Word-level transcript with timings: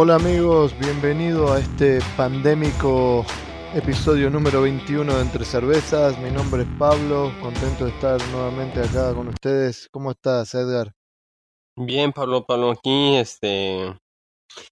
Hola 0.00 0.14
amigos, 0.14 0.78
bienvenido 0.78 1.52
a 1.52 1.58
este 1.58 1.98
pandémico 2.16 3.26
episodio 3.74 4.30
número 4.30 4.62
21 4.62 5.12
de 5.12 5.22
Entre 5.22 5.44
Cervezas. 5.44 6.16
Mi 6.20 6.30
nombre 6.30 6.62
es 6.62 6.68
Pablo, 6.78 7.32
contento 7.42 7.84
de 7.84 7.90
estar 7.90 8.20
nuevamente 8.28 8.78
acá 8.78 9.12
con 9.12 9.26
ustedes. 9.26 9.88
¿Cómo 9.90 10.12
estás, 10.12 10.54
Edgar? 10.54 10.94
Bien, 11.76 12.12
Pablo, 12.12 12.46
Pablo, 12.46 12.70
aquí, 12.70 13.16
este, 13.16 13.92
pues, 14.54 14.68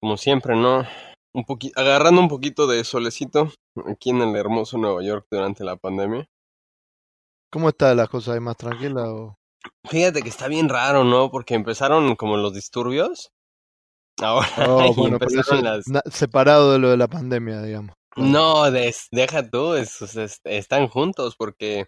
como 0.00 0.16
siempre, 0.16 0.56
¿no? 0.56 0.86
Un 1.34 1.44
poquito, 1.44 1.78
agarrando 1.78 2.22
un 2.22 2.28
poquito 2.28 2.66
de 2.66 2.82
solecito 2.84 3.50
aquí 3.86 4.08
en 4.08 4.22
el 4.22 4.34
hermoso 4.34 4.78
Nueva 4.78 5.02
York 5.02 5.26
durante 5.30 5.64
la 5.64 5.76
pandemia. 5.76 6.24
¿Cómo 7.50 7.68
está 7.68 7.94
la 7.94 8.06
cosa 8.06 8.32
ahí 8.32 8.40
más 8.40 8.56
tranquila? 8.56 9.12
O... 9.12 9.36
Fíjate 9.86 10.22
que 10.22 10.30
está 10.30 10.48
bien 10.48 10.70
raro, 10.70 11.04
¿no? 11.04 11.30
Porque 11.30 11.56
empezaron 11.56 12.16
como 12.16 12.38
los 12.38 12.54
disturbios. 12.54 13.32
Ahora 14.20 14.48
Oh, 14.68 14.92
bueno, 14.96 15.16
empezaron 15.20 15.64
las... 15.64 15.84
separado 16.12 16.72
de 16.72 16.78
lo 16.78 16.90
de 16.90 16.96
la 16.96 17.08
pandemia, 17.08 17.62
digamos. 17.62 17.94
No, 18.16 18.70
des- 18.70 19.08
deja 19.10 19.48
tú, 19.48 19.74
es- 19.74 20.02
es- 20.02 20.16
es- 20.16 20.40
están 20.44 20.88
juntos 20.88 21.34
porque 21.36 21.86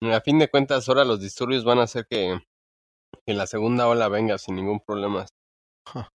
a 0.00 0.20
fin 0.20 0.38
de 0.38 0.48
cuentas 0.48 0.88
ahora 0.88 1.04
los 1.04 1.20
disturbios 1.20 1.64
van 1.64 1.78
a 1.78 1.82
hacer 1.82 2.06
que, 2.08 2.38
que 3.26 3.34
la 3.34 3.46
segunda 3.46 3.88
ola 3.88 4.08
venga 4.08 4.38
sin 4.38 4.56
ningún 4.56 4.80
problema. 4.80 5.26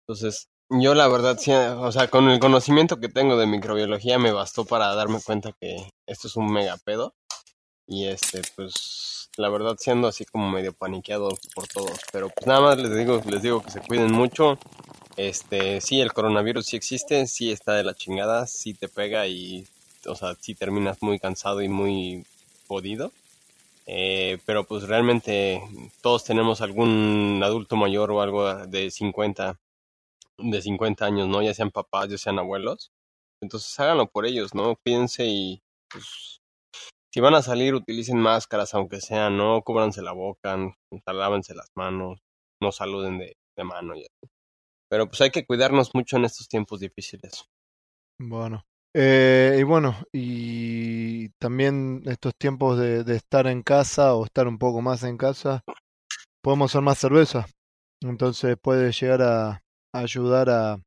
Entonces, 0.06 0.48
yo 0.70 0.94
la 0.94 1.08
verdad, 1.08 1.38
sí, 1.38 1.52
o 1.52 1.92
sea, 1.92 2.08
con 2.08 2.28
el 2.30 2.40
conocimiento 2.40 2.98
que 2.98 3.08
tengo 3.08 3.36
de 3.36 3.46
microbiología 3.46 4.18
me 4.18 4.32
bastó 4.32 4.64
para 4.64 4.94
darme 4.94 5.20
cuenta 5.24 5.52
que 5.60 5.90
esto 6.06 6.28
es 6.28 6.36
un 6.36 6.50
mega 6.52 6.76
pedo. 6.84 7.14
Y 7.86 8.06
este, 8.06 8.42
pues, 8.56 9.27
la 9.38 9.48
verdad 9.48 9.76
siendo 9.78 10.08
así 10.08 10.24
como 10.24 10.50
medio 10.50 10.72
paniqueado 10.72 11.30
por 11.54 11.66
todos. 11.68 12.00
Pero 12.12 12.28
pues 12.28 12.46
nada 12.46 12.60
más 12.60 12.76
les 12.78 12.94
digo, 12.94 13.22
les 13.26 13.40
digo 13.40 13.62
que 13.62 13.70
se 13.70 13.80
cuiden 13.80 14.12
mucho. 14.12 14.58
Este, 15.16 15.80
sí, 15.80 16.00
el 16.00 16.12
coronavirus 16.12 16.66
sí 16.66 16.76
existe, 16.76 17.26
sí 17.26 17.50
está 17.50 17.74
de 17.74 17.84
la 17.84 17.94
chingada, 17.94 18.46
sí 18.46 18.74
te 18.74 18.88
pega 18.88 19.26
y, 19.26 19.66
o 20.06 20.14
sea, 20.14 20.34
sí 20.40 20.54
terminas 20.54 21.02
muy 21.02 21.18
cansado 21.18 21.62
y 21.62 21.68
muy 21.68 22.24
jodido. 22.66 23.12
Eh, 23.86 24.38
pero 24.44 24.64
pues 24.64 24.82
realmente 24.84 25.62
todos 26.02 26.24
tenemos 26.24 26.60
algún 26.60 27.40
adulto 27.42 27.76
mayor 27.76 28.10
o 28.10 28.20
algo 28.20 28.66
de 28.66 28.90
50, 28.90 29.58
de 30.38 30.62
50 30.62 31.06
años, 31.06 31.28
¿no? 31.28 31.42
Ya 31.42 31.54
sean 31.54 31.70
papás, 31.70 32.10
ya 32.10 32.18
sean 32.18 32.38
abuelos. 32.38 32.90
Entonces 33.40 33.78
háganlo 33.78 34.08
por 34.08 34.26
ellos, 34.26 34.54
¿no? 34.54 34.76
Cuídense 34.76 35.26
y 35.26 35.62
pues 35.88 36.40
si 37.10 37.20
van 37.20 37.34
a 37.34 37.42
salir 37.42 37.74
utilicen 37.74 38.18
máscaras 38.18 38.74
aunque 38.74 39.00
sea, 39.00 39.30
no 39.30 39.62
cúbranse 39.62 40.02
la 40.02 40.12
boca, 40.12 40.56
lávense 41.06 41.54
las 41.54 41.70
manos, 41.74 42.20
no 42.60 42.72
saluden 42.72 43.18
de, 43.18 43.34
mano 43.64 43.96
y 43.96 44.02
así. 44.02 44.30
Pero 44.88 45.08
pues 45.08 45.20
hay 45.20 45.30
que 45.30 45.44
cuidarnos 45.44 45.94
mucho 45.94 46.16
en 46.16 46.24
estos 46.24 46.48
tiempos 46.48 46.80
difíciles. 46.80 47.44
Bueno. 48.20 48.64
Eh, 48.94 49.58
y 49.60 49.62
bueno, 49.64 49.96
y 50.12 51.28
también 51.40 52.02
estos 52.06 52.34
tiempos 52.38 52.78
de, 52.78 53.04
estar 53.14 53.46
en 53.46 53.62
casa 53.62 54.14
o 54.14 54.24
estar 54.24 54.46
un 54.48 54.58
poco 54.58 54.80
más 54.80 55.02
en 55.02 55.18
casa, 55.18 55.62
podemos 56.42 56.70
hacer 56.70 56.82
más 56.82 56.98
cerveza. 56.98 57.46
Entonces 58.00 58.56
puede 58.62 58.92
llegar 58.92 59.22
a, 59.22 59.62
ayudar 59.92 60.50
a, 60.50 60.78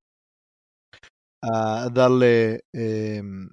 a 1.43 1.89
darle 1.89 2.61
em, 2.73 3.49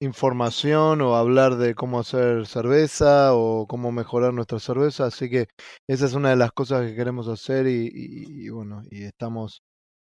información 0.00 1.00
o 1.02 1.16
hablar 1.16 1.56
de 1.56 1.74
cómo 1.74 2.00
hacer 2.00 2.46
cerveza 2.46 3.34
o 3.34 3.66
cómo 3.68 3.92
mejorar 3.92 4.32
nuestra 4.34 4.58
cerveza. 4.58 5.06
Así 5.06 5.28
que 5.30 5.46
esa 5.88 6.06
es 6.06 6.14
una 6.14 6.30
de 6.30 6.36
las 6.36 6.52
cosas 6.52 6.86
que 6.88 6.96
queremos 6.96 7.28
hacer 7.28 7.66
y, 7.68 8.48
bueno, 8.50 8.82
y 8.90 9.04
estamos 9.04 9.62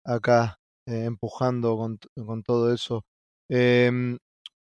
acá 0.04 0.58
eh, 0.86 1.04
empujando 1.06 1.76
con, 1.76 1.98
con 2.26 2.42
todo 2.42 2.72
eso. 2.74 3.04
Em, 3.48 4.18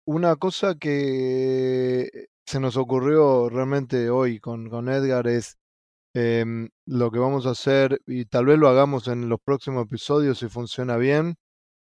una 0.06 0.36
cosa 0.36 0.76
que 0.76 2.10
se 2.46 2.60
nos 2.60 2.76
ocurrió 2.76 3.48
realmente 3.50 4.10
hoy 4.10 4.40
con, 4.40 4.70
con 4.70 4.88
Edgar 4.88 5.26
es 5.28 5.58
em, 6.14 6.68
lo 6.86 7.10
que 7.10 7.18
vamos 7.18 7.46
a 7.46 7.50
hacer 7.50 8.00
y 8.06 8.26
tal 8.26 8.46
vez 8.46 8.58
lo 8.58 8.68
hagamos 8.68 9.08
en 9.08 9.28
los 9.28 9.40
próximos 9.44 9.84
episodios 9.86 10.38
si 10.38 10.48
funciona 10.48 10.96
bien. 10.98 11.36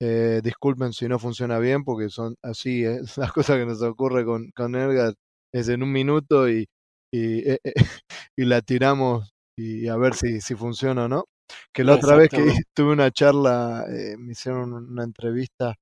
Eh, 0.05 0.41
disculpen 0.43 0.93
si 0.93 1.07
no 1.09 1.19
funciona 1.21 1.59
bien 1.61 1.85
porque 1.85 2.09
son 2.11 2.35
así, 2.43 2.85
eh, 2.85 3.01
las 3.19 3.33
cosas 3.33 3.59
que 3.59 3.67
nos 3.67 3.83
ocurre 3.83 4.25
con, 4.25 4.51
con 4.57 4.75
Edgar 4.75 5.15
es 5.53 5.69
en 5.69 5.83
un 5.83 5.93
minuto 5.93 6.49
y, 6.49 6.67
y, 7.13 7.51
eh, 7.51 7.59
eh, 7.65 7.75
y 8.37 8.45
la 8.47 8.63
tiramos 8.63 9.33
y 9.57 9.89
a 9.89 9.97
ver 9.97 10.15
si, 10.15 10.41
si 10.41 10.55
funciona 10.57 11.05
o 11.07 11.09
no. 11.09 11.25
Que 11.73 11.85
la 11.85 11.95
otra 11.97 12.17
vez 12.17 12.31
que 12.31 12.39
tuve 12.75 12.93
una 12.93 13.11
charla, 13.11 13.85
eh, 13.89 14.17
me 14.19 14.33
hicieron 14.33 14.73
una 14.75 15.05
entrevista 15.05 15.75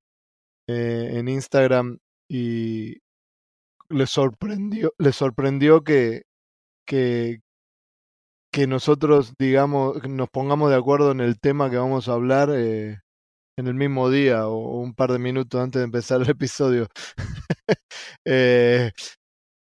eh, 0.69 1.11
en 1.15 1.29
Instagram 1.29 1.99
y 2.29 2.97
les 3.91 4.11
sorprendió, 4.11 4.93
les 4.99 5.17
sorprendió 5.17 5.83
que, 5.85 6.23
que, 6.87 7.41
que 8.53 8.67
nosotros, 8.67 9.35
digamos, 9.39 10.03
nos 10.09 10.29
pongamos 10.31 10.71
de 10.71 10.77
acuerdo 10.77 11.13
en 11.13 11.21
el 11.21 11.39
tema 11.41 11.71
que 11.71 11.77
vamos 11.77 12.09
a 12.09 12.15
hablar 12.15 12.51
eh, 12.53 12.99
en 13.61 13.69
el 13.69 13.75
mismo 13.75 14.11
día 14.11 14.49
o 14.49 14.79
un 14.81 14.95
par 14.95 15.13
de 15.13 15.19
minutos 15.19 15.61
antes 15.61 15.81
de 15.81 15.85
empezar 15.85 16.21
el 16.23 16.31
episodio. 16.31 16.89
Eh, 18.25 18.91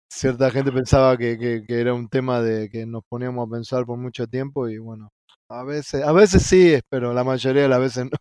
cierta 0.10 0.52
gente 0.52 0.72
pensaba 0.72 1.18
que, 1.18 1.38
que, 1.68 1.80
era 1.80 1.94
un 1.94 2.10
tema 2.10 2.42
de 2.42 2.70
que 2.70 2.86
nos 2.86 3.04
poníamos 3.08 3.48
a 3.48 3.52
pensar 3.52 3.86
por 3.86 3.98
mucho 3.98 4.28
tiempo 4.28 4.70
y 4.70 4.78
bueno, 4.78 5.10
a 5.50 5.64
veces, 5.64 6.04
a 6.04 6.12
veces 6.12 6.44
sí, 6.44 6.80
pero 6.90 7.14
la 7.14 7.24
mayoría 7.24 7.64
de 7.64 7.70
las 7.70 7.80
veces 7.80 8.06
no. 8.06 8.18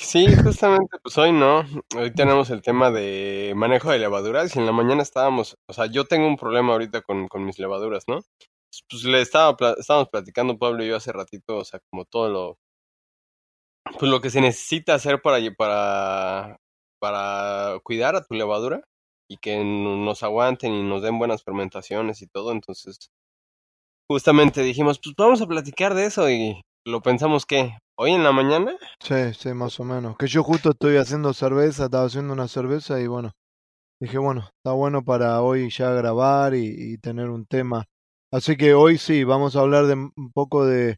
Sí, 0.00 0.26
justamente, 0.36 0.96
pues 1.02 1.16
hoy 1.18 1.32
no. 1.32 1.64
Hoy 1.96 2.12
tenemos 2.14 2.50
el 2.50 2.62
tema 2.62 2.90
de 2.90 3.52
manejo 3.56 3.90
de 3.90 3.98
levaduras 3.98 4.54
y 4.54 4.58
en 4.58 4.66
la 4.66 4.72
mañana 4.72 5.02
estábamos, 5.02 5.56
o 5.68 5.72
sea, 5.72 5.86
yo 5.86 6.04
tengo 6.06 6.26
un 6.28 6.36
problema 6.36 6.72
ahorita 6.72 7.02
con, 7.02 7.28
con 7.28 7.44
mis 7.44 7.58
levaduras, 7.58 8.04
¿no? 8.08 8.20
Pues 8.90 9.04
le 9.04 9.20
estaba, 9.22 9.56
estábamos 9.78 10.08
platicando 10.10 10.58
Pablo 10.58 10.84
y 10.84 10.88
yo 10.88 10.96
hace 10.96 11.12
ratito, 11.12 11.58
o 11.58 11.64
sea, 11.64 11.80
como 11.90 12.04
todo 12.04 12.28
lo, 12.28 12.58
pues 13.98 14.10
lo 14.10 14.20
que 14.20 14.30
se 14.30 14.40
necesita 14.40 14.94
hacer 14.94 15.22
para, 15.22 15.38
para, 15.56 16.56
para 17.00 17.78
cuidar 17.82 18.16
a 18.16 18.24
tu 18.24 18.34
levadura 18.34 18.82
y 19.28 19.38
que 19.38 19.62
nos 19.64 20.22
aguanten 20.22 20.72
y 20.72 20.82
nos 20.82 21.02
den 21.02 21.18
buenas 21.18 21.42
fermentaciones 21.42 22.22
y 22.22 22.26
todo. 22.26 22.52
Entonces, 22.52 23.10
justamente 24.08 24.62
dijimos, 24.62 25.00
pues 25.02 25.14
vamos 25.16 25.40
a 25.40 25.46
platicar 25.46 25.94
de 25.94 26.06
eso 26.06 26.30
y 26.30 26.60
lo 26.84 27.00
pensamos 27.02 27.46
que 27.46 27.76
hoy 27.98 28.12
en 28.12 28.22
la 28.22 28.32
mañana. 28.32 28.76
Sí, 29.00 29.34
sí, 29.34 29.52
más 29.52 29.78
o 29.80 29.84
menos. 29.84 30.16
Que 30.16 30.26
yo 30.26 30.42
justo 30.42 30.70
estoy 30.70 30.96
haciendo 30.96 31.32
cerveza, 31.32 31.86
estaba 31.86 32.06
haciendo 32.06 32.32
una 32.32 32.48
cerveza 32.48 33.00
y 33.00 33.06
bueno, 33.06 33.32
dije, 34.00 34.18
bueno, 34.18 34.48
está 34.56 34.72
bueno 34.72 35.02
para 35.02 35.42
hoy 35.42 35.70
ya 35.70 35.90
grabar 35.90 36.54
y, 36.54 36.92
y 36.92 36.98
tener 36.98 37.30
un 37.30 37.46
tema. 37.46 37.84
Así 38.32 38.56
que 38.56 38.74
hoy 38.74 38.98
sí, 38.98 39.24
vamos 39.24 39.56
a 39.56 39.60
hablar 39.60 39.86
de 39.86 39.94
un 39.94 40.32
poco 40.32 40.66
de 40.66 40.96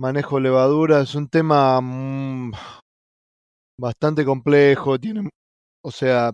manejo 0.00 0.40
levadura. 0.40 1.02
Es 1.02 1.14
un 1.14 1.28
tema 1.28 1.80
mm, 1.80 2.52
bastante 3.78 4.24
complejo, 4.24 4.98
tiene, 4.98 5.28
o 5.84 5.90
sea, 5.90 6.32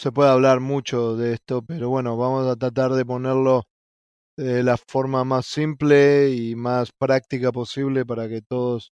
se 0.00 0.12
puede 0.12 0.30
hablar 0.30 0.60
mucho 0.60 1.16
de 1.16 1.34
esto, 1.34 1.62
pero 1.62 1.88
bueno, 1.90 2.16
vamos 2.16 2.46
a 2.46 2.56
tratar 2.56 2.92
de 2.92 3.04
ponerlo 3.04 3.64
de 4.38 4.62
la 4.62 4.76
forma 4.76 5.24
más 5.24 5.46
simple 5.46 6.30
y 6.30 6.56
más 6.56 6.90
práctica 6.98 7.52
posible 7.52 8.04
para 8.06 8.28
que 8.28 8.42
todos 8.42 8.92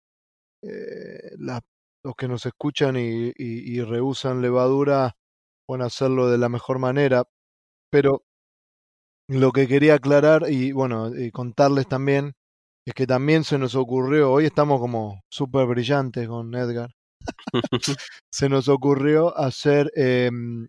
eh, 0.63 1.37
los 1.39 2.15
que 2.17 2.29
nos 2.29 2.47
escuchan 2.47 2.97
y, 2.97 3.33
y, 3.37 3.83
levadura 3.83 5.17
puedan 5.67 5.87
hacerlo 5.87 6.29
de 6.31 6.39
la 6.39 6.49
mejor 6.49 6.79
manera. 6.79 7.25
Pero 7.91 8.23
lo 9.29 9.53
que 9.53 9.69
quería 9.69 9.95
aclarar 9.95 10.51
y 10.51 10.73
bueno, 10.73 11.15
y 11.17 11.31
contarles 11.31 11.87
también 11.89 12.35
es 12.89 12.95
que 12.95 13.07
también 13.07 13.45
se 13.45 13.59
nos 13.59 13.75
ocurrió, 13.75 14.33
hoy 14.33 14.47
estamos 14.47 14.81
como 14.81 15.21
súper 15.31 15.67
brillantes 15.67 16.27
con 16.27 16.55
Edgar, 16.55 16.89
se 18.33 18.49
nos 18.49 18.69
ocurrió 18.69 19.37
hacer, 19.37 19.93
em, 19.95 20.69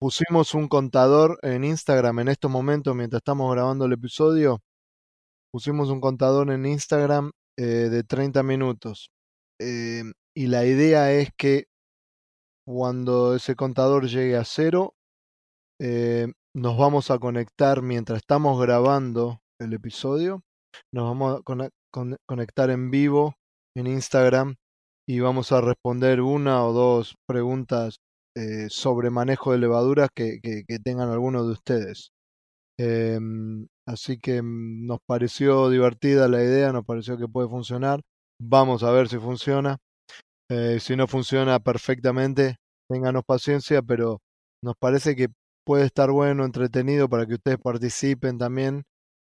pusimos 0.00 0.54
un 0.54 0.66
contador 0.66 1.38
en 1.42 1.62
Instagram 1.62 2.18
en 2.18 2.28
estos 2.30 2.50
momentos 2.50 2.96
mientras 2.96 3.20
estamos 3.20 3.52
grabando 3.54 3.84
el 3.84 3.92
episodio, 3.92 4.58
pusimos 5.52 5.88
un 5.90 6.00
contador 6.00 6.50
en 6.50 6.66
Instagram 6.66 7.30
eh, 7.56 7.62
de 7.62 8.02
30 8.02 8.42
minutos. 8.42 9.12
Em, 9.60 10.14
y 10.34 10.48
la 10.48 10.66
idea 10.66 11.12
es 11.12 11.30
que 11.36 11.66
cuando 12.66 13.36
ese 13.36 13.54
contador 13.54 14.08
llegue 14.08 14.36
a 14.36 14.44
cero, 14.44 14.94
eh, 15.80 16.26
nos 16.56 16.76
vamos 16.76 17.12
a 17.12 17.20
conectar 17.20 17.82
mientras 17.82 18.16
estamos 18.18 18.60
grabando 18.60 19.42
el 19.60 19.74
episodio. 19.74 20.42
Nos 20.92 21.04
vamos 21.04 21.40
a 21.40 21.42
cone- 21.42 21.70
con- 21.90 22.16
conectar 22.26 22.70
en 22.70 22.90
vivo 22.90 23.34
en 23.76 23.86
Instagram 23.86 24.56
y 25.06 25.20
vamos 25.20 25.52
a 25.52 25.60
responder 25.60 26.20
una 26.20 26.64
o 26.64 26.72
dos 26.72 27.14
preguntas 27.26 27.98
eh, 28.36 28.68
sobre 28.70 29.10
manejo 29.10 29.52
de 29.52 29.58
levaduras 29.58 30.10
que 30.14 30.40
tengan 30.84 31.10
algunos 31.10 31.46
de 31.46 31.52
ustedes. 31.52 32.12
Em, 32.78 33.66
así 33.86 34.18
que 34.18 34.42
mm, 34.42 34.86
nos 34.86 34.98
pareció 35.06 35.70
divertida 35.70 36.28
la 36.28 36.42
idea, 36.42 36.72
nos 36.72 36.84
pareció 36.84 37.18
que 37.18 37.28
puede 37.28 37.48
funcionar. 37.48 38.00
vamos 38.40 38.82
a 38.82 38.90
ver 38.92 39.08
si 39.08 39.18
funciona. 39.18 39.78
Eh, 40.50 40.78
si 40.80 40.96
no 40.96 41.06
funciona 41.06 41.58
perfectamente, 41.60 42.56
ténganos 42.88 43.24
paciencia, 43.26 43.82
pero 43.82 44.20
nos 44.62 44.74
parece 44.78 45.16
que 45.16 45.28
puede 45.64 45.86
estar 45.86 46.10
bueno, 46.10 46.44
entretenido 46.44 47.08
para 47.08 47.26
que 47.26 47.34
ustedes 47.34 47.58
participen 47.58 48.38
también 48.38 48.84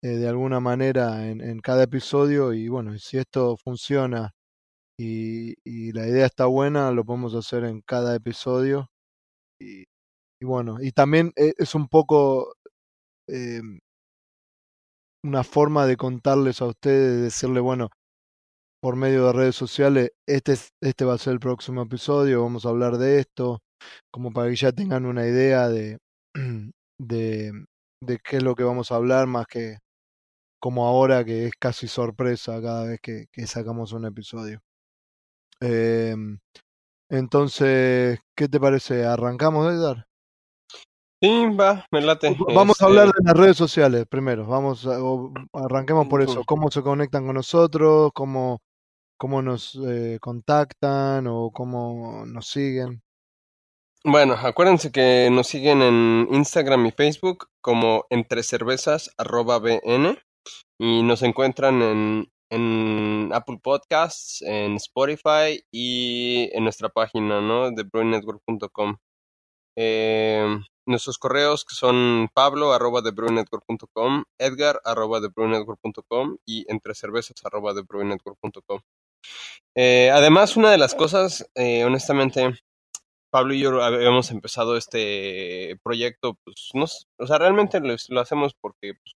eh, 0.04 0.10
de 0.10 0.30
alguna 0.30 0.60
manera 0.60 1.28
en, 1.28 1.42
en, 1.42 1.60
cada 1.60 1.84
episodio 1.84 2.54
y 2.54 2.70
bueno, 2.70 2.98
si 3.00 3.18
esto 3.18 3.58
funciona 3.58 4.32
y, 4.98 5.56
y, 5.66 5.92
la 5.94 6.08
idea 6.08 6.26
está 6.26 6.46
buena, 6.46 6.92
lo 6.92 7.06
podemos 7.06 7.36
hacer 7.36 7.64
en 7.66 7.82
cada 7.82 8.16
episodio 8.16 8.88
y, 9.62 9.86
y 10.42 10.46
bueno, 10.46 10.78
y 10.82 10.92
también 10.92 11.34
eh, 11.38 11.54
es 11.58 11.76
un 11.76 11.88
poco 11.90 12.54
eh, 13.30 13.62
una 15.24 15.44
forma 15.44 15.86
de 15.86 15.98
contarles 15.98 16.62
a 16.62 16.68
ustedes, 16.68 17.16
de 17.18 17.22
decirle, 17.24 17.60
bueno, 17.60 17.90
por 18.82 18.96
medio 18.96 19.28
de 19.28 19.34
redes 19.34 19.56
sociales, 19.56 20.12
este, 20.28 20.56
este 20.82 21.06
va 21.06 21.16
a 21.16 21.18
ser 21.18 21.34
el 21.34 21.40
próximo 21.40 21.82
episodio, 21.82 22.44
vamos 22.44 22.66
a 22.66 22.70
hablar 22.70 22.98
de 22.98 23.20
esto, 23.20 23.60
como 24.12 24.32
para 24.32 24.50
que 24.50 24.56
ya 24.56 24.72
tengan 24.72 25.06
una 25.06 25.28
idea 25.28 25.68
de, 25.70 25.98
de, 27.00 27.52
de 28.02 28.20
qué 28.20 28.38
es 28.38 28.44
lo 28.44 28.56
que 28.56 28.64
vamos 28.64 28.92
a 28.92 28.96
hablar, 28.96 29.28
más 29.28 29.48
que 29.48 29.78
como 30.60 30.86
ahora 30.86 31.24
que 31.26 31.48
es 31.48 31.54
casi 31.58 31.88
sorpresa 31.88 32.62
cada 32.62 32.86
vez 32.86 33.00
que, 33.02 33.28
que 33.32 33.48
sacamos 33.48 33.94
un 33.94 34.06
episodio. 34.06 34.62
Eh, 35.62 36.16
entonces, 37.10 38.20
¿qué 38.36 38.48
te 38.48 38.60
parece? 38.60 39.06
¿Arrancamos, 39.06 39.74
Edgar? 39.74 40.06
Sí, 41.22 41.48
va, 41.60 41.86
me 41.92 42.02
late. 42.02 42.38
Vamos 42.56 42.78
este... 42.78 42.86
a 42.86 42.88
hablar 42.88 43.08
de 43.08 43.24
las 43.26 43.36
redes 43.36 43.58
sociales 43.58 44.06
primero. 44.08 44.46
Vamos, 44.46 44.88
a, 44.88 44.98
arranquemos 45.54 46.08
por 46.08 46.22
eso. 46.22 46.44
¿Cómo 46.46 46.72
se 46.72 46.82
conectan 46.82 47.26
con 47.26 47.36
nosotros? 47.36 48.12
¿Cómo, 48.14 48.62
cómo 49.18 49.42
nos 49.42 49.78
eh, 49.86 50.18
contactan 50.22 51.28
o 51.28 51.52
cómo 51.52 52.26
nos 52.26 52.48
siguen? 52.48 53.02
Bueno, 54.06 54.36
acuérdense 54.36 54.94
que 54.94 55.28
nos 55.30 55.48
siguen 55.48 55.82
en 55.82 56.28
Instagram 56.32 56.86
y 56.86 56.92
Facebook 56.92 57.50
como 57.60 58.06
entre 58.10 58.44
cervezas 58.44 59.12
arroba 59.18 59.60
bn 59.60 60.18
y 60.80 61.04
nos 61.04 61.22
encuentran 61.24 61.82
en, 62.50 63.32
Apple 63.32 63.60
Podcasts, 63.62 64.42
en 64.42 64.76
Spotify 64.76 65.64
y 65.72 66.50
en 66.54 66.64
nuestra 66.64 66.90
página, 66.90 67.42
¿no? 67.42 67.70
De. 67.70 67.88
Eh, 69.76 70.60
nuestros 70.88 71.18
correos 71.20 71.64
que 71.64 71.76
son 71.76 72.28
pablo 72.34 72.74
arroba 72.74 73.02
de 73.02 73.12
edgar 74.40 74.82
arroba 74.84 75.20
de 75.22 75.30
y 76.46 76.66
entre 76.70 76.96
cervezas 76.96 77.36
arroba 77.46 77.74
de. 77.74 77.84
Eh, 79.76 80.10
además, 80.12 80.58
una 80.58 80.72
de 80.72 80.78
las 80.78 80.96
cosas, 80.96 81.50
eh, 81.56 81.86
honestamente, 81.86 82.60
Pablo 83.32 83.54
y 83.54 83.60
yo 83.62 83.82
habíamos 83.84 84.32
empezado 84.32 84.76
este 84.76 85.78
proyecto, 85.84 86.36
pues, 86.44 86.70
no, 86.74 86.86
o 86.86 87.28
sea, 87.28 87.38
realmente 87.38 87.80
lo, 87.80 87.96
lo 88.10 88.22
hacemos 88.22 88.54
porque, 88.60 88.94
pues, 88.96 89.16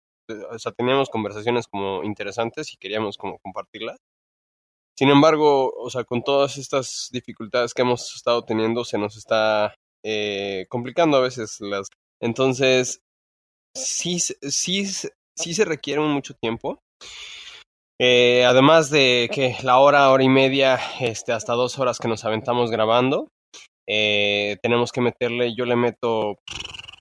o 0.51 0.59
sea, 0.59 0.73
teníamos 0.73 1.11
conversaciones 1.11 1.67
como 1.67 2.03
interesantes 2.05 2.73
y 2.73 2.77
queríamos 2.77 3.17
como 3.17 3.39
compartirlas. 3.39 3.99
Sin 4.97 5.09
embargo, 5.09 5.73
o 5.77 5.91
sea, 5.91 6.05
con 6.05 6.23
todas 6.23 6.59
estas 6.59 7.09
dificultades 7.13 7.75
que 7.75 7.83
hemos 7.83 8.15
estado 8.15 8.45
teniendo, 8.45 8.85
se 8.85 8.99
nos 8.99 9.17
está 9.17 9.75
eh, 10.05 10.67
complicando 10.69 11.17
a 11.17 11.21
veces 11.21 11.57
las. 11.61 11.89
Entonces, 12.21 13.01
sí, 13.75 14.19
sí, 14.21 14.87
sí 15.37 15.55
se 15.55 15.65
requiere 15.65 16.01
mucho 16.01 16.35
tiempo. 16.35 16.79
Eh, 18.01 18.45
además 18.45 18.91
de 18.91 19.31
que 19.33 19.57
la 19.63 19.79
hora, 19.79 20.11
hora 20.11 20.25
y 20.25 20.29
media, 20.29 20.79
este, 21.01 21.33
hasta 21.33 21.55
dos 21.55 21.79
horas 21.79 21.99
que 21.99 22.09
nos 22.09 22.25
aventamos 22.25 22.71
grabando, 22.71 23.29
eh, 23.89 24.57
tenemos 24.63 24.93
que 24.93 25.01
meterle, 25.01 25.55
yo 25.57 25.65
le 25.65 25.77
meto, 25.77 26.37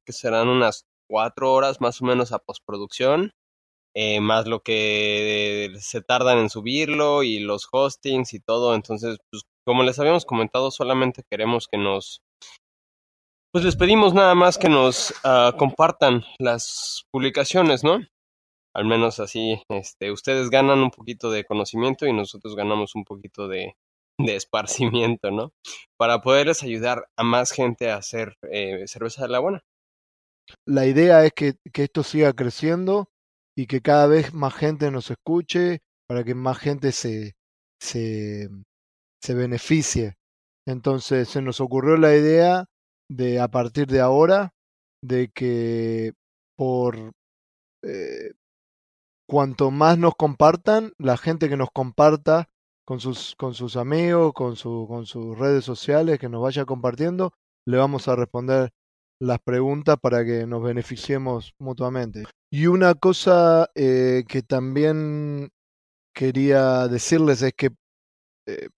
que 0.06 0.14
serán 0.14 0.48
unas 0.48 0.84
cuatro 1.12 1.52
horas 1.52 1.82
más 1.82 2.02
o 2.02 2.06
menos 2.06 2.32
a 2.32 2.40
postproducción, 2.40 3.34
eh, 3.94 4.22
más 4.22 4.48
lo 4.48 4.62
que 4.62 5.74
se 5.78 6.02
tardan 6.02 6.38
en 6.38 6.50
subirlo 6.50 7.24
y 7.24 7.40
los 7.40 7.68
hostings 7.70 8.34
y 8.34 8.40
todo. 8.40 8.74
Entonces, 8.76 9.18
pues, 9.30 9.44
como 9.66 9.84
les 9.84 10.00
habíamos 10.00 10.24
comentado, 10.26 10.72
solamente 10.72 11.24
queremos 11.30 11.68
que 11.68 11.78
nos, 11.78 12.22
pues 13.52 13.66
les 13.66 13.76
pedimos 13.76 14.14
nada 14.14 14.36
más 14.36 14.58
que 14.58 14.70
nos 14.70 15.12
uh, 15.26 15.56
compartan 15.58 16.24
las 16.40 17.04
publicaciones, 17.12 17.84
¿no? 17.84 18.00
Al 18.74 18.86
menos 18.86 19.20
así, 19.20 19.62
este, 19.70 20.14
ustedes 20.14 20.50
ganan 20.50 20.80
un 20.80 20.92
poquito 20.92 21.30
de 21.30 21.44
conocimiento 21.44 22.08
y 22.08 22.14
nosotros 22.14 22.56
ganamos 22.56 22.96
un 22.96 23.04
poquito 23.04 23.50
de, 23.50 23.76
de 24.18 24.38
esparcimiento, 24.38 25.30
¿no? 25.30 25.52
Para 25.98 26.22
poderles 26.22 26.64
ayudar 26.64 27.10
a 27.18 27.24
más 27.24 27.52
gente 27.52 27.92
a 27.92 27.98
hacer 27.98 28.36
eh, 28.50 28.88
cerveza 28.88 29.24
de 29.24 29.30
la 29.30 29.40
buena. 29.40 29.62
La 30.66 30.86
idea 30.86 31.26
es 31.26 31.34
que, 31.34 31.56
esto 31.74 32.04
siga 32.04 32.34
creciendo 32.34 33.10
y 33.56 33.68
que 33.68 33.82
cada 33.82 34.08
vez 34.08 34.34
más 34.34 34.54
gente 34.54 34.92
nos 34.92 35.12
escuche, 35.12 35.82
para 36.08 36.24
que 36.24 36.36
más 36.36 36.58
gente 36.58 36.92
se, 36.92 37.36
se, 37.80 38.50
se 39.22 39.34
beneficie. 39.34 40.16
Entonces 40.66 41.30
se 41.30 41.42
nos 41.42 41.62
ocurrió 41.62 41.98
la 41.98 42.16
idea 42.16 42.66
de 43.10 43.40
a 43.40 43.48
partir 43.48 43.88
de 43.88 44.02
ahora, 44.02 44.54
de 45.04 45.30
que 45.30 46.14
por 46.56 47.14
eh, 47.84 48.34
cuanto 49.28 49.72
más 49.72 49.98
nos 49.98 50.16
compartan, 50.16 50.94
la 50.98 51.18
gente 51.18 51.50
que 51.50 51.58
nos 51.58 51.70
comparta 51.72 52.50
con 52.86 53.00
sus, 53.00 53.36
con 53.38 53.54
sus 53.54 53.78
amigos, 53.78 54.34
con, 54.34 54.56
su, 54.56 54.86
con 54.88 55.06
sus 55.06 55.38
redes 55.38 55.64
sociales, 55.64 56.20
que 56.20 56.30
nos 56.30 56.42
vaya 56.42 56.66
compartiendo, 56.66 57.34
le 57.66 57.78
vamos 57.78 58.08
a 58.08 58.16
responder 58.16 58.74
las 59.22 59.40
preguntas 59.40 59.98
para 60.02 60.26
que 60.26 60.48
nos 60.48 60.64
beneficiemos 60.64 61.54
mutuamente. 61.60 62.24
Y 62.52 62.66
una 62.66 62.96
cosa 62.96 63.70
eh, 63.76 64.24
que 64.28 64.42
también 64.42 65.52
quería 66.14 66.88
decirles 66.88 67.44
es 67.44 67.54
que 67.54 67.70
eh, 68.48 68.70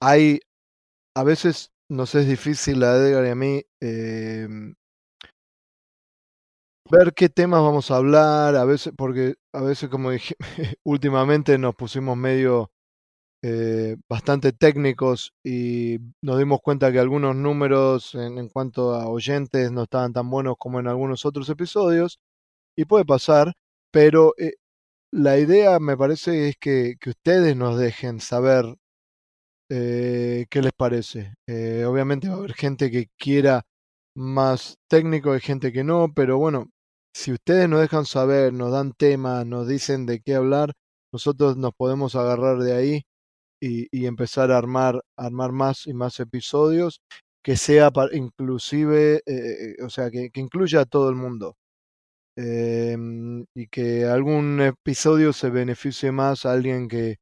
hay, 0.00 0.40
a 1.14 1.22
veces 1.22 1.70
nos 1.90 2.14
es 2.14 2.26
difícil 2.26 2.82
a 2.82 2.96
Edgar 2.96 3.26
y 3.26 3.30
a 3.30 3.34
mí 3.34 3.62
eh, 3.82 4.48
ver 6.90 7.12
qué 7.12 7.28
temas 7.28 7.60
vamos 7.60 7.90
a 7.90 7.96
hablar, 7.96 8.56
a 8.56 8.64
veces, 8.64 8.94
porque 8.96 9.34
a 9.52 9.60
veces, 9.60 9.90
como 9.90 10.10
dije, 10.12 10.34
últimamente 10.82 11.58
nos 11.58 11.74
pusimos 11.74 12.16
medio 12.16 12.70
eh, 13.42 13.96
bastante 14.08 14.52
técnicos 14.52 15.32
y 15.44 15.98
nos 16.22 16.38
dimos 16.38 16.60
cuenta 16.62 16.92
que 16.92 16.98
algunos 16.98 17.36
números 17.36 18.14
en, 18.14 18.48
cuanto 18.48 18.94
a 18.94 19.08
oyentes 19.08 19.70
no 19.72 19.84
estaban 19.84 20.12
tan 20.12 20.30
buenos 20.30 20.56
como 20.58 20.80
en 20.80 20.88
algunos 20.88 21.24
otros 21.26 21.48
episodios, 21.48 22.18
y 22.76 22.84
puede 22.86 23.04
pasar, 23.04 23.54
pero 23.92 24.34
eh, 24.38 24.54
la 25.12 25.38
idea 25.38 25.80
me 25.80 25.96
parece 25.96 26.48
es 26.48 26.56
que, 26.58 26.96
que 27.00 27.10
ustedes 27.10 27.56
nos 27.56 27.78
dejen 27.78 28.20
saber 28.20 28.66
eh, 29.70 30.46
qué 30.50 30.62
les 30.62 30.72
parece. 30.72 31.34
Eh, 31.46 31.84
obviamente 31.86 32.28
va 32.28 32.34
a 32.36 32.38
haber 32.38 32.54
gente 32.54 32.90
que 32.90 33.08
quiera 33.18 33.64
más 34.14 34.78
técnico, 34.88 35.32
hay 35.32 35.40
gente 35.40 35.72
que 35.72 35.84
no, 35.84 36.12
pero 36.14 36.38
bueno, 36.38 36.70
si 37.14 37.32
ustedes 37.32 37.68
nos 37.68 37.80
dejan 37.80 38.06
saber, 38.06 38.52
nos 38.52 38.72
dan 38.72 38.92
temas, 38.94 39.46
nos 39.46 39.68
dicen 39.68 40.06
de 40.06 40.20
qué 40.20 40.34
hablar, 40.36 40.74
nosotros 41.12 41.56
nos 41.56 41.72
podemos 41.74 42.14
agarrar 42.16 42.58
de 42.58 42.74
ahí 42.74 43.02
y, 43.60 44.06
empezar 44.06 44.50
a 44.52 44.58
armar, 44.58 45.02
armar 45.16 45.52
más 45.52 45.86
y 45.86 45.94
más 45.94 46.20
episodios 46.20 47.00
que 47.42 47.56
sea 47.56 47.90
para, 47.90 48.14
inclusive, 48.16 49.22
eh, 49.26 49.76
o 49.84 49.90
sea, 49.90 50.10
que, 50.10 50.30
incluya 50.34 50.82
a 50.82 50.84
todo 50.86 51.08
el 51.10 51.16
mundo. 51.16 51.56
Eh, 52.36 52.96
y 53.54 53.66
que 53.68 54.04
algún 54.06 54.60
episodio 54.60 55.32
se 55.32 55.50
beneficie 55.50 56.12
más 56.12 56.46
a 56.46 56.52
alguien 56.52 56.88
que, 56.88 57.16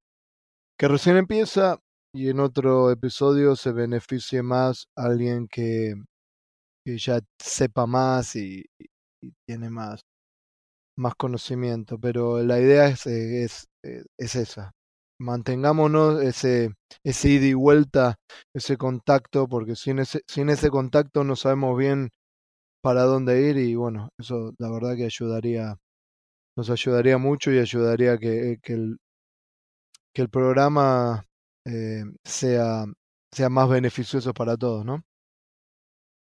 que 0.79 0.89
recién 0.89 1.17
empieza 1.17 1.79
y 2.15 2.31
en 2.31 2.41
otro 2.41 2.91
episodio 2.91 3.57
se 3.57 3.73
beneficie 3.73 4.43
más 4.43 4.89
a 4.97 5.07
alguien 5.07 5.49
que, 5.49 5.95
que 6.85 6.99
ya 6.99 7.21
sepa 7.43 7.87
más 7.87 8.37
y, 8.37 8.65
y 9.23 9.33
tiene 9.47 9.71
más, 9.71 10.03
más 10.97 11.15
conocimiento, 11.17 11.99
pero 11.99 12.43
la 12.43 12.61
idea 12.61 12.89
es, 12.89 13.07
es, 13.07 13.67
es 14.19 14.35
esa. 14.37 14.76
Mantengámonos 15.19 16.23
ese, 16.23 16.71
ese 17.05 17.29
ida 17.31 17.47
y 17.47 17.55
vuelta, 17.55 18.17
ese 18.55 18.77
contacto, 18.77 19.49
porque 19.49 19.75
sin 19.77 19.99
ese, 19.99 20.21
sin 20.27 20.51
ese 20.51 20.71
contacto 20.71 21.25
no 21.25 21.37
sabemos 21.37 21.79
bien 21.79 22.11
para 22.83 23.03
dónde 23.05 23.43
ir 23.51 23.59
y 23.59 23.75
bueno, 23.77 24.11
eso 24.19 24.53
la 24.59 24.71
verdad 24.71 24.97
que 24.97 25.05
ayudaría, 25.07 25.77
nos 26.57 26.71
ayudaría 26.71 27.19
mucho 27.19 27.53
y 27.53 27.59
ayudaría 27.61 28.19
que, 28.19 28.59
que, 28.63 28.75
el, 28.75 28.99
que 30.13 30.23
el 30.23 30.29
programa 30.31 31.25
eh, 31.65 32.03
sea, 32.25 32.85
sea 33.33 33.49
más 33.49 33.69
beneficioso 33.69 34.33
para 34.35 34.57
todos, 34.57 34.85
¿no? 34.85 35.03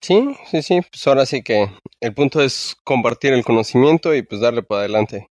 Sí, 0.02 0.36
sí, 0.52 0.62
sí, 0.62 0.82
pues 0.82 1.08
ahora 1.08 1.26
sí 1.26 1.42
que 1.42 1.72
el 2.02 2.14
punto 2.14 2.42
es 2.42 2.76
compartir 2.84 3.32
el 3.32 3.46
conocimiento 3.46 4.14
y 4.14 4.24
pues 4.24 4.42
darle 4.42 4.62
para 4.62 4.82
adelante. 4.82 5.30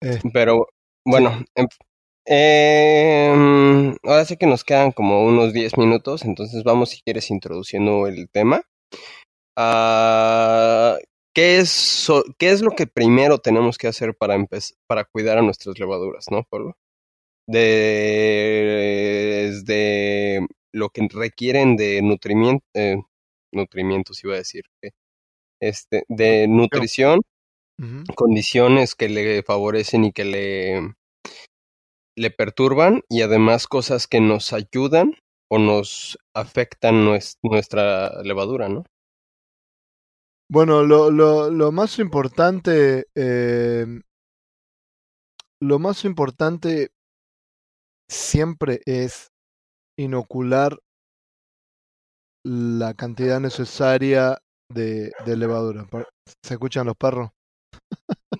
Eh, 0.00 0.20
Pero 0.32 0.66
bueno, 1.04 1.30
sí. 1.56 1.66
Eh, 2.26 3.94
ahora 4.02 4.24
sí 4.24 4.36
que 4.36 4.46
nos 4.46 4.64
quedan 4.64 4.92
como 4.92 5.24
unos 5.24 5.52
10 5.52 5.76
minutos, 5.78 6.24
entonces 6.24 6.64
vamos 6.64 6.90
si 6.90 7.02
quieres 7.02 7.30
introduciendo 7.30 8.06
el 8.06 8.28
tema. 8.30 8.62
Ah, 9.56 10.96
¿qué, 11.34 11.58
es, 11.58 12.08
¿Qué 12.38 12.50
es 12.50 12.62
lo 12.62 12.70
que 12.72 12.86
primero 12.86 13.38
tenemos 13.38 13.78
que 13.78 13.88
hacer 13.88 14.14
para, 14.16 14.36
para 14.86 15.04
cuidar 15.04 15.38
a 15.38 15.42
nuestras 15.42 15.78
levaduras, 15.78 16.26
no, 16.30 16.44
Pablo? 16.44 16.76
Desde 17.46 18.80
lo 20.72 20.88
que 20.90 21.06
requieren 21.12 21.76
de 21.76 22.00
nutrimiento, 22.02 22.64
eh, 22.74 22.96
nutrimientos, 23.52 24.24
iba 24.24 24.34
a 24.34 24.38
decir, 24.38 24.64
este, 25.60 26.04
de 26.08 26.48
nutrición, 26.48 27.20
condiciones 28.14 28.94
que 28.94 29.08
le 29.08 29.42
favorecen 29.42 30.04
y 30.04 30.12
que 30.12 30.24
le 30.24 30.94
le 32.16 32.30
perturban 32.30 33.02
y 33.08 33.22
además 33.22 33.66
cosas 33.66 34.06
que 34.06 34.20
nos 34.20 34.52
ayudan 34.52 35.14
o 35.50 35.58
nos 35.58 36.18
afectan 36.34 37.04
nuestra 37.04 38.22
levadura, 38.22 38.68
¿no? 38.68 38.84
Bueno, 40.50 40.82
lo, 40.82 41.10
lo, 41.10 41.50
lo 41.50 41.72
más 41.72 41.98
importante, 41.98 43.06
eh, 43.16 43.86
lo 45.60 45.78
más 45.78 46.04
importante 46.04 46.90
siempre 48.10 48.80
es 48.84 49.28
inocular 49.98 50.78
la 52.46 52.94
cantidad 52.94 53.40
necesaria 53.40 54.38
de, 54.70 55.12
de 55.24 55.36
levadura. 55.36 55.88
¿Se 56.44 56.54
escuchan 56.54 56.86
los 56.86 56.96
perros? 56.96 57.30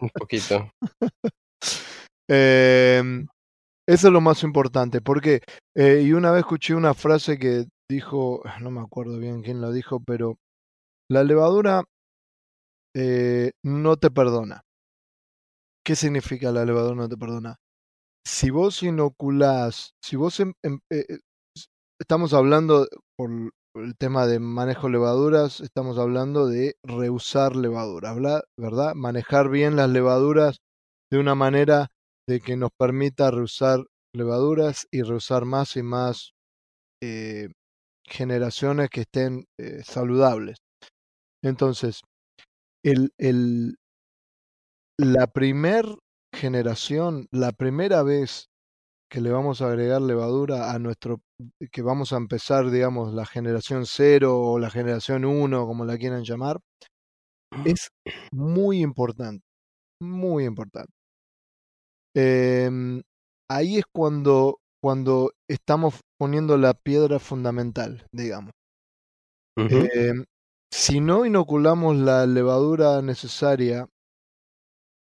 Un 0.00 0.10
poquito. 0.10 0.70
eh, 2.30 3.24
eso 3.86 4.08
es 4.08 4.12
lo 4.12 4.20
más 4.20 4.42
importante, 4.42 5.00
porque, 5.00 5.42
eh, 5.76 6.02
y 6.04 6.12
una 6.12 6.30
vez 6.30 6.40
escuché 6.40 6.74
una 6.74 6.94
frase 6.94 7.38
que 7.38 7.66
dijo, 7.90 8.42
no 8.60 8.70
me 8.70 8.80
acuerdo 8.80 9.18
bien 9.18 9.42
quién 9.42 9.60
lo 9.60 9.72
dijo, 9.72 10.00
pero 10.00 10.36
la 11.10 11.24
levadura 11.24 11.84
eh, 12.96 13.52
no 13.64 13.96
te 13.96 14.10
perdona. 14.10 14.62
¿Qué 15.84 15.96
significa 15.96 16.50
la 16.50 16.64
levadura 16.64 16.94
no 16.96 17.08
te 17.08 17.16
perdona? 17.16 17.56
Si 18.26 18.50
vos 18.50 18.82
inoculás, 18.82 19.92
si 20.02 20.16
vos 20.16 20.40
em, 20.40 20.54
em, 20.62 20.78
eh, 20.90 21.18
estamos 22.00 22.32
hablando 22.34 22.86
por 23.18 23.30
el 23.76 23.96
tema 23.98 24.26
de 24.26 24.38
manejo 24.38 24.86
de 24.86 24.94
levaduras, 24.94 25.60
estamos 25.60 25.98
hablando 25.98 26.46
de 26.46 26.76
reusar 26.84 27.56
levadura, 27.56 28.14
¿verdad? 28.58 28.94
Manejar 28.94 29.50
bien 29.50 29.76
las 29.76 29.90
levaduras 29.90 30.58
de 31.10 31.18
una 31.18 31.34
manera 31.34 31.90
de 32.28 32.40
que 32.40 32.56
nos 32.56 32.70
permita 32.78 33.30
reusar 33.30 33.80
levaduras 34.14 34.86
y 34.90 35.02
reusar 35.02 35.44
más 35.44 35.76
y 35.76 35.82
más 35.82 36.32
eh, 37.02 37.48
generaciones 38.06 38.90
que 38.90 39.02
estén 39.02 39.46
eh, 39.58 39.82
saludables. 39.84 40.58
Entonces, 41.42 42.02
el, 42.84 43.12
el, 43.18 43.76
la 44.98 45.26
primer 45.26 45.86
generación, 46.34 47.26
la 47.30 47.52
primera 47.52 48.02
vez 48.02 48.48
que 49.10 49.20
le 49.20 49.30
vamos 49.30 49.62
a 49.62 49.68
agregar 49.68 50.02
levadura 50.02 50.72
a 50.72 50.78
nuestro, 50.78 51.20
que 51.72 51.82
vamos 51.82 52.12
a 52.12 52.16
empezar, 52.16 52.70
digamos, 52.70 53.14
la 53.14 53.26
generación 53.26 53.86
cero 53.86 54.40
o 54.40 54.58
la 54.58 54.70
generación 54.70 55.24
1, 55.24 55.66
como 55.66 55.84
la 55.84 55.98
quieran 55.98 56.24
llamar, 56.24 56.58
es 57.64 57.90
muy 58.32 58.80
importante, 58.80 59.44
muy 60.00 60.46
importante. 60.46 60.93
Eh, 62.16 62.70
ahí 63.50 63.78
es 63.78 63.84
cuando, 63.92 64.60
cuando 64.82 65.32
estamos 65.48 66.00
poniendo 66.18 66.56
la 66.58 66.74
piedra 66.74 67.18
fundamental, 67.18 68.06
digamos. 68.12 68.52
eh, 69.68 70.14
si 70.72 71.00
no 71.00 71.26
inoculamos 71.26 71.96
la 71.96 72.26
levadura 72.26 73.02
necesaria 73.02 73.88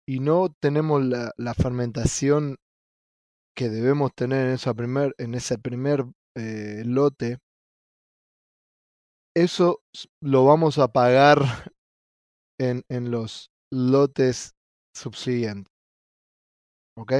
y 0.08 0.20
no 0.20 0.48
tenemos 0.60 1.04
la, 1.04 1.32
la 1.36 1.54
fermentación 1.54 2.56
que 3.56 3.68
debemos 3.68 4.12
tener 4.14 4.46
en, 4.46 4.54
esa 4.54 4.74
primer, 4.74 5.14
en 5.18 5.34
ese 5.34 5.58
primer 5.58 6.04
eh, 6.36 6.82
lote, 6.84 7.38
eso 9.34 9.80
lo 10.20 10.44
vamos 10.44 10.78
a 10.78 10.88
pagar 10.88 11.38
en, 12.60 12.82
en 12.88 13.10
los 13.10 13.50
lotes 13.72 14.52
subsiguientes. 14.94 15.72
¿Ok? 16.96 17.12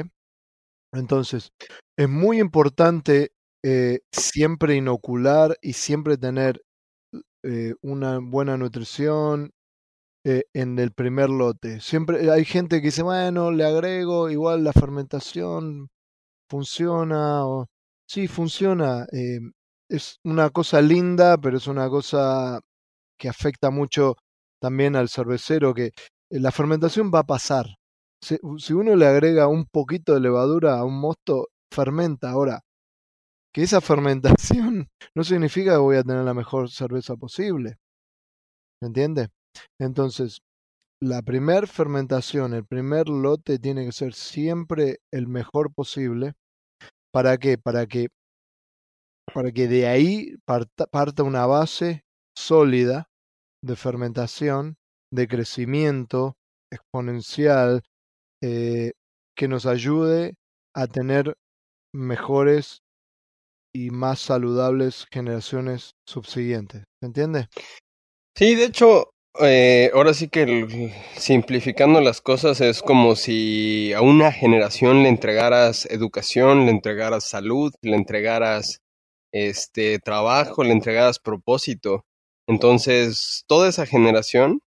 Entonces, 0.92 1.52
es 1.96 2.08
muy 2.08 2.40
importante 2.40 3.32
eh, 3.64 4.00
siempre 4.12 4.76
inocular 4.76 5.56
y 5.62 5.74
siempre 5.74 6.16
tener 6.16 6.62
eh, 7.44 7.74
una 7.82 8.18
buena 8.20 8.56
nutrición 8.56 9.52
eh, 10.24 10.44
en 10.54 10.78
el 10.78 10.92
primer 10.92 11.30
lote. 11.30 11.80
Siempre 11.80 12.30
hay 12.32 12.44
gente 12.44 12.80
que 12.80 12.88
dice, 12.88 13.02
bueno, 13.02 13.52
le 13.52 13.64
agrego, 13.66 14.30
igual 14.30 14.64
la 14.64 14.72
fermentación 14.72 15.88
funciona. 16.50 17.46
O, 17.46 17.66
sí, 18.08 18.28
funciona. 18.28 19.06
es 19.88 20.18
una 20.24 20.50
cosa 20.50 20.80
linda, 20.82 21.38
pero 21.38 21.58
es 21.58 21.66
una 21.68 21.88
cosa 21.90 22.60
que 23.18 23.28
afecta 23.28 23.70
mucho 23.70 24.16
también 24.60 24.96
al 24.96 25.08
cervecero, 25.10 25.74
que 25.74 25.92
la 26.30 26.52
fermentación 26.52 27.10
va 27.14 27.20
a 27.20 27.24
pasar. 27.26 27.66
Si, 28.22 28.72
uno 28.72 28.96
le 28.96 29.06
agrega 29.06 29.46
un 29.46 29.66
poquito 29.66 30.14
de 30.14 30.20
levadura 30.20 30.78
a 30.78 30.84
un 30.84 30.98
mosto, 30.98 31.48
fermenta. 31.72 32.30
Ahora, 32.30 32.62
que 33.52 33.62
esa 33.62 33.80
fermentación 33.80 34.88
no 35.14 35.24
significa 35.24 35.72
que 35.72 35.78
voy 35.78 35.96
a 35.96 36.02
tener 36.02 36.24
la 36.24 36.34
mejor 36.34 36.70
cerveza 36.70 37.16
posible. 37.16 37.76
¿Me 38.82 38.88
entiende? 38.88 39.28
Entonces, 39.80 40.40
la 41.00 41.22
primer 41.22 41.66
fermentación, 41.66 42.54
el 42.54 42.64
primer 42.64 43.08
lote 43.08 43.58
tiene 43.58 43.84
que 43.84 43.92
ser 43.92 44.14
siempre 44.14 44.98
el 45.12 45.28
mejor 45.28 45.72
posible. 45.72 46.34
¿Para 47.12 47.36
qué? 47.38 47.58
Para 47.58 47.86
que, 47.86 48.08
para 49.32 49.52
que 49.52 49.68
de 49.68 49.86
ahí 49.86 50.36
parta 50.44 51.22
una 51.22 51.46
base 51.46 52.04
sólida 52.36 53.08
de 53.62 53.76
fermentación, 53.76 54.76
de 55.12 55.28
crecimiento 55.28 56.36
exponencial, 56.70 57.82
eh, 58.42 58.92
que 59.36 59.48
nos 59.48 59.66
ayude 59.66 60.34
a 60.74 60.86
tener 60.86 61.36
mejores 61.92 62.82
y 63.74 63.90
más 63.90 64.20
saludables 64.20 65.06
generaciones 65.10 65.92
subsiguientes. 66.06 66.84
¿Se 67.00 67.06
entiende? 67.06 67.48
Sí, 68.34 68.54
de 68.54 68.64
hecho, 68.64 69.10
eh, 69.40 69.90
ahora 69.92 70.14
sí 70.14 70.28
que 70.28 70.92
simplificando 71.16 72.00
las 72.00 72.20
cosas 72.20 72.60
es 72.60 72.80
como 72.80 73.16
si 73.16 73.92
a 73.92 74.00
una 74.00 74.32
generación 74.32 75.02
le 75.02 75.10
entregaras 75.10 75.86
educación, 75.86 76.64
le 76.64 76.70
entregaras 76.70 77.24
salud, 77.24 77.72
le 77.82 77.96
entregaras 77.96 78.80
este 79.32 79.98
trabajo, 79.98 80.64
le 80.64 80.72
entregaras 80.72 81.18
propósito. 81.18 82.04
Entonces, 82.46 83.44
toda 83.46 83.68
esa 83.68 83.84
generación 83.86 84.60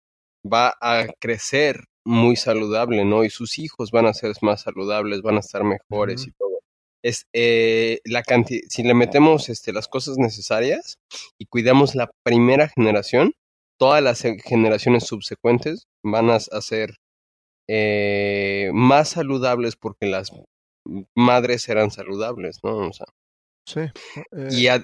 va 0.45 0.75
a 0.81 1.07
crecer 1.19 1.86
muy 2.08 2.38
saludable, 2.38 3.04
¿no? 3.04 3.26
Y 3.26 3.30
sus 3.30 3.60
hijos 3.60 3.92
van 3.92 4.06
a 4.06 4.14
ser 4.14 4.34
más 4.42 4.62
saludables, 4.62 5.22
van 5.22 5.36
a 5.36 5.42
estar 5.42 5.64
mejores 5.66 6.26
y 6.26 6.32
todo. 6.32 6.62
Es, 7.04 7.28
eh, 7.34 8.00
la 8.06 8.24
si 8.70 8.84
le 8.84 8.94
metemos 8.94 9.50
este, 9.50 9.74
las 9.74 9.90
cosas 9.90 10.18
necesarias 10.18 11.00
y 11.38 11.46
cuidamos 11.46 11.96
la 11.96 12.10
primera 12.24 12.70
generación, 12.70 13.34
todas 13.78 14.02
las 14.02 14.22
generaciones 14.22 15.06
subsecuentes 15.06 15.88
van 16.02 16.30
a, 16.30 16.40
ser 16.40 16.96
eh, 17.68 18.72
más 18.74 19.10
saludables 19.10 19.76
porque 19.76 20.08
las 20.08 20.32
madres 21.14 21.68
eran 21.68 21.92
saludables, 21.92 22.60
¿no? 22.64 22.88
O 22.88 22.94
sea, 22.94 23.08
sí. 23.66 23.82
y, 24.50 24.68
eh, 24.68 24.82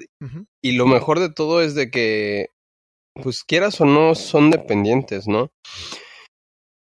y 0.62 0.74
lo 0.74 0.88
mejor 0.88 1.22
de 1.22 1.32
todo 1.32 1.62
es 1.62 1.74
de 1.74 1.90
que, 1.90 2.48
pues 3.16 3.46
quieras 3.46 3.80
o 3.80 3.86
no, 3.86 4.14
son 4.14 4.52
dependientes, 4.52 5.26
¿no? 5.26 5.52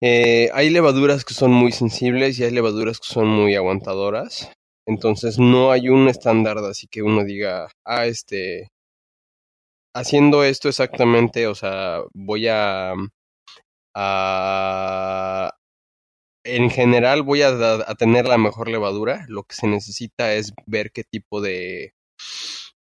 Eh, 0.06 0.50
hay 0.52 0.68
levaduras 0.68 1.24
que 1.24 1.32
son 1.32 1.50
muy 1.50 1.72
sensibles 1.72 2.38
y 2.38 2.44
hay 2.44 2.50
levaduras 2.50 3.00
que 3.00 3.08
son 3.08 3.26
muy 3.26 3.54
aguantadoras. 3.54 4.52
Entonces 4.86 5.38
no 5.38 5.70
hay 5.70 5.88
un 5.88 6.08
estándar 6.08 6.58
así 6.58 6.86
que 6.88 7.02
uno 7.02 7.24
diga, 7.24 7.68
ah, 7.86 8.04
este, 8.04 8.68
haciendo 9.94 10.44
esto 10.44 10.68
exactamente, 10.68 11.46
o 11.46 11.54
sea, 11.54 12.00
voy 12.12 12.48
a, 12.48 12.92
a 13.94 15.50
en 16.44 16.70
general 16.70 17.22
voy 17.22 17.40
a, 17.42 17.48
a, 17.48 17.94
tener 17.94 18.26
la 18.28 18.36
mejor 18.38 18.68
levadura. 18.68 19.24
Lo 19.28 19.44
que 19.44 19.54
se 19.54 19.66
necesita 19.68 20.34
es 20.34 20.52
ver 20.66 20.90
qué 20.92 21.04
tipo 21.04 21.40
de, 21.40 21.94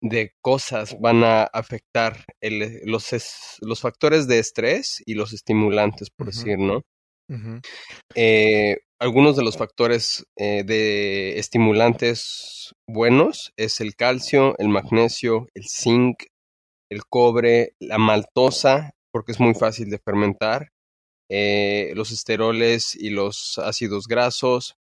de 0.02 0.34
cosas 0.42 1.00
van 1.00 1.24
a 1.24 1.44
afectar 1.44 2.26
el, 2.42 2.82
los, 2.84 3.08
los 3.62 3.80
factores 3.82 4.28
de 4.28 4.40
estrés 4.40 5.02
y 5.06 5.14
los 5.16 5.32
estimulantes, 5.34 6.10
por 6.10 6.28
decir, 6.28 6.60
¿no? 6.60 6.84
Eh, 8.16 8.78
algunos 9.00 9.36
de 9.36 9.44
los 9.44 9.58
factores 9.58 10.26
eh, 10.36 10.64
de 10.66 11.38
estimulantes 11.40 12.74
buenos 12.88 13.54
es 13.58 13.82
el 13.82 13.96
calcio, 13.96 14.56
el 14.58 14.70
magnesio, 14.70 15.48
el 15.54 15.66
zinc, 15.68 16.24
el 16.90 17.06
cobre, 17.06 17.74
la 17.80 17.98
maltosa, 17.98 18.92
porque 19.12 19.34
es 19.34 19.40
muy 19.40 19.54
fácil 19.54 19.90
de 19.90 20.00
fermentar, 20.00 20.72
eh, 21.30 21.92
los 21.96 22.12
esteroles 22.12 22.96
y 22.96 23.10
los 23.10 23.60
ácidos 23.60 24.08
grasos. 24.08 24.78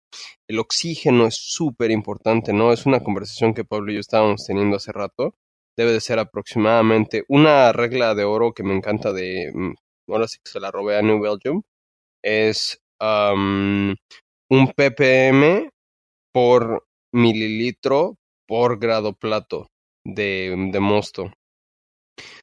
El 0.48 0.58
oxígeno 0.60 1.26
es 1.26 1.36
súper 1.36 1.90
importante, 1.90 2.52
¿no? 2.52 2.72
Es 2.72 2.86
una 2.86 3.00
conversación 3.00 3.54
que 3.54 3.64
Pablo 3.64 3.90
y 3.90 3.94
yo 3.96 4.00
estábamos 4.00 4.46
teniendo 4.46 4.76
hace 4.76 4.92
rato. 4.92 5.34
Debe 5.76 5.92
de 5.92 6.00
ser 6.00 6.18
aproximadamente 6.18 7.24
una 7.28 7.72
regla 7.72 8.14
de 8.14 8.24
oro 8.24 8.52
que 8.54 8.62
me 8.62 8.74
encanta 8.74 9.12
de, 9.12 9.50
mm, 9.54 9.74
ahora 10.08 10.28
sí 10.28 10.38
que 10.42 10.50
se 10.50 10.60
la 10.60 10.70
robé 10.70 10.96
a 10.96 11.02
New 11.02 11.20
Belgium, 11.20 11.62
es 12.26 12.80
un 13.00 13.96
ppm 14.74 15.70
por 16.32 16.84
mililitro 17.12 18.16
por 18.48 18.78
grado 18.78 19.12
plato 19.12 19.68
de, 20.04 20.70
de 20.72 20.80
mosto. 20.80 21.32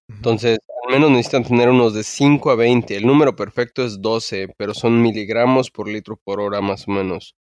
Entonces, 0.09 0.59
al 0.85 0.93
menos 0.93 1.11
necesitan 1.11 1.43
tener 1.43 1.69
unos 1.69 1.93
de 1.93 2.03
5 2.03 2.51
a 2.51 2.55
20. 2.55 2.95
El 2.95 3.07
número 3.07 3.35
perfecto 3.35 3.83
es 3.83 4.01
12, 4.01 4.53
pero 4.57 4.73
son 4.73 5.01
miligramos 5.01 5.71
por 5.71 5.87
litro 5.87 6.17
por 6.23 6.39
hora 6.39 6.61
más 6.61 6.87
o 6.87 6.91
menos. 6.91 7.35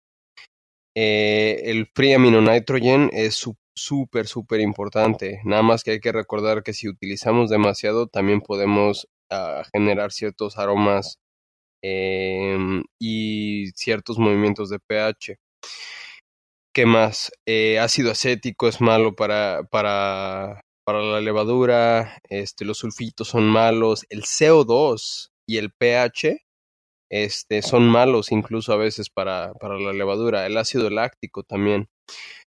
Eh, 0.94 1.62
el 1.64 1.86
free 1.94 2.12
amino 2.12 2.40
nitrogen 2.40 3.10
es 3.12 3.44
súper, 3.74 4.26
súper 4.26 4.60
importante. 4.60 5.40
Nada 5.44 5.62
más 5.62 5.82
que 5.84 5.92
hay 5.92 6.00
que 6.00 6.12
recordar 6.12 6.62
que 6.62 6.72
si 6.72 6.88
utilizamos 6.88 7.50
demasiado, 7.50 8.06
también 8.08 8.40
podemos 8.40 9.08
ah, 9.30 9.62
generar 9.72 10.12
ciertos 10.12 10.58
aromas 10.58 11.18
em, 11.82 12.84
y 12.98 13.70
ciertos 13.74 14.18
movimientos 14.18 14.70
de 14.70 14.78
pH. 14.80 15.36
¿Qué 16.74 16.86
más? 16.86 17.30
Eh, 17.46 17.78
ácido 17.78 18.10
acético 18.12 18.68
es 18.68 18.80
malo 18.80 19.14
para, 19.14 19.62
para 19.70 20.62
para 20.84 21.00
la 21.00 21.20
levadura, 21.20 22.18
este, 22.28 22.64
los 22.64 22.78
sulfitos 22.78 23.28
son 23.28 23.44
malos, 23.44 24.04
el 24.10 24.22
CO2 24.22 25.30
y 25.46 25.58
el 25.58 25.72
pH 25.72 26.44
este, 27.10 27.62
son 27.62 27.88
malos 27.88 28.32
incluso 28.32 28.72
a 28.72 28.76
veces 28.76 29.10
para, 29.10 29.52
para 29.54 29.78
la 29.78 29.92
levadura, 29.92 30.46
el 30.46 30.56
ácido 30.56 30.90
láctico 30.90 31.42
también. 31.44 31.88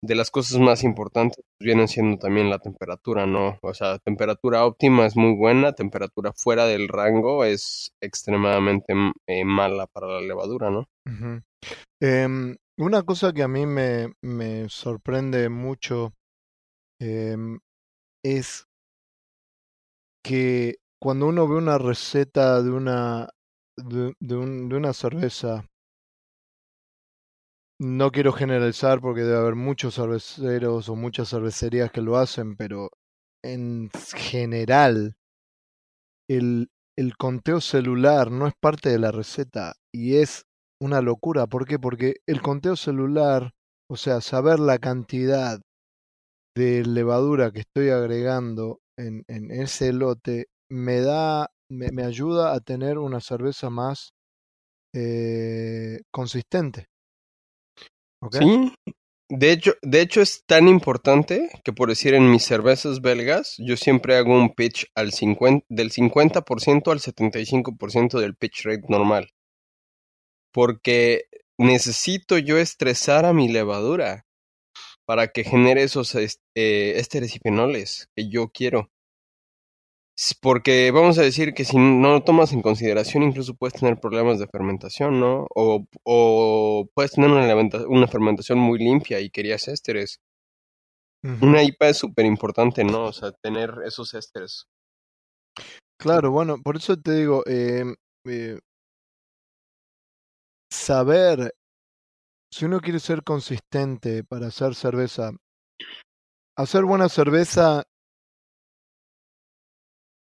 De 0.04 0.16
las 0.16 0.32
cosas 0.32 0.60
más 0.60 0.84
importantes 0.84 1.44
vienen 1.62 1.88
siendo 1.88 2.18
también 2.18 2.50
la 2.50 2.60
temperatura, 2.60 3.26
¿no? 3.26 3.58
O 3.62 3.74
sea, 3.74 4.00
temperatura 4.00 4.66
óptima 4.66 5.06
es 5.06 5.16
muy 5.16 5.34
buena, 5.34 5.72
temperatura 5.72 6.34
fuera 6.36 6.66
del 6.66 6.90
rango 6.90 7.46
es 7.46 7.94
extremadamente 8.02 8.94
eh, 9.28 9.46
mala 9.46 9.88
para 9.88 10.08
la 10.08 10.20
levadura, 10.20 10.70
¿no? 10.70 10.90
Em, 12.02 12.58
una 12.78 13.04
cosa 13.04 13.32
que 13.32 13.44
a 13.44 13.48
mí 13.48 13.66
me, 13.66 14.14
me 14.22 14.68
sorprende 14.68 15.48
mucho 15.48 16.14
eh, 17.00 17.38
es 18.26 18.68
que 20.24 20.80
cuando 21.02 21.28
uno 21.28 21.48
ve 21.48 21.56
una 21.56 21.78
receta 21.78 22.62
de 22.62 22.72
una, 22.72 23.30
de, 23.78 24.14
de, 24.20 24.36
una 24.36 24.94
cerveza, 24.94 25.66
no 27.80 28.12
quiero 28.12 28.32
generalizar 28.32 29.02
porque 29.02 29.22
debe 29.22 29.38
haber 29.38 29.56
muchos 29.56 29.96
cerveceros 29.96 30.90
o 30.90 30.96
muchas 30.96 31.30
cervecerías 31.30 31.92
que 31.92 32.02
lo 32.02 32.18
hacen, 32.18 32.56
pero 32.56 32.90
en 33.44 33.90
general 34.16 35.16
el, 36.30 36.70
conteo 37.18 37.62
celular 37.62 38.32
no 38.32 38.48
es 38.48 38.54
parte 38.60 38.90
de 38.90 39.00
la 39.00 39.12
receta 39.12 39.74
y 39.94 40.18
es 40.18 40.46
una 40.80 41.02
locura. 41.02 41.48
¿Por 41.48 41.66
qué? 41.66 41.80
Porque 41.80 42.18
el 42.28 42.42
conteo 42.42 42.76
celular, 42.76 43.52
o 43.90 43.98
sea, 43.98 44.22
saber 44.22 44.60
la 44.60 44.80
cantidad 44.80 45.60
de 46.56 46.86
levadura 46.86 47.52
que 47.52 47.62
estoy 47.62 47.90
agregando 47.90 48.80
en, 48.98 49.24
ese 49.28 49.92
lote 49.92 50.48
me 50.70 51.02
da, 51.02 51.50
me, 51.70 51.92
me, 51.92 52.04
ayuda 52.04 52.54
a 52.54 52.60
tener 52.60 53.00
una 53.00 53.20
cerveza 53.22 53.70
más 53.70 54.14
eh, 54.94 56.02
consistente. 56.12 56.88
Sí, 58.32 58.74
de 59.30 59.52
hecho, 59.52 59.74
de 59.82 60.02
hecho 60.02 60.22
es 60.22 60.44
tan 60.46 60.68
importante 60.68 61.50
que 61.64 61.74
por 61.74 61.90
decir 61.90 62.14
en 62.14 62.30
mis 62.30 62.44
cervezas 62.44 63.02
belgas 63.02 63.56
yo 63.58 63.78
siempre 63.78 64.16
hago 64.16 64.36
un 64.36 64.54
pitch 64.54 64.86
al 64.96 65.12
50, 65.12 65.66
del 65.70 65.92
50% 65.92 66.92
al 66.92 67.00
75% 67.00 68.20
del 68.20 68.36
pitch 68.36 68.66
rate 68.66 68.84
normal. 68.90 69.32
Porque 70.52 71.26
necesito 71.58 72.38
yo 72.38 72.58
estresar 72.58 73.26
a 73.26 73.34
mi 73.34 73.48
levadura 73.48 74.26
para 75.06 75.30
que 75.30 75.44
genere 75.44 75.84
esos 75.84 76.16
eh, 76.16 76.30
ésteres 76.56 77.36
y 77.36 77.40
fenoles 77.40 78.10
que 78.16 78.30
yo 78.30 78.50
quiero. 78.50 78.92
Porque 80.42 80.92
vamos 80.92 81.18
a 81.18 81.24
decir 81.24 81.54
que 81.54 81.66
si 81.66 81.78
no 81.78 82.12
lo 82.12 82.24
tomas 82.24 82.54
en 82.54 82.62
consideración, 82.62 83.24
incluso 83.24 83.56
puedes 83.56 83.80
tener 83.80 84.00
problemas 84.00 84.38
de 84.38 84.48
fermentación, 84.48 85.20
¿no? 85.20 85.48
O, 85.56 85.86
o 86.04 86.88
puedes 86.94 87.14
tener 87.14 87.32
una, 87.32 87.56
una, 87.88 88.08
fermentación 88.08 88.60
muy 88.60 88.78
limpia 88.78 89.20
y 89.20 89.32
querías 89.32 89.68
ésteres. 89.68 90.20
Una 91.42 91.64
IPA 91.64 91.90
es 91.90 91.98
súper 91.98 92.26
importante, 92.26 92.84
¿no? 92.84 93.06
O 93.06 93.14
sea, 93.14 93.32
tener 93.32 93.74
esos 93.86 94.14
ésteres. 94.14 94.66
Claro, 95.98 96.32
bueno, 96.32 96.58
por 96.62 96.76
eso 96.76 96.98
te 96.98 97.16
digo, 97.16 97.44
eh, 97.48 97.86
eh, 98.26 98.60
saber 100.70 101.54
si 102.52 102.66
uno 102.66 102.82
quiere 102.82 103.00
ser 103.00 103.24
consistente 103.24 104.24
para 104.24 104.48
hacer 104.48 104.76
cerveza, 104.76 105.32
hacer 106.58 106.84
buena 106.84 107.10
cerveza 107.10 107.84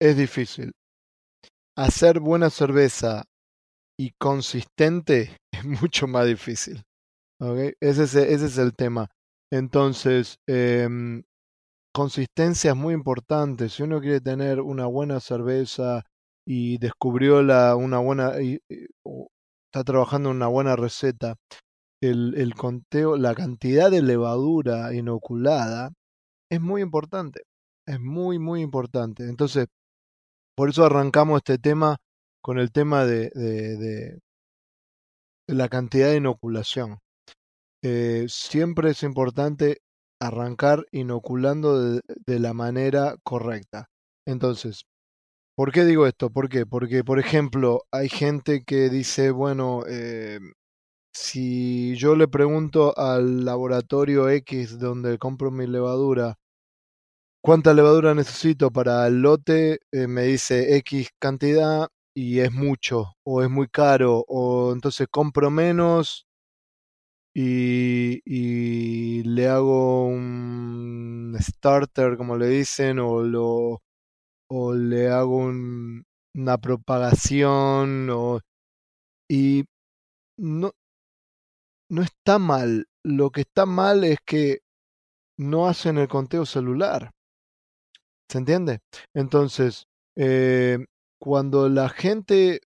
es 0.02 0.16
difícil. 0.16 0.72
Hacer 1.76 2.18
buena 2.18 2.50
cerveza 2.50 3.22
y 3.98 4.10
consistente 4.18 5.36
es 5.52 5.64
mucho 5.64 6.08
más 6.08 6.26
difícil. 6.26 6.82
¿okay? 7.40 7.74
Ese, 7.80 8.04
es, 8.04 8.14
ese 8.16 8.46
es 8.46 8.58
el 8.58 8.74
tema. 8.74 9.08
Entonces, 9.52 10.38
eh, 10.48 10.88
consistencia 11.94 12.72
es 12.72 12.76
muy 12.76 12.94
importante. 12.94 13.68
Si 13.68 13.84
uno 13.84 14.00
quiere 14.00 14.20
tener 14.20 14.60
una 14.60 14.86
buena 14.86 15.20
cerveza 15.20 16.02
y 16.44 16.78
descubrió 16.78 17.42
la, 17.42 17.76
una 17.76 17.98
buena, 17.98 18.42
y, 18.42 18.58
está 19.70 19.84
trabajando 19.84 20.30
en 20.30 20.36
una 20.36 20.48
buena 20.48 20.74
receta, 20.74 21.36
el, 22.02 22.34
el 22.36 22.54
conteo, 22.56 23.16
la 23.16 23.34
cantidad 23.36 23.88
de 23.88 24.02
levadura 24.02 24.92
inoculada 24.94 25.92
es 26.50 26.60
muy 26.60 26.82
importante. 26.82 27.42
Es 27.86 28.00
muy, 28.00 28.40
muy 28.40 28.62
importante. 28.62 29.28
Entonces, 29.28 29.68
por 30.56 30.70
eso 30.70 30.84
arrancamos 30.84 31.38
este 31.38 31.58
tema 31.58 31.98
con 32.42 32.58
el 32.58 32.72
tema 32.72 33.04
de, 33.04 33.30
de, 33.30 34.18
la 35.48 35.68
cantidad 35.68 36.08
de 36.08 36.16
inoculación. 36.16 36.98
Eh, 37.84 38.26
siempre 38.28 38.90
es 38.90 39.02
importante 39.02 39.78
arrancar 40.20 40.86
inoculando 40.92 41.80
de, 41.80 42.00
de, 42.26 42.38
la 42.38 42.54
manera 42.54 43.16
correcta. 43.24 43.86
Entonces, 44.26 44.82
¿por 45.56 45.72
qué 45.72 45.84
digo 45.84 46.06
esto? 46.06 46.30
¿Por 46.30 46.48
qué? 46.48 46.66
Porque, 46.66 47.04
por 47.04 47.18
ejemplo, 47.18 47.82
hay 47.92 48.08
gente 48.08 48.62
que 48.64 48.88
dice, 48.88 49.30
bueno, 49.30 49.84
eh, 49.88 50.38
si 51.14 51.94
yo 51.96 52.16
le 52.16 52.28
pregunto 52.28 52.96
al 52.96 53.44
laboratorio 53.44 54.28
X 54.30 54.78
donde 54.78 55.18
compro 55.18 55.50
mi 55.50 55.66
levadura, 55.66 56.36
¿cuánta 57.42 57.74
levadura 57.74 58.14
necesito 58.14 58.70
para 58.70 59.06
el 59.06 59.22
lote? 59.22 59.80
Eh, 59.92 60.06
me 60.08 60.22
dice 60.24 60.76
X 60.78 61.10
cantidad 61.18 61.88
y 62.14 62.40
es 62.40 62.52
mucho 62.52 63.14
o 63.24 63.42
es 63.42 63.50
muy 63.50 63.68
caro 63.68 64.24
o 64.28 64.72
entonces 64.72 65.08
compro 65.10 65.50
menos 65.50 66.26
y, 67.34 69.22
le 69.24 69.48
hago 69.48 70.06
un 70.06 71.34
starter 71.40 72.16
como 72.16 72.36
le 72.36 72.48
dicen 72.48 72.98
o 72.98 73.22
lo 73.22 73.82
le 74.74 75.08
hago 75.08 75.38
un, 75.38 76.04
una 76.34 76.58
propagación 76.58 78.08
o 78.10 78.40
y 79.28 79.64
no 80.38 80.72
no 81.90 82.02
está 82.02 82.38
mal. 82.38 82.86
Lo 83.04 83.30
que 83.30 83.42
está 83.42 83.66
mal 83.66 84.04
es 84.04 84.18
que 84.24 84.60
no 85.38 85.68
hacen 85.68 85.98
el 85.98 86.08
conteo 86.08 86.46
celular. 86.46 87.12
¿Se 88.32 88.38
entiende? 88.38 88.80
Entonces, 89.14 89.88
eh, 90.16 90.78
cuando 91.20 91.68
la 91.68 91.90
gente 91.90 92.62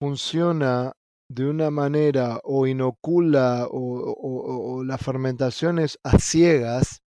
funciona 0.00 0.94
de 1.30 1.48
una 1.48 1.70
manera 1.70 2.40
o 2.42 2.66
inocula 2.66 3.68
o, 3.70 3.78
o, 3.78 4.78
o, 4.78 4.82
las 4.82 5.00
fermentaciones 5.00 6.00
a 6.02 6.18
ciegas, 6.18 7.02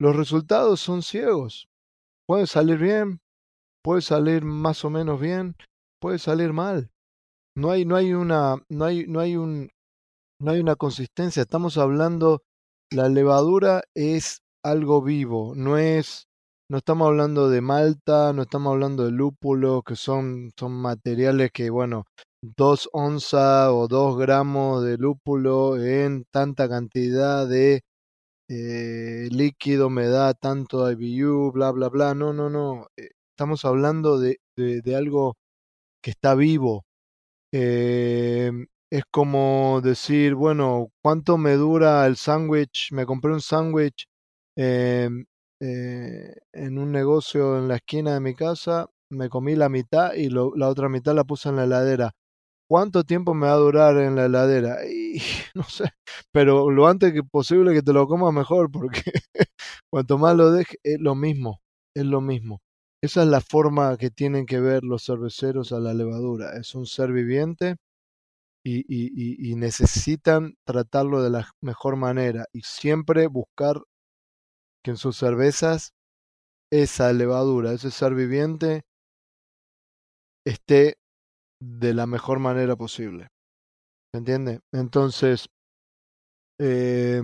los 0.00 0.16
resultados 0.16 0.80
son 0.80 1.02
ciegos. 1.02 1.68
Puede 2.26 2.48
salir 2.48 2.78
bien, 2.78 3.20
puede 3.80 4.02
salir 4.02 4.44
más 4.44 4.84
o 4.84 4.90
menos 4.90 5.20
bien, 5.20 5.54
puede 6.00 6.18
salir 6.18 6.52
mal. 6.52 6.90
no 7.56 7.70
hay, 7.70 7.84
no 7.84 7.94
hay 7.94 8.14
una, 8.14 8.56
no 8.68 8.84
hay, 8.84 9.06
no 9.06 9.20
hay 9.20 9.36
un, 9.36 9.70
no 10.40 10.50
hay 10.50 10.58
una 10.58 10.74
consistencia. 10.74 11.42
Estamos 11.42 11.78
hablando, 11.78 12.42
la 12.90 13.08
levadura 13.08 13.82
es 13.94 14.42
algo 14.62 15.02
vivo, 15.02 15.54
no 15.56 15.78
es, 15.78 16.28
no 16.68 16.78
estamos 16.78 17.08
hablando 17.08 17.48
de 17.50 17.60
malta, 17.60 18.32
no 18.32 18.42
estamos 18.42 18.72
hablando 18.72 19.04
de 19.04 19.12
lúpulo, 19.12 19.82
que 19.82 19.96
son, 19.96 20.52
son 20.58 20.72
materiales 20.72 21.50
que, 21.52 21.70
bueno, 21.70 22.04
dos 22.42 22.88
onzas 22.92 23.68
o 23.70 23.88
dos 23.88 24.18
gramos 24.18 24.84
de 24.84 24.96
lúpulo 24.98 25.78
en 25.78 26.24
tanta 26.30 26.68
cantidad 26.68 27.46
de 27.48 27.82
eh, 28.52 29.28
líquido 29.30 29.90
me 29.90 30.06
da 30.08 30.34
tanto 30.34 30.90
IBU, 30.90 31.52
bla, 31.52 31.70
bla, 31.70 31.88
bla. 31.88 32.14
No, 32.14 32.32
no, 32.32 32.50
no. 32.50 32.88
Eh, 32.96 33.10
estamos 33.30 33.64
hablando 33.64 34.18
de, 34.18 34.40
de, 34.56 34.96
algo 34.96 35.36
que 36.02 36.10
está 36.12 36.34
vivo. 36.34 36.84
Eh, 37.52 38.52
es 38.90 39.04
como 39.10 39.80
decir, 39.82 40.34
bueno, 40.34 40.88
¿cuánto 41.02 41.38
me 41.38 41.54
dura 41.54 42.06
el 42.06 42.16
sándwich? 42.16 42.92
Me 42.92 43.06
compré 43.06 43.32
un 43.32 43.40
sándwich 43.40 44.06
eh, 44.62 45.08
eh, 45.62 46.34
en 46.52 46.78
un 46.78 46.92
negocio 46.92 47.58
en 47.58 47.68
la 47.68 47.76
esquina 47.76 48.12
de 48.12 48.20
mi 48.20 48.34
casa, 48.34 48.90
me 49.10 49.30
comí 49.30 49.56
la 49.56 49.70
mitad 49.70 50.12
y 50.14 50.28
la 50.28 50.68
otra 50.68 50.88
mitad 50.90 51.14
la 51.14 51.24
puse 51.24 51.48
en 51.48 51.56
la 51.56 51.64
heladera. 51.64 52.12
¿Cuánto 52.68 53.04
tiempo 53.04 53.34
me 53.34 53.46
va 53.46 53.54
a 53.54 53.56
durar 53.56 53.96
en 53.98 54.16
la 54.16 54.26
heladera? 54.26 54.86
Y 54.86 55.18
no 55.54 55.64
sé, 55.64 55.86
pero 56.32 56.70
lo 56.70 56.88
antes 56.88 57.12
que 57.14 57.22
posible 57.24 57.74
que 57.74 57.82
te 57.82 57.92
lo 57.94 58.06
comas 58.08 58.34
mejor, 58.34 58.70
porque 58.70 59.02
cuanto 59.90 60.18
más 60.18 60.36
lo 60.36 60.52
dejes, 60.52 60.78
es 60.84 61.00
lo 61.00 61.14
mismo, 61.14 61.60
es 61.96 62.04
lo 62.06 62.20
mismo. 62.20 62.60
Esa 63.02 63.22
es 63.22 63.28
la 63.28 63.40
forma 63.40 63.96
que 63.98 64.10
tienen 64.10 64.46
que 64.46 64.60
ver 64.60 64.84
los 64.84 65.04
cerveceros 65.06 65.72
a 65.72 65.80
la 65.80 65.94
levadura. 65.94 66.56
Es 66.58 66.74
un 66.74 66.86
ser 66.86 67.12
viviente 67.12 67.76
y, 68.64 69.54
necesitan 69.56 70.54
tratarlo 70.66 71.22
de 71.22 71.30
la 71.30 71.48
mejor 71.62 71.96
manera 71.96 72.46
y 72.52 72.62
siempre 72.62 73.26
buscar 73.26 73.82
que 74.84 74.92
en 74.92 74.96
sus 74.96 75.16
cervezas 75.16 75.92
esa 76.72 77.12
levadura, 77.12 77.72
ese 77.72 77.90
ser 77.90 78.14
viviente, 78.14 78.82
esté 80.46 80.94
de 81.60 81.94
la 81.94 82.06
mejor 82.06 82.38
manera 82.38 82.76
posible. 82.76 83.28
¿Se 84.12 84.18
entiende? 84.18 84.60
Entonces, 84.72 85.48
eh, 86.58 87.20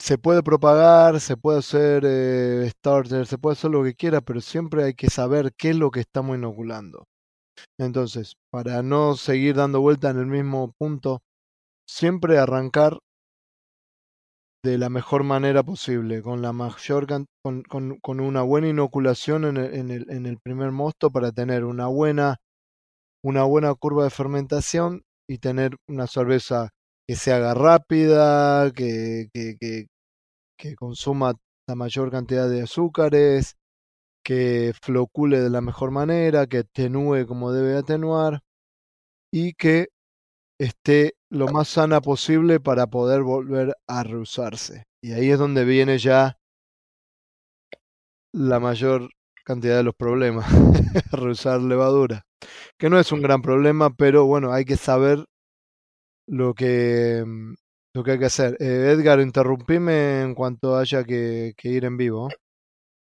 se 0.00 0.16
puede 0.16 0.42
propagar, 0.42 1.20
se 1.20 1.36
puede 1.36 1.58
hacer 1.58 2.04
eh, 2.06 2.70
starter, 2.70 3.26
se 3.26 3.38
puede 3.38 3.52
hacer 3.52 3.70
lo 3.70 3.84
que 3.84 3.94
quiera, 3.94 4.20
pero 4.22 4.40
siempre 4.40 4.84
hay 4.84 4.94
que 4.94 5.10
saber 5.10 5.52
qué 5.56 5.70
es 5.70 5.76
lo 5.76 5.90
que 5.90 6.00
estamos 6.00 6.36
inoculando. 6.36 7.04
Entonces, 7.78 8.34
para 8.50 8.82
no 8.82 9.14
seguir 9.16 9.56
dando 9.56 9.80
vuelta 9.80 10.10
en 10.10 10.18
el 10.18 10.26
mismo 10.26 10.72
punto, 10.78 11.20
siempre 11.86 12.38
arrancar 12.38 12.98
de 14.62 14.76
la 14.76 14.90
mejor 14.90 15.24
manera 15.24 15.62
posible, 15.62 16.22
con 16.22 16.42
la 16.42 16.52
mayor 16.52 17.06
con, 17.06 17.62
con, 17.62 17.98
con 18.00 18.20
una 18.20 18.42
buena 18.42 18.68
inoculación 18.68 19.44
en 19.44 19.56
el, 19.56 19.74
en, 19.74 19.90
el, 19.90 20.10
en 20.10 20.26
el 20.26 20.38
primer 20.38 20.70
mosto 20.70 21.10
para 21.10 21.32
tener 21.32 21.64
una 21.64 21.86
buena, 21.86 22.36
una 23.24 23.44
buena 23.44 23.74
curva 23.74 24.04
de 24.04 24.10
fermentación 24.10 25.02
y 25.28 25.38
tener 25.38 25.76
una 25.88 26.06
cerveza 26.06 26.70
que 27.08 27.16
se 27.16 27.32
haga 27.32 27.54
rápida, 27.54 28.70
que, 28.72 29.28
que, 29.32 29.56
que, 29.58 29.86
que 30.58 30.74
consuma 30.74 31.34
la 31.66 31.74
mayor 31.74 32.10
cantidad 32.10 32.48
de 32.48 32.62
azúcares, 32.62 33.56
que 34.24 34.72
flocule 34.82 35.40
de 35.40 35.50
la 35.50 35.62
mejor 35.62 35.90
manera, 35.90 36.46
que 36.46 36.58
atenúe 36.58 37.26
como 37.26 37.52
debe 37.52 37.76
atenuar 37.78 38.40
y 39.32 39.54
que 39.54 39.88
esté 40.60 41.14
lo 41.30 41.48
más 41.48 41.68
sana 41.68 42.02
posible 42.02 42.60
para 42.60 42.86
poder 42.88 43.22
volver 43.22 43.74
a 43.88 44.02
reusarse. 44.02 44.84
Y 45.02 45.12
ahí 45.12 45.30
es 45.30 45.38
donde 45.38 45.64
viene 45.64 45.96
ya 45.96 46.36
la 48.32 48.60
mayor 48.60 49.08
cantidad 49.44 49.78
de 49.78 49.84
los 49.84 49.94
problemas, 49.94 50.46
reusar 51.12 51.60
levadura. 51.62 52.26
Que 52.78 52.90
no 52.90 52.98
es 53.00 53.10
un 53.10 53.22
gran 53.22 53.40
problema, 53.40 53.90
pero 53.90 54.26
bueno, 54.26 54.52
hay 54.52 54.66
que 54.66 54.76
saber 54.76 55.24
lo 56.28 56.52
que, 56.52 57.24
lo 57.94 58.04
que 58.04 58.10
hay 58.12 58.18
que 58.18 58.26
hacer. 58.26 58.56
Eh, 58.60 58.92
Edgar, 58.92 59.20
interrumpime 59.20 60.20
en 60.20 60.34
cuanto 60.34 60.76
haya 60.76 61.04
que, 61.04 61.54
que 61.56 61.68
ir 61.70 61.86
en 61.86 61.96
vivo. 61.96 62.28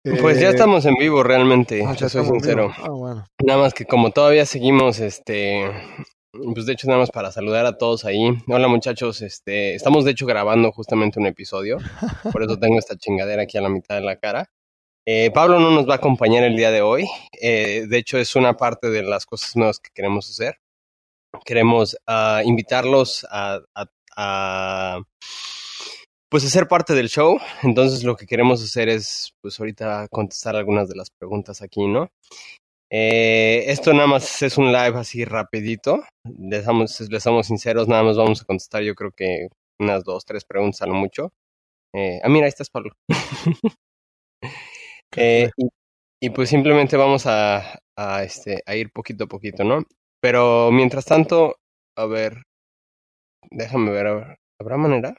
Pues 0.04 0.40
ya 0.40 0.48
eh, 0.48 0.50
estamos 0.52 0.86
en 0.86 0.94
vivo 0.94 1.22
realmente, 1.24 1.84
ah, 1.84 1.94
ya 1.94 2.08
soy 2.08 2.24
sincero. 2.24 2.72
Ah, 2.78 2.90
bueno. 2.90 3.26
Nada 3.44 3.60
más 3.60 3.74
que 3.74 3.84
como 3.84 4.12
todavía 4.12 4.46
seguimos, 4.46 4.98
este, 5.00 5.70
pues 6.32 6.66
de 6.66 6.72
hecho 6.72 6.86
nada 6.86 7.00
más 7.00 7.10
para 7.10 7.32
saludar 7.32 7.66
a 7.66 7.76
todos 7.76 8.04
ahí. 8.04 8.30
Hola 8.46 8.68
muchachos, 8.68 9.22
este, 9.22 9.74
estamos 9.74 10.04
de 10.04 10.12
hecho 10.12 10.26
grabando 10.26 10.72
justamente 10.72 11.18
un 11.18 11.26
episodio, 11.26 11.78
por 12.32 12.42
eso 12.42 12.58
tengo 12.58 12.78
esta 12.78 12.96
chingadera 12.96 13.42
aquí 13.42 13.58
a 13.58 13.62
la 13.62 13.68
mitad 13.68 13.96
de 13.96 14.02
la 14.02 14.16
cara. 14.16 14.50
Eh, 15.06 15.30
Pablo 15.32 15.58
no 15.58 15.70
nos 15.70 15.88
va 15.88 15.94
a 15.94 15.96
acompañar 15.96 16.44
el 16.44 16.56
día 16.56 16.70
de 16.70 16.82
hoy, 16.82 17.08
eh, 17.40 17.86
de 17.88 17.98
hecho 17.98 18.18
es 18.18 18.36
una 18.36 18.56
parte 18.56 18.90
de 18.90 19.02
las 19.02 19.26
cosas 19.26 19.56
nuevas 19.56 19.80
que 19.80 19.90
queremos 19.94 20.28
hacer. 20.30 20.58
Queremos 21.44 21.96
uh, 22.08 22.44
invitarlos 22.44 23.24
a, 23.30 23.60
a, 23.74 23.86
a 24.16 25.00
pues 26.28 26.44
hacer 26.44 26.66
parte 26.66 26.94
del 26.94 27.08
show. 27.08 27.38
Entonces 27.62 28.02
lo 28.02 28.16
que 28.16 28.26
queremos 28.26 28.62
hacer 28.62 28.88
es, 28.88 29.32
pues 29.40 29.58
ahorita 29.58 30.08
contestar 30.10 30.56
algunas 30.56 30.88
de 30.88 30.96
las 30.96 31.10
preguntas 31.10 31.62
aquí, 31.62 31.86
¿no? 31.86 32.10
Eh, 32.92 33.64
esto 33.68 33.92
nada 33.92 34.08
más 34.08 34.42
es 34.42 34.58
un 34.58 34.66
live 34.72 34.98
así 34.98 35.24
rapidito. 35.24 36.02
Les 36.38 36.64
somos, 36.64 37.00
les 37.10 37.22
somos 37.22 37.46
sinceros, 37.46 37.88
nada 37.88 38.02
más 38.02 38.16
vamos 38.16 38.42
a 38.42 38.44
contestar 38.44 38.82
yo 38.82 38.94
creo 38.94 39.12
que 39.12 39.48
unas 39.78 40.04
dos, 40.04 40.24
tres 40.24 40.44
preguntas 40.44 40.82
a 40.82 40.86
lo 40.86 40.94
mucho. 40.94 41.32
Eh, 41.94 42.20
ah, 42.24 42.28
mira, 42.28 42.46
ahí 42.46 42.50
estás, 42.50 42.70
Pablo. 42.70 42.92
eh, 45.16 45.50
y, 45.56 45.68
y, 46.20 46.30
pues 46.30 46.50
simplemente 46.50 46.96
vamos 46.96 47.26
a, 47.26 47.80
a, 47.96 48.24
este, 48.24 48.62
a 48.66 48.76
ir 48.76 48.90
poquito 48.92 49.24
a 49.24 49.28
poquito, 49.28 49.64
¿no? 49.64 49.84
Pero 50.20 50.70
mientras 50.72 51.04
tanto, 51.06 51.56
a 51.96 52.06
ver, 52.06 52.42
déjame 53.50 53.90
ver, 53.92 54.06
a 54.06 54.14
ver, 54.14 54.38
¿habrá 54.58 54.76
manera? 54.76 55.14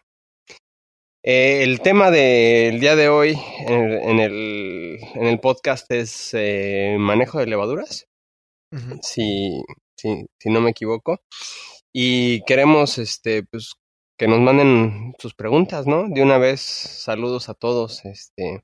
Eh, 1.24 1.64
el 1.64 1.82
tema 1.82 2.10
del 2.10 2.80
día 2.80 2.96
de 2.96 3.08
hoy 3.08 3.38
en, 3.68 3.92
en, 3.92 4.20
el, 4.20 4.98
en 5.14 5.26
el 5.26 5.40
podcast 5.40 5.92
es 5.92 6.32
eh, 6.34 6.96
manejo 6.98 7.38
de 7.38 7.46
levaduras, 7.46 8.08
uh 8.72 8.78
-huh. 8.78 9.00
si, 9.04 9.62
si, 9.96 10.26
si, 10.40 10.50
no 10.50 10.62
me 10.62 10.72
equivoco. 10.72 11.20
Y 11.94 12.44
queremos 12.46 12.98
este, 12.98 13.44
pues, 13.44 13.74
que 14.18 14.28
nos 14.28 14.40
manden 14.40 15.14
sus 15.20 15.36
preguntas, 15.36 15.86
¿no? 15.86 16.08
De 16.10 16.24
una 16.24 16.40
vez, 16.40 16.62
saludos 16.62 17.50
a 17.50 17.54
todos. 17.54 18.04
Este, 18.06 18.64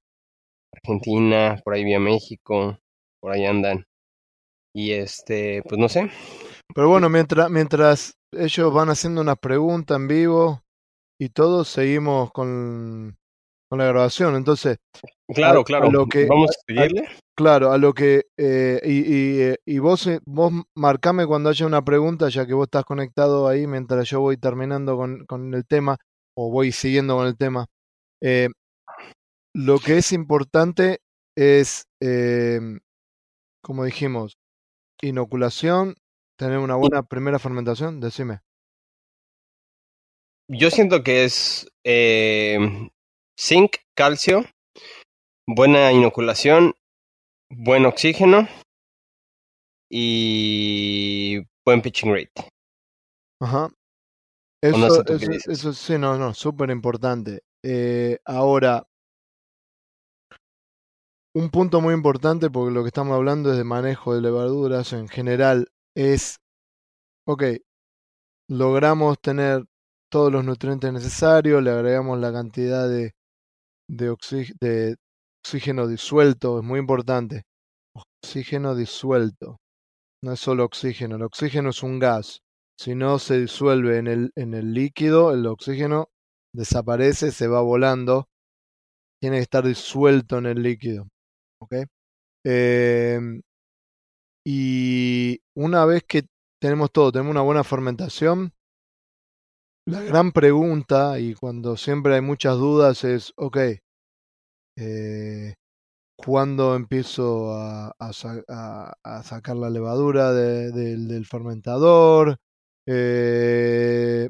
Argentina, 0.74 1.62
por 1.64 1.76
ahí 1.76 1.84
vía 1.84 2.00
México, 2.00 2.80
por 3.22 3.34
ahí 3.34 3.46
andan. 3.46 3.86
Y 4.74 4.94
este, 4.94 5.62
pues 5.64 5.80
no 5.80 5.90
sé. 5.90 6.10
Pero 6.74 6.90
bueno, 6.90 7.08
mientras, 7.10 7.52
mientras 7.52 8.18
ellos 8.32 8.74
van 8.74 8.90
haciendo 8.90 9.22
una 9.22 9.36
pregunta 9.36 9.96
en 9.96 10.08
vivo, 10.08 10.64
y 11.20 11.30
todos 11.30 11.68
seguimos 11.68 12.32
con, 12.32 13.18
con 13.70 13.80
la 13.80 13.86
grabación. 13.86 14.36
Entonces, 14.36 14.78
claro, 15.34 15.62
a, 15.62 15.64
claro, 15.64 15.88
a 15.88 15.92
lo 15.92 16.06
que, 16.08 16.26
vamos 16.26 16.52
a 16.52 16.62
seguirle. 16.66 17.08
A, 17.08 17.12
claro, 17.36 17.72
a 17.72 17.78
lo 17.78 17.94
que, 17.94 18.26
eh, 18.38 18.82
y, 18.84 19.00
y, 19.00 19.42
eh, 19.42 19.58
y, 19.66 19.80
vos, 19.80 20.08
eh, 20.08 20.20
vos 20.26 20.54
marcame 20.76 21.26
cuando 21.26 21.50
haya 21.50 21.66
una 21.66 21.84
pregunta, 21.84 22.30
ya 22.30 22.46
que 22.46 22.54
vos 22.54 22.66
estás 22.66 22.86
conectado 22.86 23.48
ahí 23.48 23.68
mientras 23.68 24.10
yo 24.10 24.22
voy 24.22 24.38
terminando 24.38 24.98
con, 24.98 25.26
con 25.26 25.54
el 25.54 25.66
tema, 25.66 25.98
o 26.36 26.52
voy 26.52 26.72
siguiendo 26.72 27.16
con 27.18 27.28
el 27.28 27.38
tema. 27.38 27.68
Eh, 28.22 28.50
lo 29.54 29.80
que 29.80 29.98
es 29.98 30.12
importante 30.12 31.00
es, 31.36 31.86
eh, 32.02 32.60
como 33.64 33.84
dijimos, 33.84 34.38
inoculación, 35.02 35.96
tener 36.38 36.60
una 36.60 36.76
buena 36.76 37.04
primera 37.04 37.40
fermentación, 37.40 38.00
decime 38.00 38.42
yo 40.48 40.72
siento 40.72 41.04
que 41.04 41.26
es 41.26 41.70
eh, 41.84 42.58
zinc, 43.40 43.78
calcio, 43.96 44.46
buena 45.48 45.92
inoculación, 45.92 46.74
buen 47.50 47.86
oxígeno 47.86 48.48
y 49.90 51.40
buen 51.66 51.82
pitching 51.82 52.14
rate. 52.14 52.50
Ajá. 53.42 53.70
Eso, 54.62 54.78
no 54.78 54.90
sé 54.90 55.02
eso, 55.08 55.52
eso, 55.52 55.74
sí, 55.74 55.98
no, 55.98 56.18
no, 56.18 56.34
súper 56.34 56.72
importante. 56.72 57.44
Eh, 57.64 58.18
ahora, 58.26 58.88
un 61.36 61.52
punto 61.52 61.80
muy 61.80 61.94
importante, 61.94 62.50
porque 62.50 62.74
lo 62.74 62.82
que 62.82 62.88
estamos 62.88 63.16
hablando 63.16 63.52
es 63.52 63.58
de 63.58 63.64
manejo 63.64 64.16
de 64.16 64.22
levaduras 64.22 64.94
en 64.94 65.08
general, 65.08 65.68
es, 65.96 66.38
ok, 67.28 67.44
logramos 68.50 69.20
tener 69.20 69.66
todos 70.10 70.32
los 70.32 70.44
nutrientes 70.44 70.92
necesarios, 70.94 71.62
le 71.64 71.72
agregamos 71.72 72.20
la 72.20 72.32
cantidad 72.32 72.90
de, 72.90 73.14
de, 73.90 74.10
oxí 74.10 74.52
de 74.62 74.96
oxígeno 75.44 75.88
disuelto, 75.88 76.60
es 76.60 76.66
muy 76.66 76.80
importante. 76.80 77.44
Oxígeno 78.24 78.76
disuelto. 78.76 79.58
no 80.24 80.34
es 80.34 80.40
solo 80.40 80.66
oxígeno, 80.66 81.16
el 81.18 81.24
oxígeno 81.24 81.70
es 81.70 81.84
un 81.84 82.00
gas. 82.00 82.42
Si 82.80 82.96
no 82.96 83.18
se 83.20 83.40
disuelve 83.40 83.98
en 83.98 84.08
el, 84.08 84.32
en 84.36 84.54
el 84.54 84.74
líquido, 84.74 85.34
el 85.34 85.46
oxígeno 85.48 86.10
desaparece, 86.54 87.32
se 87.32 87.48
va 87.48 87.62
volando, 87.62 88.28
tiene 89.22 89.38
que 89.38 89.44
estar 89.44 89.66
disuelto 89.66 90.38
en 90.38 90.46
el 90.48 90.62
líquido. 90.62 91.08
¿ok? 91.62 91.76
Em, 92.46 93.42
y 94.46 95.40
una 95.56 95.86
vez 95.86 96.04
que 96.08 96.24
tenemos 96.62 96.92
todo, 96.92 97.12
tenemos 97.12 97.32
una 97.32 97.42
buena 97.42 97.64
fermentación, 97.64 98.54
la 99.88 100.02
gran 100.02 100.34
pregunta, 100.34 101.18
y 101.18 101.34
cuando 101.34 101.78
siempre 101.78 102.16
hay 102.16 102.22
muchas 102.22 102.58
dudas, 102.58 103.06
es, 103.06 103.32
ok, 103.38 103.58
eh, 104.78 105.56
¿cuándo 106.18 106.76
empiezo 106.76 107.54
a, 107.54 107.94
a, 108.00 109.24
sacar 109.24 109.58
la 109.58 109.70
levadura 109.70 110.34
del 110.34 111.26
fermentador? 111.26 112.38
Eh, 112.88 114.30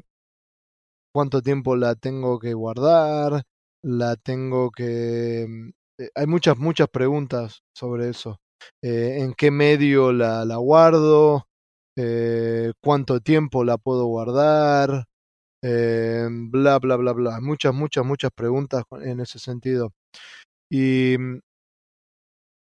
¿Cuánto 1.12 1.42
tiempo 1.42 1.76
la 1.76 1.94
tengo 1.96 2.38
que 2.38 2.54
guardar? 2.54 3.42
¿La 3.82 4.16
tengo 4.16 4.70
que... 4.70 5.46
Mm, 5.48 5.70
eh, 5.98 6.10
hay 6.14 6.26
muchas, 6.26 6.56
muchas 6.58 6.88
preguntas 6.88 7.62
sobre 7.74 8.10
eso. 8.10 8.38
¿En 8.82 9.34
qué 9.34 9.50
medio 9.50 10.12
la, 10.12 10.44
la 10.44 10.56
guardo? 10.56 11.46
¿Cuánto 12.82 13.20
tiempo 13.20 13.64
la 13.64 13.78
puedo 13.78 14.06
guardar? 14.06 15.07
Eh, 15.62 16.28
bla, 16.30 16.78
bla, 16.78 16.96
bla, 16.96 17.12
bla. 17.12 17.40
Muchas, 17.40 17.74
muchas, 17.74 18.04
muchas 18.04 18.30
preguntas 18.34 18.84
en 19.02 19.20
ese 19.20 19.38
sentido. 19.38 19.92
Y 20.70 21.16
mm, 21.18 21.40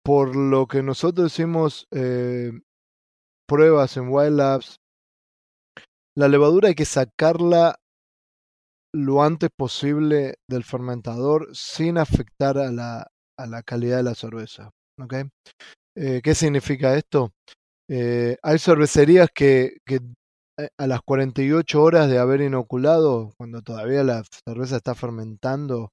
por 0.03 0.35
lo 0.35 0.67
que 0.67 0.81
nosotros 0.83 1.31
hicimos 1.31 1.87
eh, 1.91 2.51
pruebas 3.47 3.97
en 3.97 4.09
Wild 4.09 4.37
Labs, 4.37 4.77
la 6.15 6.27
levadura 6.27 6.69
hay 6.69 6.75
que 6.75 6.85
sacarla 6.85 7.75
lo 8.93 9.23
antes 9.23 9.49
posible 9.55 10.35
del 10.49 10.63
fermentador 10.63 11.49
sin 11.53 11.97
afectar 11.97 12.57
a 12.57 12.71
la, 12.71 13.07
a 13.37 13.45
la 13.47 13.63
calidad 13.63 13.97
de 13.97 14.03
la 14.03 14.15
cerveza. 14.15 14.71
¿okay? 14.99 15.23
Eh, 15.95 16.21
¿Qué 16.23 16.35
significa 16.35 16.95
esto? 16.95 17.31
Eh, 17.89 18.37
hay 18.41 18.59
cervecerías 18.59 19.29
que, 19.33 19.77
a 20.77 20.87
las 20.87 21.01
48 21.01 21.81
horas 21.81 22.09
de 22.09 22.19
haber 22.19 22.41
inoculado, 22.41 23.33
cuando 23.37 23.61
todavía 23.61 24.03
la 24.03 24.23
cerveza 24.45 24.77
está 24.77 24.95
fermentando, 24.95 25.91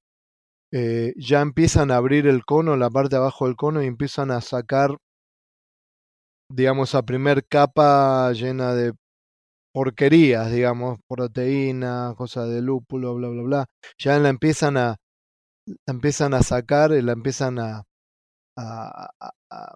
eh, 0.71 1.13
ya 1.17 1.41
empiezan 1.41 1.91
a 1.91 1.97
abrir 1.97 2.27
el 2.27 2.45
cono, 2.45 2.77
la 2.77 2.89
parte 2.89 3.15
de 3.15 3.17
abajo 3.17 3.45
del 3.45 3.55
cono, 3.55 3.81
y 3.83 3.87
empiezan 3.87 4.31
a 4.31 4.41
sacar, 4.41 4.97
digamos, 6.51 6.95
a 6.95 7.03
primer 7.03 7.45
capa 7.47 8.31
llena 8.33 8.73
de 8.73 8.93
porquerías, 9.73 10.51
digamos, 10.51 10.99
proteína, 11.07 12.13
cosas 12.17 12.49
de 12.49 12.61
lúpulo, 12.61 13.15
bla, 13.15 13.29
bla, 13.29 13.43
bla. 13.43 13.65
Ya 13.97 14.17
la 14.19 14.29
empiezan 14.29 14.77
a, 14.77 14.97
la 15.67 15.93
empiezan 15.93 16.33
a 16.33 16.43
sacar 16.43 16.91
y 16.93 17.01
la 17.01 17.13
empiezan 17.13 17.59
a, 17.59 17.83
a, 18.57 19.09
a, 19.19 19.75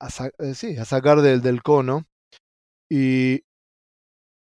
a, 0.00 0.08
eh, 0.38 0.54
sí, 0.54 0.76
sacar 0.84 1.20
del, 1.22 1.40
del 1.42 1.62
cono. 1.62 2.04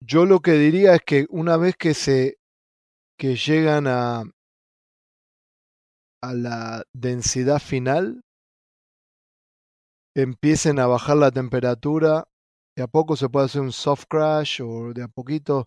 Yo 0.00 0.24
lo 0.24 0.40
que 0.40 0.52
diría 0.52 0.94
es 0.94 1.00
que 1.04 1.26
una 1.30 1.56
vez 1.56 1.76
que 1.76 1.94
se 1.94 2.38
que 3.18 3.36
llegan 3.36 3.86
a 3.86 4.24
a 6.22 6.34
la 6.34 6.82
densidad 6.92 7.60
final 7.60 8.22
empiecen 10.16 10.78
a 10.78 10.86
bajar 10.86 11.16
la 11.16 11.30
temperatura 11.30 12.24
de 12.76 12.82
a 12.82 12.86
poco 12.86 13.16
se 13.16 13.28
puede 13.28 13.46
hacer 13.46 13.60
un 13.60 13.72
soft 13.72 14.04
crash 14.08 14.60
o 14.62 14.92
de 14.92 15.02
a 15.02 15.08
poquito 15.08 15.66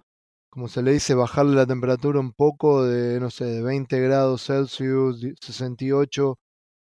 como 0.52 0.68
se 0.68 0.82
le 0.82 0.92
dice 0.92 1.14
bajarle 1.16 1.56
la 1.56 1.66
temperatura 1.66 2.20
un 2.20 2.34
poco 2.34 2.84
de 2.84 3.20
no 3.20 3.30
sé 3.30 3.46
de 3.46 3.62
20 3.62 4.00
grados 4.02 4.46
Celsius 4.46 5.22
68 5.42 6.38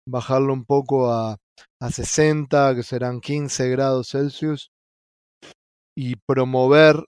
bajarlo 0.09 0.53
un 0.53 0.65
poco 0.65 1.11
a 1.11 1.37
a 1.81 1.91
60 1.91 2.75
que 2.75 2.83
serán 2.83 3.21
15 3.21 3.71
grados 3.71 4.09
Celsius 4.11 4.71
y 5.97 6.17
promover 6.17 7.03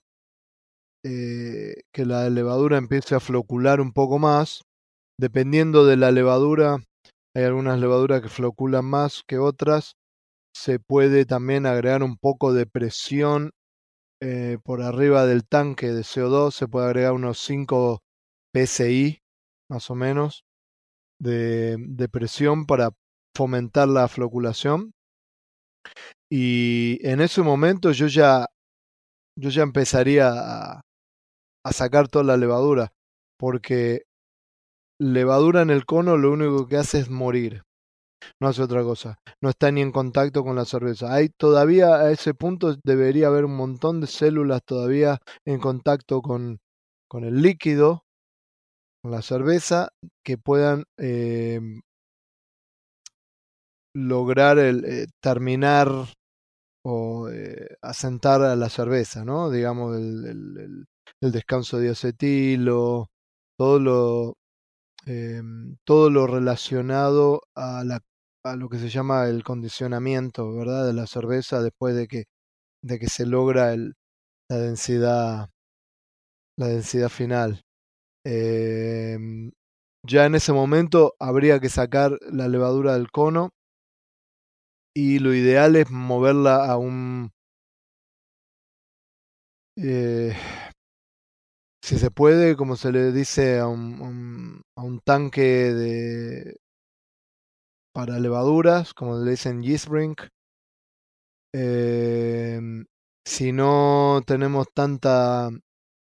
eh, 1.03 1.75
que 1.93 2.05
la 2.05 2.29
levadura 2.29 2.77
empiece 2.77 3.15
a 3.15 3.19
flocular 3.19 3.81
un 3.81 3.93
poco 3.93 4.19
más. 4.19 4.63
Dependiendo 5.17 5.85
de 5.85 5.97
la 5.97 6.11
levadura, 6.11 6.77
hay 7.35 7.43
algunas 7.43 7.79
levaduras 7.79 8.21
que 8.21 8.29
floculan 8.29 8.85
más 8.85 9.23
que 9.27 9.37
otras. 9.37 9.95
Se 10.53 10.79
puede 10.79 11.25
también 11.25 11.65
agregar 11.65 12.03
un 12.03 12.17
poco 12.17 12.53
de 12.53 12.65
presión 12.65 13.51
eh, 14.21 14.57
por 14.63 14.81
arriba 14.81 15.25
del 15.25 15.47
tanque 15.47 15.87
de 15.87 16.01
CO2. 16.01 16.51
Se 16.51 16.67
puede 16.67 16.87
agregar 16.87 17.13
unos 17.13 17.39
5 17.39 18.01
PSI, 18.53 19.19
más 19.69 19.89
o 19.89 19.95
menos, 19.95 20.43
de, 21.19 22.09
presión 22.11 22.65
para 22.65 22.91
fomentar 23.35 23.87
la 23.87 24.07
floculación. 24.07 24.91
Y 26.31 26.99
en 27.07 27.21
ese 27.21 27.41
momento 27.41 27.91
yo 27.91 28.07
ya, 28.07 28.47
yo 29.37 29.49
ya 29.49 29.63
empezaría 29.63 30.31
a, 30.31 30.81
a 31.65 31.73
sacar 31.73 32.07
toda 32.07 32.25
la 32.25 32.37
levadura, 32.37 32.93
porque 33.37 34.03
levadura 34.99 35.61
en 35.61 35.69
el 35.69 35.85
cono 35.85 36.17
lo 36.17 36.31
único 36.31 36.67
que 36.67 36.77
hace 36.77 36.99
es 36.99 37.09
morir, 37.09 37.63
no 38.39 38.47
hace 38.47 38.61
otra 38.61 38.83
cosa, 38.83 39.19
no 39.41 39.49
está 39.49 39.71
ni 39.71 39.81
en 39.81 39.91
contacto 39.91 40.43
con 40.43 40.55
la 40.55 40.65
cerveza. 40.65 41.13
Hay 41.13 41.29
todavía 41.29 41.95
a 41.95 42.11
ese 42.11 42.33
punto 42.33 42.75
debería 42.83 43.27
haber 43.27 43.45
un 43.45 43.55
montón 43.55 44.01
de 44.01 44.07
células 44.07 44.61
todavía 44.65 45.19
en 45.45 45.59
contacto 45.59 46.21
con, 46.21 46.59
con 47.07 47.23
el 47.23 47.41
líquido, 47.41 48.03
con 49.01 49.11
la 49.11 49.21
cerveza, 49.21 49.89
que 50.23 50.37
puedan 50.37 50.83
eh, 50.97 51.59
lograr 53.95 54.59
el, 54.59 54.85
eh, 54.85 55.07
terminar 55.21 55.87
o 56.83 57.29
eh, 57.29 57.77
asentar 57.81 58.41
a 58.41 58.55
la 58.55 58.69
cerveza, 58.69 59.25
¿no? 59.25 59.49
Digamos, 59.49 59.97
el, 59.97 60.85
el 61.21 61.31
descanso 61.31 61.77
de 61.79 61.89
acetilo, 61.91 63.09
todo 63.57 63.79
lo, 63.79 64.37
eh, 65.07 65.41
todo 65.85 66.09
lo 66.09 66.27
relacionado 66.27 67.43
a, 67.55 67.83
la, 67.83 68.01
a 68.43 68.55
lo 68.55 68.69
que 68.69 68.79
se 68.79 68.89
llama 68.89 69.27
el 69.27 69.43
condicionamiento, 69.43 70.53
¿verdad? 70.55 70.87
De 70.87 70.93
la 70.93 71.07
cerveza 71.07 71.61
después 71.61 71.95
de 71.95 72.07
que, 72.07 72.25
de 72.83 72.99
que 72.99 73.07
se 73.09 73.25
logra 73.25 73.73
el, 73.73 73.95
la 74.49 74.57
densidad, 74.59 75.49
la 76.57 76.67
densidad 76.67 77.09
final. 77.09 77.63
Eh, 78.25 79.17
ya 80.07 80.25
en 80.25 80.35
ese 80.35 80.53
momento 80.53 81.15
habría 81.19 81.59
que 81.59 81.69
sacar 81.69 82.17
la 82.31 82.47
levadura 82.47 82.93
del 82.93 83.11
cono 83.11 83.51
y 84.95 85.19
lo 85.19 85.33
ideal 85.33 85.75
es 85.75 85.89
moverla 85.89 86.65
a 86.65 86.77
un 86.77 87.31
eh, 89.77 90.35
si 91.89 91.97
se 91.97 92.11
puede, 92.11 92.55
como 92.55 92.75
se 92.75 92.91
le 92.91 93.11
dice 93.11 93.57
a 93.57 93.67
un, 93.67 94.61
a 94.75 94.83
un 94.83 94.99
tanque 94.99 95.41
de 95.73 96.59
para 97.91 98.19
levaduras, 98.19 98.93
como 98.93 99.17
le 99.17 99.31
dicen 99.31 99.63
yeast 99.63 99.87
brink. 99.87 100.21
Eh, 101.51 102.61
si 103.25 103.51
no 103.51 104.21
tenemos 104.27 104.67
tanta 104.71 105.49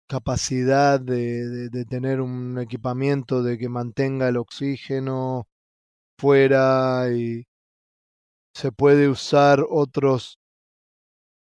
capacidad 0.09 0.99
de, 0.99 1.69
de, 1.69 1.85
tener 1.85 2.19
un 2.19 2.59
equipamiento 2.59 3.41
de 3.41 3.57
que 3.57 3.69
mantenga 3.69 4.27
el 4.27 4.35
oxígeno 4.35 5.47
fuera 6.19 7.13
y 7.13 7.45
se 8.53 8.73
puede 8.73 9.07
usar 9.07 9.65
otros 9.69 10.37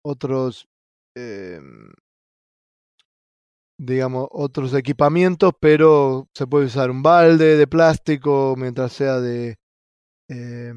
otros 0.05 0.67
eh, 1.17 1.59
digamos, 3.81 4.27
otros 4.31 4.75
equipamientos, 4.75 5.53
pero 5.59 6.27
se 6.35 6.45
puede 6.45 6.67
usar 6.67 6.91
un 6.91 7.01
balde 7.01 7.57
de 7.57 7.67
plástico 7.67 8.55
mientras 8.55 8.93
sea 8.93 9.19
de... 9.19 9.57
Eh, 10.29 10.73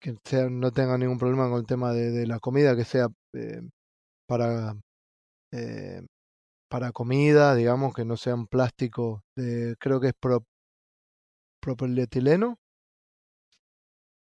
que 0.00 0.14
no 0.50 0.72
tenga 0.72 0.98
ningún 0.98 1.18
problema 1.18 1.48
con 1.48 1.60
el 1.60 1.66
tema 1.66 1.92
de, 1.92 2.26
la 2.26 2.40
comida, 2.40 2.76
que 2.76 2.84
sea 2.84 3.06
eh, 3.34 3.62
para, 4.26 4.76
eh, 5.52 6.02
para 6.68 6.92
comida, 6.92 7.54
digamos, 7.54 7.94
que 7.94 8.04
no 8.04 8.16
sea 8.16 8.34
un 8.34 8.48
plástico, 8.48 9.22
de, 9.36 9.76
creo 9.78 10.00
que 10.00 10.08
es 10.08 10.14
pro. 10.20 10.44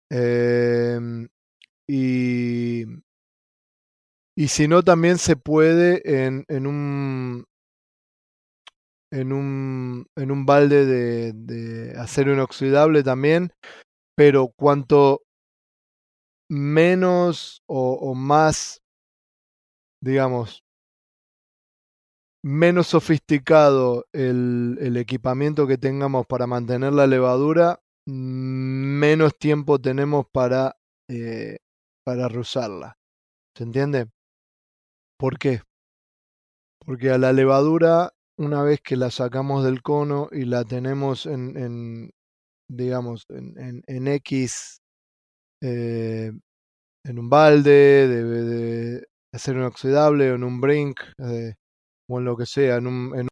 Em, 0.09 1.27
y, 1.87 2.83
y 4.37 4.47
si 4.47 4.67
no, 4.67 4.83
también 4.83 5.17
se 5.17 5.35
puede 5.35 6.25
en, 6.25 6.45
en 6.47 6.67
un 6.67 7.45
en 9.13 9.31
un, 9.31 10.07
en 10.15 10.31
un 10.31 10.45
balde 10.45 11.33
de, 11.33 11.93
acero 11.99 12.33
inoxidable 12.33 13.03
también, 13.03 13.53
pero 14.17 14.51
cuanto 14.57 15.21
menos 16.49 17.61
o, 17.67 18.15
más, 18.15 18.81
digamos, 20.01 20.63
menos 22.43 22.87
sofisticado 22.87 24.05
el, 24.13 24.97
equipamiento 24.97 25.67
que 25.67 25.77
tengamos 25.77 26.25
para 26.25 26.47
mantener 26.47 26.93
la 26.93 27.05
levadura, 27.05 27.81
menos 28.07 29.37
tiempo 29.37 29.79
tenemos 29.79 30.25
para, 30.31 30.75
eh, 31.07 31.57
para. 32.03 32.29
¿Se 33.55 33.63
entiende? 33.63 34.07
¿Por 35.19 35.37
qué? 35.37 35.61
Porque 36.83 37.11
a 37.11 37.19
la 37.19 37.31
levadura, 37.31 38.11
una 38.37 38.63
vez 38.63 38.81
que 38.81 38.95
la 38.95 39.11
sacamos 39.11 39.63
del 39.63 39.81
cono 39.81 40.29
y 40.31 40.45
la 40.45 40.63
tenemos 40.63 41.25
en, 41.25 41.57
en 41.57 42.11
digamos, 42.69 43.25
en, 43.29 43.83
en, 43.85 44.07
X, 44.07 44.81
eh, 45.61 46.31
en 47.05 47.19
un 47.19 47.29
balde, 47.29 48.07
debe 48.07 48.41
de 48.41 49.07
ser 49.33 49.55
inoxidable 49.55 50.31
o 50.31 50.35
en 50.35 50.43
un 50.43 50.61
brink, 50.61 50.99
eh, 51.19 51.55
o 52.09 52.19
en 52.19 52.25
lo 52.25 52.37
que 52.37 52.45
sea, 52.45 52.77
en 52.77 52.87
un, 52.87 53.19
en, 53.19 53.27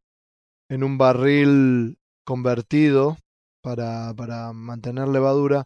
en 0.69 0.83
un 0.83 0.97
barril 0.97 1.97
convertido 2.25 3.17
para, 3.63 4.13
para 4.13 4.53
mantener 4.53 5.07
levadura, 5.07 5.65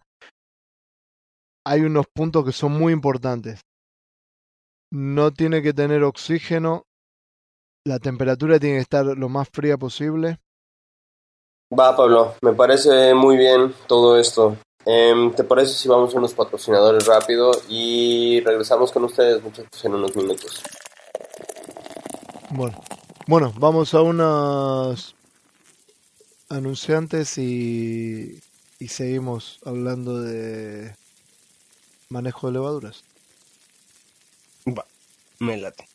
hay 1.65 1.81
unos 1.81 2.05
puntos 2.13 2.45
que 2.45 2.51
son 2.51 2.73
muy 2.73 2.93
importantes. 2.93 3.61
No 4.91 5.31
tiene 5.31 5.61
que 5.61 5.73
tener 5.73 6.03
oxígeno, 6.03 6.83
la 7.85 7.99
temperatura 7.99 8.59
tiene 8.59 8.77
que 8.77 8.81
estar 8.81 9.05
lo 9.05 9.29
más 9.29 9.47
fría 9.49 9.77
posible. 9.77 10.39
Va, 11.71 11.95
Pablo, 11.95 12.35
me 12.41 12.53
parece 12.53 13.13
muy 13.13 13.37
bien 13.37 13.73
todo 13.87 14.19
esto. 14.19 14.57
Em, 14.85 15.33
¿Te 15.33 15.43
parece 15.43 15.73
si 15.73 15.87
vamos 15.87 16.13
a 16.13 16.17
unos 16.17 16.33
patrocinadores 16.33 17.05
rápido 17.05 17.51
y 17.69 18.41
regresamos 18.41 18.91
con 18.91 19.03
ustedes, 19.05 19.41
muchachos, 19.41 19.85
en 19.85 19.93
unos 19.93 20.15
minutos? 20.15 20.61
Bueno, 22.51 22.79
bueno, 23.27 23.53
vamos 23.57 23.93
a 23.93 24.01
unos 24.01 25.15
anunciantes 26.49 27.37
y, 27.37 28.39
y 28.79 28.87
seguimos 28.87 29.59
hablando 29.65 30.21
de 30.21 30.95
manejo 32.09 32.47
de 32.47 32.53
levaduras. 32.53 33.03
Va, 34.67 34.85
me 35.39 35.57
late. 35.57 35.94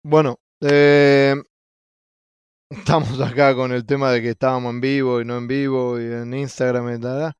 Bueno, 0.05 0.37
eh, 0.61 1.35
estamos 2.71 3.21
acá 3.21 3.57
con 3.57 3.73
el 3.73 3.85
tema 3.85 4.13
de 4.13 4.23
que 4.23 4.31
estábamos 4.31 4.75
en 4.75 4.81
vivo 4.81 5.21
y 5.21 5.25
no 5.25 5.37
en 5.39 5.49
vivo 5.49 6.01
y 6.01 6.05
en 6.05 6.33
Instagram 6.33 6.95
y 6.95 7.01
tal. 7.01 7.33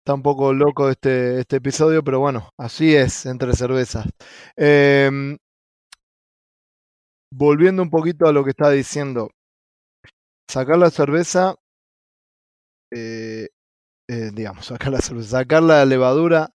Está 0.00 0.14
un 0.14 0.22
poco 0.22 0.54
loco 0.54 0.88
este, 0.88 1.40
este 1.40 1.56
episodio, 1.56 2.02
pero 2.02 2.18
bueno, 2.18 2.48
así 2.58 2.96
es 2.96 3.26
entre 3.26 3.52
cervezas. 3.52 4.06
Eh, 4.56 5.36
volviendo 7.30 7.82
un 7.82 7.90
poquito 7.90 8.26
a 8.26 8.32
lo 8.32 8.42
que 8.42 8.50
estaba 8.50 8.70
diciendo, 8.70 9.28
sacar 10.48 10.78
la 10.78 10.88
cerveza 10.90 11.56
eh, 12.94 13.48
eh, 14.08 14.30
digamos, 14.32 14.66
sacar 14.66 14.92
la 14.92 15.00
sacar 15.00 15.62
la 15.62 15.84
levadura 15.84 16.50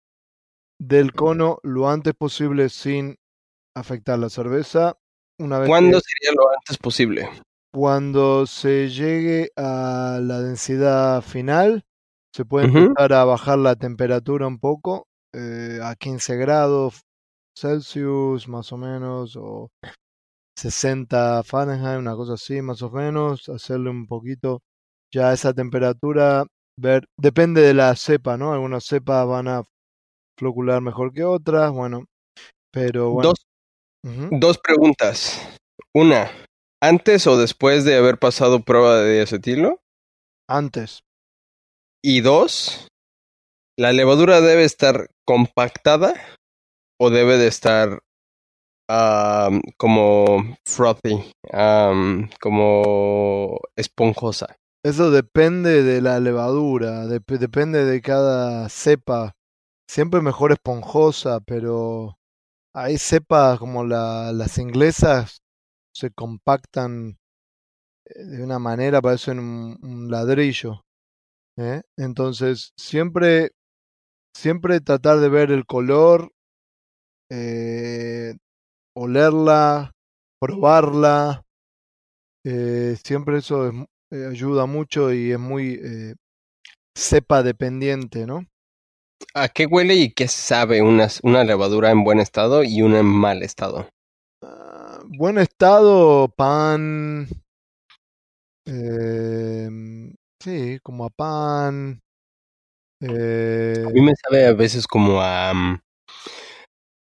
del 0.81 1.12
cono 1.12 1.59
lo 1.62 1.88
antes 1.88 2.14
posible 2.14 2.68
sin 2.68 3.16
afectar 3.77 4.18
la 4.18 4.31
cerveza. 4.31 4.97
Una 5.38 5.59
vez 5.59 5.68
¿Cuándo 5.68 6.01
sería 6.01 6.35
lo 6.37 6.51
antes 6.51 6.79
posible? 6.79 7.29
Cuando 7.73 8.47
se 8.47 8.88
llegue 8.90 9.51
a 9.57 10.18
la 10.21 10.40
densidad 10.40 11.23
final, 11.23 11.85
se 12.35 12.45
puede 12.45 12.66
empezar 12.66 13.12
a 13.12 13.25
bajar 13.25 13.59
la 13.59 13.77
temperatura 13.77 14.47
un 14.47 14.59
poco, 14.59 15.07
eh, 15.33 15.79
a 15.83 15.95
15 15.95 16.37
grados 16.37 17.03
Celsius 17.57 18.49
más 18.49 18.73
o 18.73 18.77
menos, 18.77 19.37
o 19.37 19.71
60 20.57 21.42
Fahrenheit, 21.45 21.99
una 21.99 22.14
cosa 22.14 22.35
así 22.35 22.61
más 22.61 22.83
o 22.83 22.90
menos, 22.90 23.49
hacerle 23.49 23.90
un 23.90 24.07
poquito 24.07 24.62
ya 25.14 25.33
esa 25.33 25.53
temperatura, 25.53 26.46
ver, 26.79 27.07
depende 27.18 27.61
de 27.61 27.75
la 27.75 27.94
cepa, 27.96 28.37
¿no? 28.37 28.53
Algunas 28.53 28.85
cepas 28.85 29.27
van 29.27 29.48
a 29.48 29.62
flocular 30.38 30.81
mejor 30.81 31.12
que 31.12 31.25
otras, 31.25 31.70
bueno, 31.70 32.07
pero 32.72 33.11
bueno. 33.11 33.31
Dos, 33.31 33.46
dos 34.31 34.59
preguntas. 34.59 35.59
Una, 35.94 36.31
¿antes 36.83 37.27
o 37.27 37.37
después 37.37 37.85
de 37.85 37.96
haber 37.96 38.18
pasado 38.18 38.61
prueba 38.61 39.01
de 39.01 39.22
acetilo? 39.22 39.81
Antes. 40.48 41.03
Y 42.03 42.22
dos, 42.22 42.88
¿la 43.79 43.92
levadura 43.92 44.40
debe 44.40 44.64
estar 44.64 45.09
compactada 45.27 46.15
o 46.98 47.10
debe 47.10 47.37
de 47.37 47.48
estar 47.48 48.00
como 49.77 50.56
frothy, 50.67 51.33
como 52.40 53.60
esponjosa? 53.77 54.56
Eso 54.85 55.13
depende 55.13 55.85
de 55.85 56.01
la 56.01 56.19
levadura, 56.19 57.07
depende 57.07 57.85
de 57.85 58.01
cada 58.01 58.69
cepa. 58.69 59.37
Siempre 59.89 60.21
mejor 60.21 60.51
esponjosa, 60.51 61.39
pero 61.41 62.19
hay 62.75 62.99
cepas 62.99 63.61
como 63.61 63.85
la, 63.85 64.33
las 64.33 64.59
inglesas 64.59 65.43
se 65.95 66.11
compactan 66.11 67.19
eh, 68.07 68.25
de 68.25 68.43
una 68.43 68.59
manera, 68.59 69.01
parecen 69.01 69.39
un, 69.39 70.11
ladrillo. 70.11 70.85
¿eh? 71.57 71.83
Entonces, 71.97 72.73
siempre, 72.77 73.53
siempre 74.35 74.81
tratar 74.81 75.19
de 75.21 75.29
ver 75.29 75.53
el 75.53 75.65
color, 75.67 76.33
eh, 77.31 78.35
olerla, 78.97 79.93
probarla. 80.41 81.45
Eh, 82.45 82.97
siempre 83.05 83.39
eso 83.39 83.69
es 83.69 83.75
eh, 84.13 84.29
ayuda 84.31 84.67
mucho 84.67 85.13
y 85.13 85.33
es 85.33 85.38
muy 85.40 85.81
eh, 85.83 86.15
cepa 86.96 87.42
dependiente, 87.42 88.27
¿no? 88.27 88.46
¿A 89.35 89.48
qué 89.48 89.67
huele 89.67 89.94
y 89.94 90.13
qué 90.13 90.29
sabe 90.29 90.83
una, 90.83 91.08
una 91.23 91.44
levadura 91.44 91.90
en 91.90 92.04
buen 92.04 92.21
estado 92.21 92.63
y 92.65 92.83
una 92.83 93.00
en 93.00 93.06
mal 93.06 93.42
estado? 93.42 93.88
Ah, 94.42 95.00
buen 95.19 95.38
estado, 95.38 96.29
pan. 96.29 97.27
Eh, 98.67 99.69
sí, 100.40 100.79
como 100.83 101.04
a 101.06 101.10
pan. 101.10 102.00
Eh, 103.00 103.85
A 103.87 103.90
mí 103.90 104.00
me 104.00 104.13
sabe 104.17 104.46
a 104.46 104.52
veces 104.52 104.87
como 104.87 105.21
a... 105.21 105.52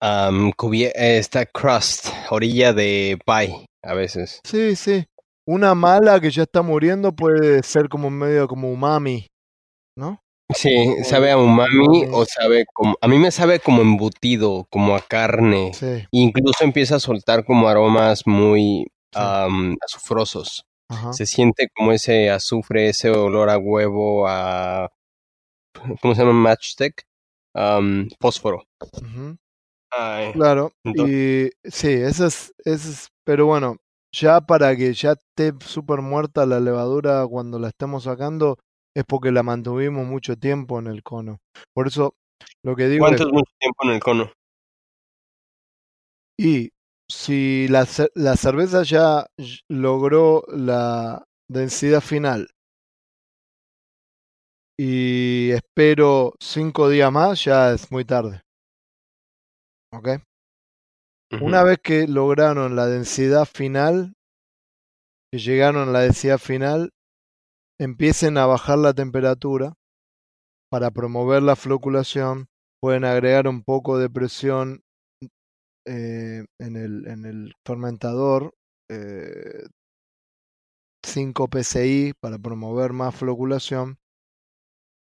eh, 0.01 1.17
esta 1.17 1.45
crust, 1.45 2.07
orilla 2.29 2.73
de 2.73 3.19
pie, 3.25 3.65
a 3.83 3.93
veces. 3.93 4.39
sí, 4.43 4.75
sí. 4.75 5.05
Una 5.47 5.73
mala 5.75 6.19
que 6.19 6.29
ya 6.31 6.43
está 6.43 6.61
muriendo 6.61 7.11
puede 7.15 7.63
ser 7.63 7.89
como 7.89 8.09
medio 8.09 8.47
como 8.47 8.71
umami, 8.71 9.27
¿no? 9.97 10.21
Sí, 10.53 10.69
sabe 11.03 11.31
a 11.31 11.37
umami 11.37 12.05
o 12.11 12.25
sabe 12.25 12.65
como... 12.73 12.95
A 13.01 13.07
mí 13.07 13.17
me 13.17 13.31
sabe 13.31 13.59
como 13.59 13.81
embutido, 13.81 14.67
como 14.69 14.95
a 14.95 15.01
carne. 15.01 15.73
Sí, 15.73 16.05
Incluso 16.11 16.63
empieza 16.63 16.97
a 16.97 16.99
soltar 16.99 17.45
como 17.45 17.69
aromas 17.69 18.23
muy 18.27 18.85
azufrosos. 19.13 20.65
ajá. 20.89 21.13
Se 21.13 21.25
siente 21.25 21.69
como 21.75 21.91
ese 21.93 22.29
azufre, 22.29 22.89
ese 22.89 23.09
olor 23.09 23.49
a 23.49 23.57
huevo, 23.57 24.27
a... 24.27 24.89
¿Cómo 26.01 26.13
se 26.15 26.21
llama? 26.21 26.33
Matchstick. 26.33 27.01
Fósforo. 28.19 28.63
ujú. 29.01 29.37
Ay, 29.93 30.31
Claro, 30.33 30.71
Entonces- 30.85 31.51
y 31.63 31.69
sí, 31.69 31.89
eso 31.91 32.25
es, 32.25 32.53
eso 32.63 32.89
es, 32.89 33.07
pero 33.25 33.45
bueno, 33.45 33.77
ya 34.13 34.41
para 34.41 34.75
que 34.75 34.93
ya 34.93 35.13
esté 35.13 35.53
súper 35.65 36.01
muerta 36.01 36.45
la 36.45 36.59
levadura 36.59 37.25
cuando 37.27 37.59
la 37.59 37.69
estemos 37.69 38.03
sacando, 38.03 38.57
es 38.95 39.03
porque 39.05 39.31
la 39.31 39.43
mantuvimos 39.43 40.05
mucho 40.05 40.35
tiempo 40.35 40.79
en 40.79 40.87
el 40.87 41.03
cono. 41.03 41.39
Por 41.73 41.87
eso, 41.87 42.15
lo 42.63 42.75
que 42.75 42.87
digo 42.87 43.05
es, 43.05 43.11
¿Cuánto 43.11 43.27
es 43.27 43.33
mucho 43.33 43.51
tiempo 43.59 43.83
en 43.83 43.89
el 43.91 43.99
cono? 43.99 44.31
y 46.37 46.71
si 47.07 47.67
la, 47.67 47.87
la 48.15 48.35
cerveza 48.35 48.83
ya 48.83 49.27
logró 49.69 50.43
la 50.47 51.23
densidad 51.47 52.01
final 52.01 52.47
y 54.79 55.51
espero 55.51 56.33
cinco 56.39 56.89
días 56.89 57.11
más, 57.11 57.43
ya 57.43 57.73
es 57.73 57.91
muy 57.91 58.05
tarde. 58.05 58.41
¿Ok? 59.93 60.07
Una 61.39 61.63
vez 61.63 61.79
que 61.81 62.07
lograron 62.07 62.75
la 62.75 62.87
densidad 62.87 63.45
final, 63.45 64.15
que 65.31 65.39
llegaron 65.39 65.87
a 65.87 65.91
la 65.91 66.01
densidad 66.01 66.37
final, 66.37 66.91
empiecen 67.79 68.37
a 68.37 68.45
bajar 68.45 68.79
la 68.79 68.93
temperatura 68.93 69.75
para 70.69 70.91
promover 70.91 71.41
la 71.41 71.55
floculación. 71.55 72.47
Pueden 72.81 73.05
agregar 73.05 73.47
un 73.47 73.63
poco 73.63 73.97
de 73.97 74.09
presión 74.09 74.81
eh, 75.85 76.45
en, 76.59 76.75
el, 76.75 77.07
en 77.07 77.25
el 77.25 77.53
fermentador, 77.65 78.53
eh, 78.89 79.67
5 81.03 81.49
psi 81.63 82.13
para 82.19 82.37
promover 82.39 82.91
más 82.91 83.15
floculación. 83.15 83.97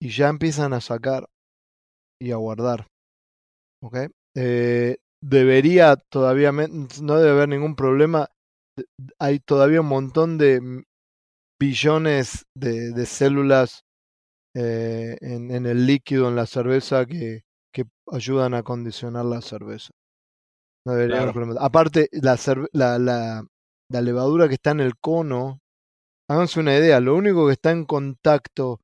Y 0.01 0.09
ya 0.09 0.29
empiezan 0.29 0.73
a 0.73 0.81
sacar 0.81 1.29
y 2.19 2.31
a 2.31 2.37
guardar. 2.37 2.87
¿Ok? 3.81 4.09
Eh, 4.35 4.97
debería 5.25 5.95
todavía, 5.95 6.51
no 6.51 7.17
debe 7.17 7.31
haber 7.31 7.49
ningún 7.49 7.75
problema. 7.75 8.29
Hay 9.19 9.39
todavía 9.39 9.81
un 9.81 9.87
montón 9.87 10.37
de 10.37 10.83
billones 11.59 12.45
de, 12.55 12.91
de 12.91 13.05
células 13.05 13.81
eh, 14.55 15.17
en, 15.21 15.51
en 15.51 15.65
el 15.65 15.87
líquido, 15.87 16.27
en 16.29 16.35
la 16.35 16.45
cerveza, 16.45 17.05
que, 17.05 17.41
que 17.73 17.85
ayudan 18.11 18.53
a 18.53 18.63
condicionar 18.63 19.25
la 19.25 19.41
cerveza. 19.41 19.91
No 20.85 20.93
debería 20.93 21.21
haber 21.21 21.33
problema. 21.33 21.59
Aparte, 21.59 22.09
la, 22.11 22.37
la, 22.73 22.99
la, 22.99 23.47
la 23.91 24.01
levadura 24.01 24.47
que 24.47 24.55
está 24.55 24.71
en 24.71 24.81
el 24.81 24.93
cono, 24.97 25.59
háganse 26.29 26.59
una 26.59 26.75
idea, 26.77 26.99
lo 26.99 27.15
único 27.15 27.47
que 27.47 27.53
está 27.53 27.71
en 27.71 27.85
contacto 27.85 28.79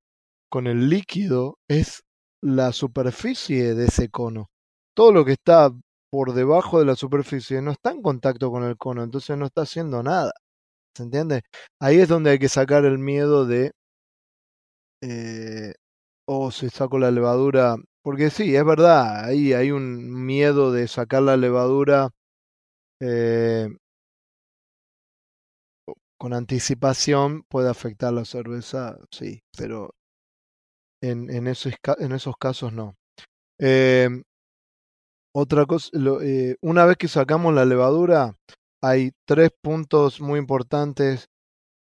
con 0.50 0.68
el 0.68 0.90
líquido 0.90 1.56
es 1.70 2.02
la 2.44 2.72
superficie 2.72 3.76
de 3.76 3.86
ese 3.86 4.10
cono. 4.10 4.48
Todo 4.96 5.12
lo 5.12 5.26
que 5.26 5.34
está 5.34 5.72
por 6.12 6.34
debajo 6.34 6.80
de 6.80 6.86
la 6.86 6.96
superficie 6.96 7.62
no 7.62 7.72
está 7.72 7.92
en 7.92 8.02
contacto 8.04 8.52
con 8.52 8.64
el 8.66 8.78
cono, 8.78 9.04
entonces 9.04 9.38
no 9.38 9.48
está 9.48 9.64
haciendo 9.64 10.04
nada. 10.04 10.34
¿Se 10.96 11.04
entiende? 11.04 11.44
Ahí 11.82 12.00
es 12.00 12.10
donde 12.10 12.32
hay 12.32 12.40
que 12.40 12.50
sacar 12.50 12.86
el 12.86 13.00
miedo 13.00 13.46
de, 13.48 13.74
eh, 15.02 15.74
oh, 16.28 16.52
si 16.52 16.70
saco 16.70 17.00
la 17.00 17.12
levadura, 17.12 17.76
porque 18.04 18.30
sí, 18.30 18.56
es 18.56 18.66
verdad, 18.66 19.26
ahí 19.26 19.54
hay 19.54 19.72
un 19.72 20.26
miedo 20.26 20.72
de 20.72 20.88
sacar 20.88 21.24
la 21.24 21.38
levadura 21.38 22.10
eh, 23.02 23.70
con 26.18 26.34
anticipación, 26.34 27.44
puede 27.50 27.70
afectar 27.70 28.14
la 28.14 28.24
cerveza, 28.26 28.98
sí, 29.12 29.42
pero 29.58 29.92
en, 31.02 31.30
en, 31.30 31.48
esos, 31.48 31.74
en 32.00 32.12
esos 32.12 32.36
casos 32.38 32.74
no. 32.74 32.96
Eh, 33.60 34.10
otra 35.34 35.66
cosa, 35.66 35.90
lo- 35.94 36.22
eh, 36.22 36.58
una 36.62 36.86
vez 36.86 36.98
que 36.98 37.08
sacamos 37.08 37.54
la 37.54 37.66
levadura, 37.66 38.36
hay 38.82 39.12
tres 39.26 39.52
puntos 39.62 40.22
muy 40.22 40.40
importantes, 40.40 41.28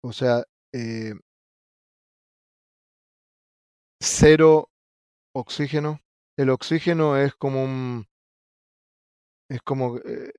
o 0.05 0.13
sea, 0.13 0.45
eh, 0.75 1.15
cero 4.03 4.69
oxígeno. 5.35 6.01
El 6.39 6.51
oxígeno 6.51 7.17
es 7.19 7.35
como 7.37 7.65
un, 7.65 8.07
es 9.51 9.61
como 9.63 9.99
eh, 9.99 10.33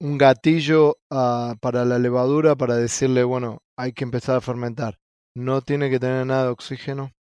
un 0.00 0.18
gatillo 0.18 0.98
a- 1.10 1.54
para 1.60 1.84
la 1.84 1.98
levadura 1.98 2.56
para 2.56 2.76
decirle, 2.76 3.24
bueno, 3.24 3.62
hay 3.78 3.92
que 3.92 4.04
empezar 4.04 4.36
a 4.36 4.40
fermentar. 4.40 4.98
No 5.36 5.62
tiene 5.62 5.90
que 5.90 6.00
tener 6.00 6.26
nada 6.26 6.44
de 6.44 6.50
oxígeno. 6.50 7.12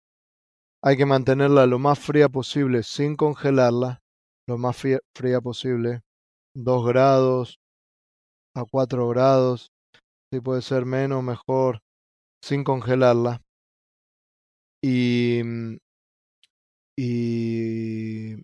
Hay 0.82 0.96
que 0.96 1.06
mantenerla 1.06 1.66
lo 1.66 1.80
más 1.80 1.98
fría 1.98 2.28
posible 2.28 2.84
sin 2.84 3.16
congelarla, 3.16 4.00
lo 4.46 4.58
más 4.58 4.76
fría, 4.76 5.40
posible. 5.40 6.02
2 6.54 6.86
grados 6.86 7.58
a 8.54 8.64
4 8.64 9.08
grados, 9.08 9.70
si 10.32 10.40
puede 10.40 10.62
ser 10.62 10.84
menos, 10.84 11.22
mejor, 11.22 11.80
sin 12.42 12.64
congelarla. 12.64 13.42
Y, 14.82 15.42
y 16.96 18.36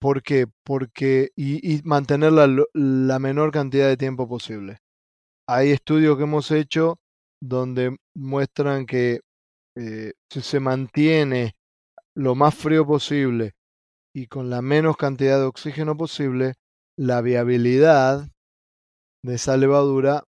¿por 0.00 0.22
qué? 0.22 0.46
Porque 0.64 1.30
y, 1.36 1.76
y 1.76 1.82
mantenerla 1.84 2.48
la 2.74 3.18
menor 3.18 3.50
cantidad 3.52 3.88
de 3.88 3.96
tiempo 3.96 4.28
posible. 4.28 4.78
Hay 5.48 5.70
estudios 5.70 6.16
que 6.16 6.24
hemos 6.24 6.50
hecho 6.50 6.98
donde 7.42 7.96
muestran 8.14 8.86
que 8.86 9.20
eh, 9.76 10.12
si 10.30 10.40
se 10.40 10.60
mantiene 10.60 11.54
lo 12.16 12.34
más 12.34 12.54
frío 12.54 12.86
posible 12.86 13.54
y 14.14 14.26
con 14.28 14.50
la 14.50 14.62
menos 14.62 14.96
cantidad 14.96 15.38
de 15.38 15.44
oxígeno 15.46 15.96
posible, 15.96 16.54
la 16.98 17.20
viabilidad 17.20 18.28
de 19.22 19.34
esa 19.34 19.56
levadura 19.56 20.24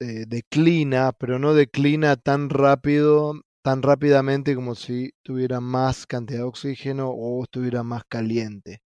eh, 0.00 0.24
declina, 0.26 1.12
pero 1.12 1.38
no 1.38 1.54
declina 1.54 2.16
tan 2.16 2.48
rápido, 2.48 3.34
tan 3.62 3.82
rápidamente 3.82 4.54
como 4.54 4.74
si 4.74 5.12
tuviera 5.22 5.60
más 5.60 6.06
cantidad 6.06 6.40
de 6.40 6.44
oxígeno 6.44 7.10
o 7.10 7.42
estuviera 7.44 7.82
más 7.82 8.04
caliente. 8.08 8.80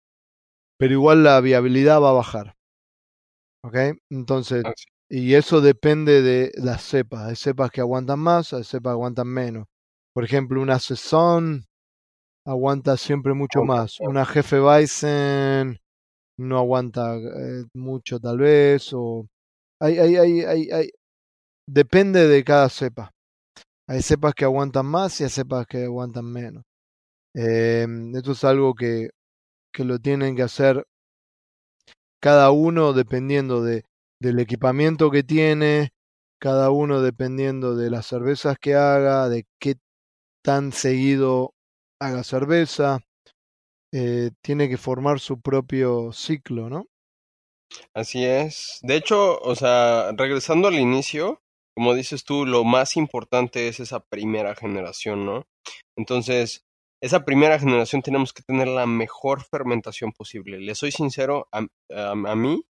Pero 0.78 0.94
igual 0.94 1.24
la 1.24 1.40
viabilidad 1.40 2.00
va 2.00 2.10
a 2.10 2.14
bajar. 2.14 2.56
¿Ok? 3.64 3.76
Entonces. 4.10 4.62
Y 5.14 5.34
eso 5.34 5.60
depende 5.60 6.22
de 6.22 6.50
las 6.56 6.82
cepas. 6.82 7.28
Hay 7.28 7.36
cepas 7.36 7.70
que 7.70 7.80
aguantan 7.80 8.18
más, 8.18 8.52
hay 8.52 8.64
cepas 8.64 8.90
que 8.90 8.94
aguantan 8.94 9.28
menos. 9.28 9.66
Por 10.12 10.24
ejemplo, 10.24 10.60
una 10.60 10.78
Saison 10.80 11.64
aguanta 12.46 12.96
siempre 12.96 13.34
mucho 13.34 13.62
más. 13.64 14.00
Una 14.00 14.26
Jefe 14.26 14.60
Weizen 14.60 15.78
no 16.38 16.58
aguanta 16.58 17.16
eh, 17.16 17.64
mucho 17.74 18.20
tal 18.20 18.38
vez. 18.38 18.92
O 18.94 19.26
hay, 19.80 19.98
hay, 19.98 20.16
hay, 20.16 20.40
hay, 20.42 20.70
hay- 20.70 20.90
Depende 21.68 22.28
de 22.28 22.44
cada 22.44 22.68
cepa. 22.70 23.10
Hay 23.88 24.02
cepas 24.02 24.34
que 24.34 24.44
aguantan 24.44 24.86
más 24.86 25.20
y 25.20 25.24
hay 25.24 25.30
cepas 25.30 25.66
que 25.66 25.84
aguantan 25.84 26.26
menos. 26.26 26.64
Eh, 27.36 27.86
esto 28.14 28.32
es 28.32 28.44
algo 28.44 28.74
que, 28.74 29.10
que 29.72 29.84
lo 29.84 29.98
tienen 29.98 30.36
que 30.36 30.42
hacer 30.42 30.84
cada 32.20 32.50
uno 32.50 32.92
dependiendo 32.92 33.62
de, 33.62 33.84
del 34.20 34.38
equipamiento 34.40 35.10
que 35.10 35.22
tiene, 35.22 35.90
cada 36.40 36.70
uno 36.70 37.00
dependiendo 37.02 37.76
de 37.76 37.90
las 37.90 38.06
cervezas 38.06 38.58
que 38.60 38.74
haga, 38.74 39.28
de 39.28 39.46
qué 39.60 39.76
tan 40.44 40.72
seguido 40.72 41.54
haga 42.00 42.24
cerveza. 42.24 43.00
Eh, 43.92 44.32
tiene 44.42 44.68
que 44.68 44.76
formar 44.76 45.20
su 45.20 45.40
propio 45.40 46.12
ciclo, 46.12 46.68
¿no? 46.68 46.86
Así 47.94 48.24
es. 48.24 48.78
De 48.82 48.96
hecho, 48.96 49.38
o 49.40 49.54
sea, 49.56 50.12
regresando 50.16 50.68
al 50.68 50.74
inicio, 50.78 51.42
como 51.76 51.94
dices 51.94 52.24
tú, 52.24 52.46
lo 52.46 52.64
más 52.64 52.96
importante 52.96 53.68
es 53.68 53.80
esa 53.80 54.00
primera 54.00 54.54
generación, 54.54 55.24
¿no? 55.26 55.46
Entonces, 55.96 56.64
esa 57.02 57.24
primera 57.24 57.58
generación 57.58 58.02
tenemos 58.02 58.32
que 58.32 58.42
tener 58.42 58.68
la 58.68 58.86
mejor 58.86 59.42
fermentación 59.44 60.12
posible. 60.12 60.58
Le 60.60 60.74
soy 60.74 60.92
sincero, 60.92 61.48
a, 61.52 61.66
a- 61.94 62.10
a 62.12 62.36
mí, 62.36 62.64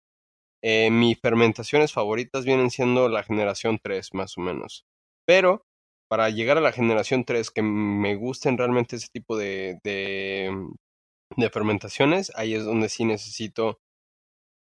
eh, 0.64 0.90
mis 0.90 1.20
fermentaciones 1.20 1.92
favoritas 1.92 2.46
vienen 2.46 2.72
siendo 2.72 3.10
la 3.10 3.24
generación 3.24 3.80
3, 3.84 4.14
más 4.14 4.38
o 4.38 4.42
menos. 4.42 4.86
Pero 5.26 5.66
para 6.10 6.30
llegar 6.30 6.58
a 6.58 6.62
la 6.62 6.72
generación 6.72 7.26
3 7.26 7.52
que 7.52 7.62
me 7.62 8.16
gusten 8.16 8.58
realmente 8.58 8.96
ese 8.96 9.08
tipo 9.12 9.38
de, 9.38 9.80
de, 9.84 10.56
de 11.36 11.50
fermentaciones, 11.50 12.32
ahí 12.36 12.56
es 12.56 12.66
donde 12.66 12.90
sí 12.90 13.06
necesito 13.06 13.80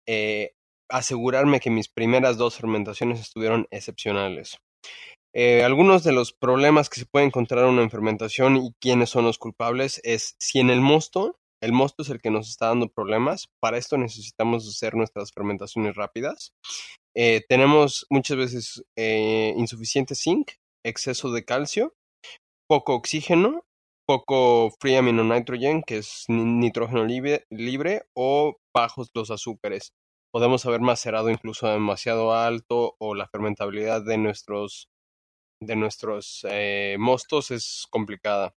eh, 0.09 0.53
asegurarme 0.89 1.61
que 1.61 1.71
mis 1.71 1.89
primeras 1.89 2.37
dos 2.37 2.57
fermentaciones 2.57 3.21
estuvieron 3.21 3.67
excepcionales. 3.71 4.59
Eh, 5.35 5.63
algunos 5.63 6.03
de 6.03 6.13
los 6.13 6.33
problemas 6.33 6.89
que 6.89 7.01
se 7.01 7.07
puede 7.07 7.27
encontrar 7.27 7.65
en 7.65 7.79
una 7.79 7.91
fermentación 7.91 8.57
y 8.57 8.73
quiénes 8.81 9.11
son 9.11 9.25
los 9.25 9.39
culpables 9.39 10.01
es 10.03 10.35
si 10.41 10.61
en 10.61 10.71
el 10.71 10.81
mosto, 10.81 11.39
el 11.63 11.73
mosto 11.73 12.03
es 12.03 12.11
el 12.11 12.21
que 12.21 12.31
nos 12.31 12.49
está 12.49 12.67
dando 12.69 12.89
problemas, 12.89 13.49
para 13.61 13.79
esto 13.79 13.97
necesitamos 13.99 14.69
hacer 14.69 14.95
nuestras 14.95 15.33
fermentaciones 15.33 15.97
rápidas. 15.97 16.53
Eh, 17.15 17.43
tenemos 17.49 18.07
muchas 18.11 18.37
veces 18.37 18.85
eh, 18.97 19.55
insuficiente 19.57 20.15
zinc, 20.15 20.53
exceso 20.85 21.33
de 21.33 21.45
calcio, 21.45 21.95
poco 22.69 22.95
oxígeno, 22.95 23.65
poco 24.07 24.71
free 24.81 24.97
amino 24.97 25.25
nitrogen, 25.25 25.83
que 25.83 25.99
es 25.99 26.25
nitrógeno 26.29 27.05
libre, 27.05 28.07
o 28.15 28.57
bajos 28.75 29.11
los 29.15 29.31
azúcares 29.31 29.93
podemos 30.37 30.67
haber 30.67 30.83
macerado 30.83 31.31
incluso 31.31 31.67
demasiado 31.67 32.35
alto 32.35 32.95
o 32.99 33.15
la 33.15 33.27
fermentabilidad 33.27 34.03
de 34.05 34.19
nuestros, 34.19 34.91
de 35.63 35.77
nuestros 35.77 36.47
eh, 36.51 36.97
mostos 36.99 37.51
es 37.51 37.87
complicada. 37.89 38.55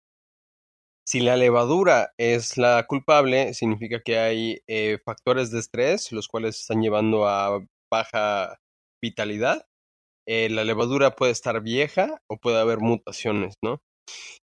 Si 1.10 1.20
la 1.20 1.38
levadura 1.38 2.12
es 2.18 2.58
la 2.58 2.84
culpable, 2.86 3.54
significa 3.54 4.02
que 4.04 4.18
hay 4.18 4.60
eh, 4.66 4.98
factores 5.06 5.50
de 5.50 5.58
estrés, 5.58 6.12
los 6.12 6.28
cuales 6.28 6.60
están 6.60 6.82
llevando 6.82 7.26
a 7.26 7.64
baja 7.90 8.58
vitalidad. 9.02 9.64
Eh, 10.28 10.50
la 10.50 10.64
levadura 10.64 11.16
puede 11.16 11.32
estar 11.32 11.62
vieja 11.62 12.20
o 12.28 12.36
puede 12.36 12.60
haber 12.60 12.80
mutaciones, 12.80 13.54
¿no? 13.64 13.80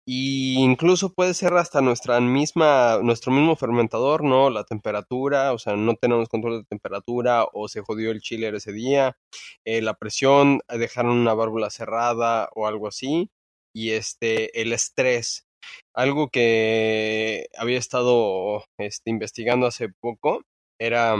Y 0.07 0.59
incluso 0.59 1.13
puede 1.13 1.33
ser 1.33 1.55
hasta 1.55 1.81
nuestra 1.81 2.21
misma, 2.21 2.99
nuestro 3.01 3.31
mismo 3.31 3.55
fermentador, 3.55 4.23
¿no? 4.23 4.51
La 4.51 4.63
temperatura, 4.63 5.53
o 5.53 5.57
sea, 5.57 5.75
no 5.75 5.95
tenemos 5.95 6.29
control 6.29 6.59
de 6.59 6.65
temperatura 6.65 7.47
o 7.53 7.69
se 7.69 7.81
jodió 7.81 8.11
el 8.11 8.21
chiller 8.21 8.53
ese 8.53 8.71
día, 8.71 9.17
eh, 9.65 9.81
la 9.81 9.95
presión, 9.95 10.61
dejaron 10.69 11.13
una 11.17 11.33
válvula 11.33 11.71
cerrada 11.71 12.49
o 12.53 12.67
algo 12.67 12.87
así, 12.87 13.31
y 13.73 13.91
este, 13.93 14.61
el 14.61 14.73
estrés. 14.73 15.47
Algo 15.93 16.29
que 16.29 17.47
había 17.57 17.77
estado 17.77 18.63
este, 18.77 19.09
investigando 19.09 19.67
hace 19.67 19.89
poco 19.89 20.43
era 20.79 21.15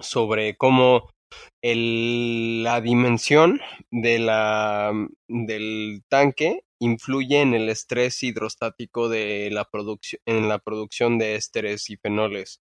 sobre 0.00 0.56
cómo 0.56 1.10
la 1.62 2.80
dimensión 2.80 3.60
la, 3.90 4.92
del 5.28 6.02
tanque 6.08 6.60
influye 6.78 7.40
en 7.40 7.54
el 7.54 7.68
estrés 7.68 8.22
hidrostático 8.22 9.08
de 9.08 9.50
la 9.50 9.68
en 10.26 10.48
la 10.48 10.58
producción 10.58 11.18
de 11.18 11.36
ésteres 11.36 11.88
y 11.90 11.96
fenoles. 11.96 12.60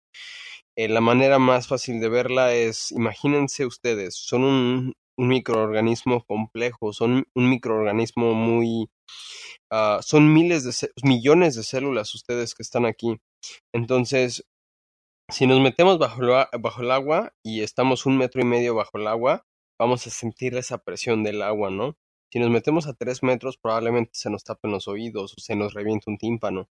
Eh, 0.76 0.88
la 0.88 1.00
manera 1.00 1.38
más 1.38 1.66
fácil 1.68 2.00
de 2.00 2.09
verla 2.09 2.55
es, 2.55 2.92
imagínense 2.92 3.66
ustedes, 3.66 4.14
son 4.14 4.44
un, 4.44 4.94
microorganismo 5.17 6.25
complejo, 6.25 6.93
son 6.93 7.27
un 7.35 7.51
microorganismo 7.51 8.35
muy... 8.35 8.91
Ah, 9.71 10.01
son 10.03 10.33
miles 10.33 10.65
de 10.65 10.91
millones 11.03 11.55
de 11.57 11.63
células 11.63 12.15
ustedes 12.15 12.55
que 12.55 12.63
están 12.63 12.87
aquí. 12.87 13.19
Entonces, 13.75 14.45
si 15.29 15.47
nos 15.47 15.61
metemos 15.61 15.99
bajo, 15.99 16.83
el 16.83 16.91
agua 16.91 17.33
y 17.43 17.63
estamos 17.63 18.07
un 18.07 18.19
metro 18.19 18.43
y 18.43 18.45
medio 18.45 18.75
bajo 18.75 18.99
el 18.99 19.07
agua, 19.07 19.47
vamos 19.81 20.07
a 20.07 20.11
sentir 20.11 20.57
esa 20.57 20.79
presión 20.79 21.25
del 21.25 21.43
agua, 21.43 21.71
¿no? 21.71 21.97
Si 22.31 22.39
nos 22.39 22.51
metemos 22.51 22.87
a 22.87 22.95
tres 22.95 23.23
metros, 23.23 23.57
probablemente 23.57 24.13
se 24.15 24.31
nos 24.31 24.45
tapen 24.45 24.71
los 24.71 24.89
oídos 24.89 25.35
o 25.37 25.41
se 25.41 25.57
nos 25.57 25.75
reviente 25.75 26.11
un 26.11 26.19
tímpano. 26.19 26.69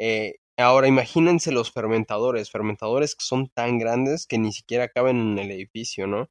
Eh, 0.00 0.36
ahora 0.56 0.88
imagínense 0.88 1.52
los 1.52 1.72
fermentadores, 1.72 2.50
fermentadores 2.50 3.14
que 3.14 3.24
son 3.24 3.48
tan 3.48 3.78
grandes 3.78 4.26
que 4.26 4.38
ni 4.38 4.52
siquiera 4.52 4.88
caben 4.88 5.20
en 5.20 5.38
el 5.38 5.50
edificio, 5.50 6.06
¿no? 6.06 6.28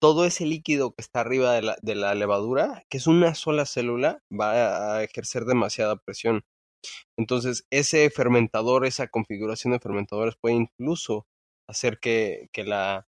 Todo 0.00 0.24
ese 0.24 0.46
líquido 0.46 0.92
que 0.92 1.02
está 1.02 1.20
arriba 1.20 1.52
de 1.52 1.62
la, 1.62 1.76
de 1.82 1.94
la 1.94 2.14
levadura, 2.14 2.84
que 2.88 2.98
es 2.98 3.06
una 3.06 3.34
sola 3.34 3.66
célula, 3.66 4.22
va 4.32 4.96
a 4.96 5.02
ejercer 5.02 5.44
demasiada 5.44 5.96
presión. 5.96 6.44
Entonces, 7.16 7.66
ese 7.70 8.08
fermentador, 8.10 8.86
esa 8.86 9.08
configuración 9.08 9.72
de 9.72 9.80
fermentadores 9.80 10.36
puede 10.40 10.54
incluso 10.54 11.26
hacer 11.68 11.98
que, 11.98 12.48
la, 12.64 13.06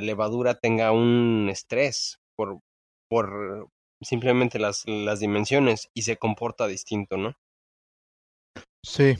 levadura 0.00 0.54
tenga 0.54 0.92
un 0.92 1.48
estrés 1.50 2.20
por, 2.36 2.60
simplemente 4.00 4.58
las, 4.58 4.84
las 4.86 5.20
dimensiones 5.20 5.90
y 5.94 6.02
se 6.02 6.16
comporta 6.16 6.66
distinto, 6.66 7.16
¿no? 7.16 7.34
Sí, 8.84 9.14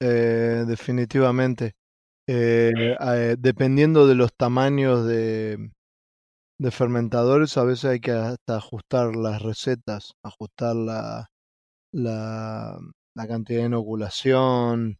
eh, 0.00 0.64
definitivamente. 0.66 1.74
Eh, 2.30 2.94
eh, 3.00 3.36
dependiendo 3.38 4.06
de 4.06 4.14
los 4.14 4.30
tamaños 4.36 5.06
de, 5.06 5.70
de 6.58 6.70
fermentadores, 6.70 7.56
a 7.56 7.64
veces 7.64 7.86
hay 7.86 8.00
que 8.00 8.12
hasta 8.12 8.56
ajustar 8.56 9.16
las 9.16 9.42
recetas, 9.42 10.12
ajustar 10.24 10.76
la, 10.76 11.28
la, 11.92 12.78
la 13.16 13.28
cantidad 13.28 13.60
de 13.60 13.66
inoculación, 13.66 14.98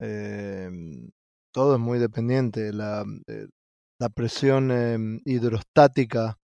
em, 0.00 1.10
todo 1.52 1.74
es 1.76 1.80
muy 1.80 1.98
dependiente. 2.00 2.72
La, 2.72 3.04
la 4.00 4.08
presión 4.10 4.70
em, 4.72 5.20
hidrostática 5.24 6.36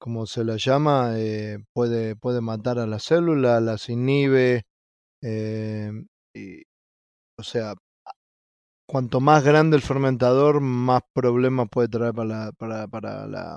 como 0.00 0.26
se 0.26 0.44
la 0.44 0.56
llama, 0.58 1.14
eh, 1.18 1.58
puede, 1.74 2.16
puede 2.16 2.40
matar 2.40 2.78
a 2.80 2.86
la 2.86 2.98
célula, 3.00 3.60
las 3.60 3.88
inhibe, 3.88 4.64
eh, 5.22 5.92
y, 6.34 6.62
o 7.38 7.42
sea, 7.44 7.74
cuanto 8.92 9.20
más 9.20 9.42
grande 9.42 9.74
el 9.74 9.82
fermentador, 9.82 10.60
más 10.60 11.00
problemas 11.14 11.66
puede 11.70 11.88
traer 11.88 12.12
para 12.12 12.28
la, 12.28 12.52
para, 12.52 12.86
para 12.88 13.26
la 13.26 13.56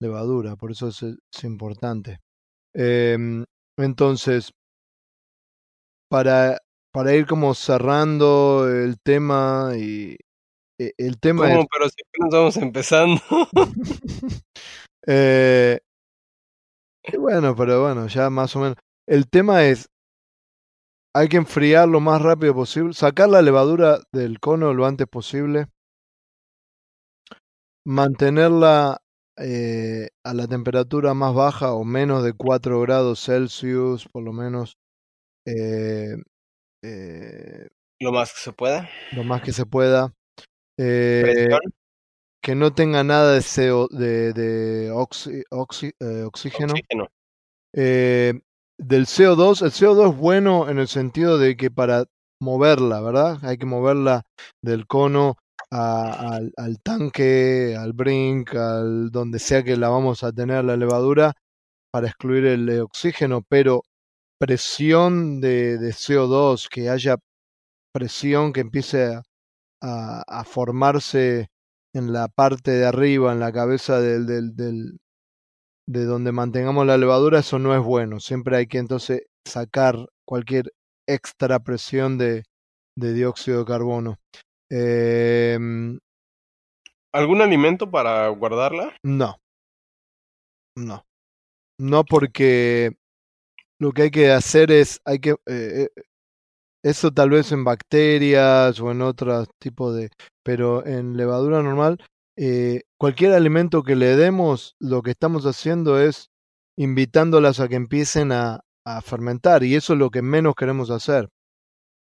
levadura, 0.00 0.56
por 0.56 0.70
eso 0.70 0.88
es, 0.88 1.02
es 1.02 1.44
importante. 1.44 2.20
Eh, 2.74 3.44
entonces, 3.76 4.52
para, 6.08 6.56
para 6.90 7.14
ir 7.14 7.26
como 7.26 7.52
cerrando 7.52 8.66
el 8.66 8.96
tema 9.04 9.72
y 9.76 10.16
e, 10.80 10.92
el 10.96 11.20
tema 11.20 11.50
¿Cómo? 11.50 11.66
Pero 11.70 11.90
siempre 11.90 12.18
nos 12.20 12.30
vamos 12.32 12.56
empezando. 12.56 13.22
Eh, 15.08 15.78
bueno, 17.16 17.54
pero 17.54 17.82
bueno, 17.82 18.08
ya 18.08 18.28
más 18.28 18.56
o 18.56 18.58
menos. 18.58 18.76
El 19.06 19.28
tema 19.28 19.64
es, 19.66 19.86
hay 21.16 21.28
que 21.28 21.38
enfriar 21.38 21.88
lo 21.88 22.00
más 22.00 22.20
rápido 22.20 22.54
posible, 22.54 22.92
sacar 22.92 23.30
la 23.30 23.40
levadura 23.40 24.00
del 24.12 24.38
cono 24.38 24.74
lo 24.74 24.84
antes 24.84 25.06
posible, 25.06 25.68
mantenerla 27.86 28.98
eh, 29.38 30.10
a 30.22 30.34
la 30.34 30.46
temperatura 30.46 31.14
más 31.14 31.34
baja 31.34 31.72
o 31.72 31.84
menos 31.84 32.22
de 32.22 32.34
4 32.34 32.80
grados 32.82 33.24
Celsius, 33.24 34.06
por 34.12 34.24
lo 34.24 34.34
menos. 34.34 34.76
Eh, 35.46 36.16
eh, 36.84 37.68
lo 37.98 38.12
más 38.12 38.34
que 38.34 38.40
se 38.40 38.52
pueda. 38.52 38.86
Lo 39.12 39.24
más 39.24 39.40
que 39.40 39.52
se 39.52 39.64
pueda. 39.64 40.12
Eh, 40.78 41.48
que 42.42 42.54
no 42.54 42.74
tenga 42.74 43.02
nada 43.04 43.32
de, 43.32 43.40
CO, 43.40 43.88
de, 43.88 44.34
de 44.34 44.90
oxi, 44.90 45.42
oxi, 45.50 45.92
oxígeno. 46.26 46.74
oxígeno. 46.74 47.08
Del 48.78 49.06
CO2, 49.06 49.62
el 49.62 49.70
CO2 49.72 50.10
es 50.10 50.16
bueno 50.16 50.68
en 50.68 50.78
el 50.78 50.88
sentido 50.88 51.38
de 51.38 51.56
que 51.56 51.70
para 51.70 52.04
moverla, 52.40 53.00
¿verdad? 53.00 53.38
Hay 53.42 53.56
que 53.56 53.66
moverla 53.66 54.22
del 54.62 54.86
cono 54.86 55.36
a, 55.70 56.38
al, 56.56 56.80
tanque, 56.82 57.76
al 57.78 57.92
brink, 57.94 58.54
al 58.54 59.10
donde 59.10 59.38
sea 59.38 59.62
que 59.62 59.76
la 59.76 59.88
vamos 59.88 60.22
a 60.22 60.32
tener 60.32 60.64
la 60.64 60.76
levadura 60.76 61.32
para 61.90 62.08
excluir 62.08 62.46
el 62.46 62.80
oxígeno, 62.80 63.42
pero 63.48 63.82
presión 64.38 65.40
de, 65.40 65.78
de 65.78 65.90
CO2, 65.90 66.68
que 66.68 66.90
haya 66.90 67.16
presión 67.92 68.52
que 68.52 68.60
empiece 68.60 69.14
a, 69.80 70.22
a 70.26 70.44
formarse 70.44 71.48
en 71.94 72.12
la 72.12 72.28
parte 72.28 72.72
de 72.72 72.86
arriba, 72.86 73.32
en 73.32 73.40
la 73.40 73.52
cabeza 73.52 74.00
del, 74.00 74.26
del, 74.26 74.98
de 75.88 76.04
donde 76.04 76.32
mantengamos 76.32 76.86
la 76.86 76.98
levadura, 76.98 77.40
eso 77.40 77.58
no 77.58 77.74
es 77.74 77.82
bueno. 77.82 78.20
Siempre 78.20 78.56
hay 78.56 78.66
que 78.66 78.78
entonces 78.78 79.26
sacar 79.46 79.96
cualquier 80.26 80.72
extra 81.08 81.60
presión 81.60 82.18
de, 82.18 82.44
de 82.98 83.12
dióxido 83.12 83.60
de 83.60 83.64
carbono. 83.64 84.16
Eh, 84.70 85.58
¿Algún 87.14 87.40
alimento 87.40 87.90
para 87.90 88.28
guardarla? 88.28 88.94
No. 89.02 89.36
No. 90.76 91.04
No 91.78 92.04
porque 92.04 92.96
lo 93.78 93.92
que 93.92 94.02
hay 94.02 94.10
que 94.10 94.30
hacer 94.30 94.70
es, 94.70 95.00
hay 95.04 95.20
que, 95.20 95.36
eh, 95.46 95.88
eso 96.84 97.10
tal 97.10 97.30
vez 97.30 97.52
en 97.52 97.64
bacterias 97.64 98.80
o 98.80 98.90
en 98.90 99.02
otros 99.02 99.48
tipos 99.60 99.94
de... 99.94 100.10
Pero 100.42 100.86
en 100.86 101.16
levadura 101.16 101.62
normal, 101.62 101.98
eh, 102.36 102.82
cualquier 102.98 103.32
alimento 103.32 103.82
que 103.82 103.96
le 103.96 104.16
demos, 104.16 104.76
lo 104.78 105.02
que 105.02 105.12
estamos 105.12 105.44
haciendo 105.46 105.98
es 106.00 106.28
invitándolas 106.78 107.60
a 107.60 107.68
que 107.68 107.76
empiecen 107.76 108.32
a, 108.32 108.60
fermentar 109.02 109.64
y 109.64 109.74
eso 109.74 109.94
es 109.94 109.98
lo 109.98 110.10
que 110.10 110.22
menos 110.22 110.54
queremos 110.54 110.90
hacer. 110.90 111.28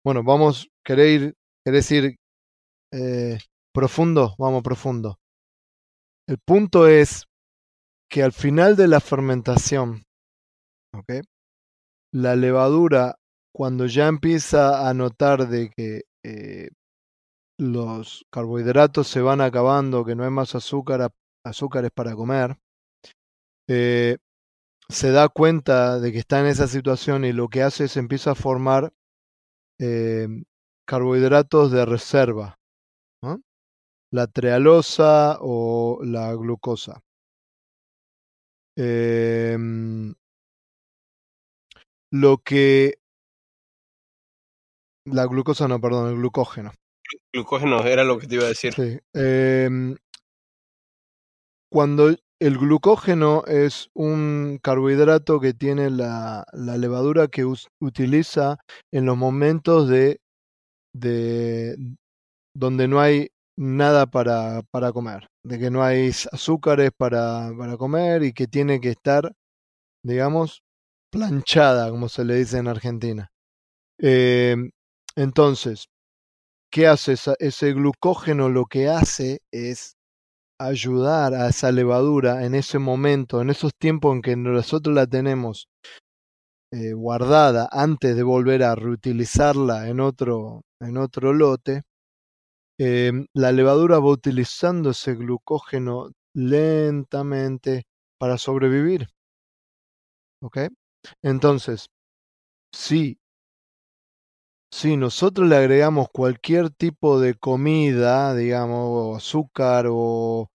Bueno, 0.05 0.21
vamos, 0.23 0.69
¿querés 0.85 1.21
ir, 1.21 1.33
querés 1.65 1.91
ir 1.91 2.15
eh, 2.93 3.39
profundo? 3.73 4.35
Vamos 4.37 4.61
profundo. 4.61 5.17
El 6.27 6.37
punto 6.37 6.87
es 6.87 7.25
que 8.11 8.21
al 8.21 8.31
final 8.31 8.75
de 8.75 8.87
la 8.87 8.99
fermentación, 8.99 10.03
la 12.13 12.35
levadura, 12.35 13.15
cuando 13.51 13.87
ya 13.87 14.07
empieza 14.07 14.87
a 14.87 14.93
notar 14.93 15.47
de 15.47 15.71
que 15.75 16.03
eh, 16.23 16.69
los 17.57 18.25
carbohidratos 18.31 19.07
se 19.07 19.21
van 19.21 19.41
acabando, 19.41 20.05
que 20.05 20.15
no 20.15 20.23
hay 20.23 20.29
más 20.29 20.55
azúcar, 20.55 21.11
azúcares 21.43 21.91
para 21.91 22.15
comer, 22.15 22.57
eh, 23.67 24.17
se 24.89 25.11
da 25.11 25.27
cuenta 25.27 25.99
de 25.99 26.11
que 26.11 26.19
está 26.19 26.39
en 26.39 26.47
esa 26.47 26.67
situación 26.67 27.25
y 27.25 27.33
lo 27.33 27.49
que 27.49 27.63
hace 27.63 27.85
es 27.85 27.97
empieza 27.97 28.31
a 28.31 28.35
formar 28.35 28.93
eh, 29.79 30.27
carbohidratos 30.85 31.71
de 31.71 31.85
reserva, 31.85 32.55
la 34.09 34.27
trealosa 34.27 35.37
o 35.41 35.99
la 36.03 36.33
glucosa. 36.33 37.01
Em, 38.77 40.13
lo 42.11 42.37
que 42.37 42.99
la 45.05 45.25
glucosa 45.25 45.67
no, 45.67 45.81
perdón, 45.81 46.09
el 46.09 46.15
glucógeno. 46.15 46.71
Glucógeno 47.33 47.85
era 47.85 48.03
lo 48.03 48.17
que 48.17 48.27
te 48.27 48.35
iba 48.35 48.45
a 48.45 48.49
decir. 48.49 48.73
Sí. 48.73 48.99
Eh, 49.13 49.69
cuando 51.71 52.15
el 52.39 52.57
glucógeno 52.57 53.43
es 53.45 53.89
un 53.93 54.59
carbohidrato 54.61 55.39
que 55.39 55.53
tiene 55.53 55.89
la, 55.89 56.45
la 56.53 56.77
levadura 56.77 57.27
que 57.27 57.45
utiliza 57.79 58.57
en 58.91 59.05
los 59.05 59.17
momentos 59.17 59.89
de, 59.89 60.19
de 60.93 61.75
donde 62.55 62.87
no 62.87 62.99
hay 62.99 63.29
nada 63.57 64.05
para, 64.05 64.61
para 64.71 64.91
comer, 64.91 65.27
de 65.43 65.57
que 65.57 65.71
no 65.71 65.83
hay 65.83 66.11
azúcares 66.31 66.91
para, 66.95 67.51
para 67.57 67.75
comer 67.77 68.23
y 68.23 68.33
que 68.33 68.47
tiene 68.47 68.79
que 68.79 68.89
estar, 68.89 69.31
digamos, 70.03 70.61
planchada, 71.11 71.89
como 71.89 72.07
se 72.07 72.23
le 72.23 72.35
dice 72.35 72.59
en 72.59 72.67
Argentina. 72.67 73.31
Eh, 73.99 74.55
entonces, 75.15 75.87
¿qué 76.71 76.87
hace 76.87 77.15
ese 77.39 77.73
glucógeno? 77.73 78.49
Lo 78.49 78.65
que 78.65 78.89
hace 78.89 79.39
es 79.51 79.95
ayudar 80.59 81.33
a 81.33 81.49
esa 81.49 81.71
levadura 81.71 82.45
en 82.45 82.55
ese 82.55 82.79
momento, 82.79 83.41
en 83.41 83.49
esos 83.49 83.71
tiempos 83.79 84.15
en 84.15 84.21
que 84.21 84.35
nosotros 84.35 84.95
la 84.95 85.07
tenemos 85.07 85.67
eh, 86.71 86.93
guardada 86.93 87.69
antes 87.71 88.15
de 88.15 88.23
volver 88.23 88.63
a 88.63 88.75
reutilizarla 88.75 89.87
en 89.87 89.99
otro, 89.99 90.63
en 90.81 90.97
otro 90.97 91.33
lote, 91.33 91.83
eh, 92.79 93.11
la 93.33 93.51
levadura 93.51 93.99
va 93.99 94.09
utilizando 94.11 94.91
ese 94.91 95.15
glucógeno 95.15 96.11
lentamente 96.35 97.83
para 98.19 98.37
sobrevivir. 98.37 99.07
¿Ok? 100.41 100.57
Entonces, 101.23 101.87
si, 102.73 103.17
si 104.71 104.97
nosotros 104.97 105.47
le 105.47 105.55
agregamos 105.55 106.07
cualquier 106.11 106.69
tipo 106.69 107.19
de 107.19 107.35
comida, 107.35 108.35
digamos, 108.35 109.17
azúcar 109.17 109.85
o, 109.89 110.49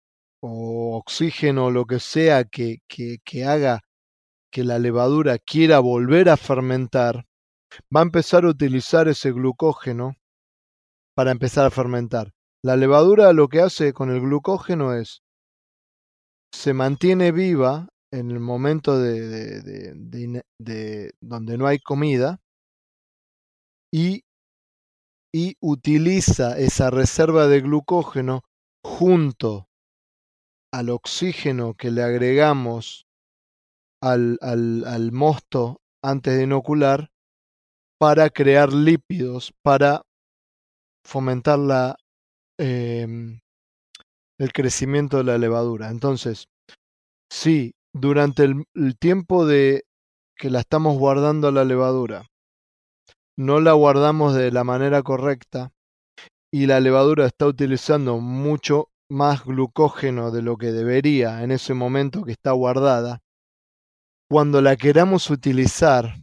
o 0.43 0.97
oxígeno, 0.97 1.71
lo 1.71 1.87
que 1.87 2.01
sea 2.01 2.45
que, 2.45 2.79
haga 3.47 3.81
que 4.51 4.65
la 4.65 4.79
levadura 4.79 5.39
quiera 5.39 5.79
volver 5.79 6.29
a 6.29 6.37
fermentar, 6.37 7.27
va 7.95 8.01
a 8.01 8.05
empezar 8.05 8.45
a 8.45 8.49
utilizar 8.49 9.09
ese 9.09 9.31
glucógeno 9.31 10.17
para 11.15 11.31
empezar 11.31 11.67
a 11.67 11.71
fermentar. 11.71 12.33
La 12.63 12.77
levadura 12.77 13.33
lo 13.33 13.49
que 13.49 13.61
hace 13.61 13.93
con 13.93 14.11
el 14.11 14.21
glucógeno 14.21 14.95
es 14.95 15.23
se 16.53 16.75
mantiene 16.75 17.31
viva 17.31 17.89
en 18.13 18.33
el 18.33 18.41
momento 18.41 18.99
de, 18.99 19.63
de, 19.63 21.13
donde 21.21 21.57
no 21.57 21.67
hay 21.69 21.79
comida 21.79 22.41
y, 23.93 24.25
y 25.33 25.57
utiliza 25.61 26.59
esa 26.59 26.91
reserva 26.91 27.47
de 27.47 27.61
glucógeno 27.61 28.43
junto 28.85 29.69
al 30.73 30.91
oxígeno 30.91 31.75
que 31.75 31.91
le 31.91 32.03
agregamos 32.03 33.07
al, 34.03 34.39
al, 34.41 34.85
al 34.87 35.13
mosto 35.13 35.81
antes 36.03 36.37
de 36.37 36.45
inocular 36.45 37.11
para 37.99 38.31
crear 38.31 38.73
lípidos, 38.73 39.53
para 39.63 40.03
fomentar 41.05 41.59
la, 41.59 41.97
eh, 42.59 43.07
el 44.39 44.53
crecimiento 44.53 45.19
de 45.19 45.25
la 45.25 45.39
levadura. 45.39 45.91
Entonces, 45.91 46.47
si 47.31 47.75
durante 47.93 48.45
el, 48.45 48.65
el, 48.75 48.97
tiempo 48.97 49.47
de 49.47 49.85
que 50.37 50.49
la 50.49 50.61
estamos 50.61 50.97
guardando 50.99 51.51
la 51.53 51.65
levadura, 51.65 52.27
no 53.37 53.61
la 53.61 53.73
guardamos 53.73 54.35
de 54.35 54.51
la 54.51 54.65
manera 54.65 55.03
correcta 55.03 55.73
y 56.53 56.67
la 56.67 56.81
levadura 56.81 57.27
está 57.27 57.47
utilizando 57.47 58.19
mucho 58.19 58.91
más 59.11 59.45
glucógeno 59.45 60.31
de 60.31 60.43
lo 60.43 60.57
que 60.57 60.73
debería 60.73 61.43
en 61.43 61.51
ese 61.51 61.75
momento 61.75 62.23
que 62.23 62.33
está 62.33 62.53
guardada, 62.53 63.21
cuando 64.31 64.63
la 64.63 64.77
queramos 64.77 65.31
utilizar, 65.31 66.15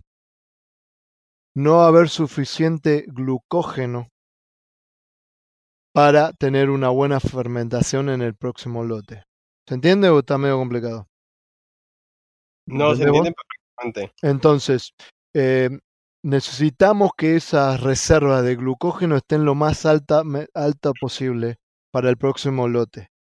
no 1.55 1.77
va 1.77 1.85
a 1.85 1.87
haber 1.89 2.09
suficiente 2.09 3.05
glucógeno 3.07 4.09
para 5.93 6.31
tener 6.33 6.69
una 6.69 6.89
buena 6.89 7.19
fermentación 7.19 8.09
en 8.09 8.21
el 8.21 8.35
próximo 8.35 8.83
lote. 8.83 9.23
¿Se 9.67 9.75
entiende 9.75 10.09
o 10.09 10.19
está 10.19 10.37
medio 10.37 10.57
complicado? 10.57 11.07
No, 12.67 12.95
se 12.95 13.03
entiende 13.03 13.33
perfectamente. 13.33 14.13
Entonces, 14.21 14.93
eh, 15.33 15.69
necesitamos 16.27 17.11
que 17.17 17.37
esas 17.37 17.79
reservas 17.79 18.43
de 18.43 18.57
glucógeno 18.57 19.15
estén 19.15 19.45
lo 19.45 19.55
más 19.55 19.85
alta, 19.85 20.23
alta 20.53 20.91
posible 20.99 21.55
para 21.89 22.09
el 22.09 22.17
próximo 22.17 22.67
lote. 22.67 23.11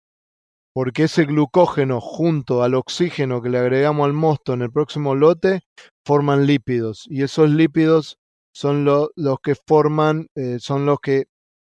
Porque 0.74 1.04
ese 1.04 1.24
glucógeno 1.24 2.00
junto 2.00 2.64
al 2.64 2.74
oxígeno 2.74 3.40
que 3.40 3.48
le 3.48 3.58
agregamos 3.58 4.04
al 4.06 4.12
mosto 4.12 4.54
en 4.54 4.62
el 4.62 4.72
próximo 4.72 5.14
lote 5.14 5.60
forman 6.04 6.46
lípidos. 6.46 7.04
Y 7.08 7.22
esos 7.22 7.48
lípidos 7.48 8.18
son 8.52 8.84
lo, 8.84 9.10
los 9.14 9.38
que 9.40 9.54
forman, 9.54 10.26
eh, 10.34 10.58
son 10.58 10.84
los 10.84 10.98
que, 10.98 11.26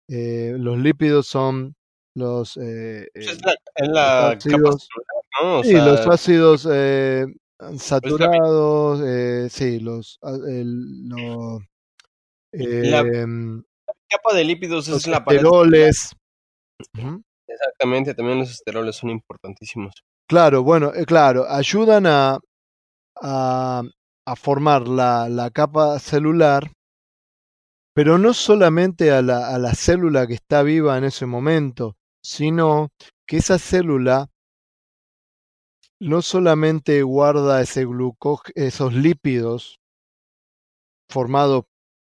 eh, 0.08 0.54
los 0.56 0.78
lípidos 0.78 1.26
son 1.26 1.74
los, 2.14 2.56
eh, 2.58 3.08
es 3.12 3.42
la, 3.44 3.56
es 3.74 3.88
la 3.88 4.34
los 4.34 4.36
ácidos, 4.36 4.88
¿no? 5.42 5.58
o 5.58 5.64
sí, 5.64 5.70
sea, 5.70 5.84
los 5.84 6.06
ácidos 6.06 6.68
eh, 6.70 7.26
saturados, 7.78 9.00
eh, 9.04 9.48
sí, 9.50 9.80
los, 9.80 10.18
el, 10.46 11.08
lo, 11.08 11.60
La 12.52 13.00
eh, 13.00 13.26
capa 14.08 14.34
de 14.34 14.44
lípidos 14.44 14.88
los 14.88 15.02
es 15.02 15.06
la 15.08 15.24
pared. 15.24 15.38
esteroles. 15.38 16.10
Exactamente, 17.46 18.14
también 18.14 18.38
los 18.38 18.50
esteroles 18.50 18.96
son 18.96 19.10
importantísimos. 19.10 19.94
Claro, 20.28 20.62
bueno, 20.62 20.92
eh, 20.94 21.04
claro, 21.04 21.48
ayudan 21.48 22.06
a, 22.06 22.38
a, 23.20 23.82
a 24.26 24.36
formar 24.36 24.88
la, 24.88 25.28
la 25.28 25.50
capa 25.50 25.98
celular, 25.98 26.70
pero 27.94 28.18
no 28.18 28.34
solamente 28.34 29.12
a 29.12 29.22
la, 29.22 29.54
a 29.54 29.58
la 29.58 29.74
célula 29.74 30.26
que 30.26 30.34
está 30.34 30.62
viva 30.62 30.98
en 30.98 31.04
ese 31.04 31.26
momento, 31.26 31.94
sino 32.22 32.88
que 33.26 33.36
esa 33.36 33.58
célula 33.58 34.28
no 36.04 36.20
solamente 36.20 37.02
guarda 37.02 37.62
esos 37.62 38.92
lípidos 38.92 39.80
formados 41.10 41.64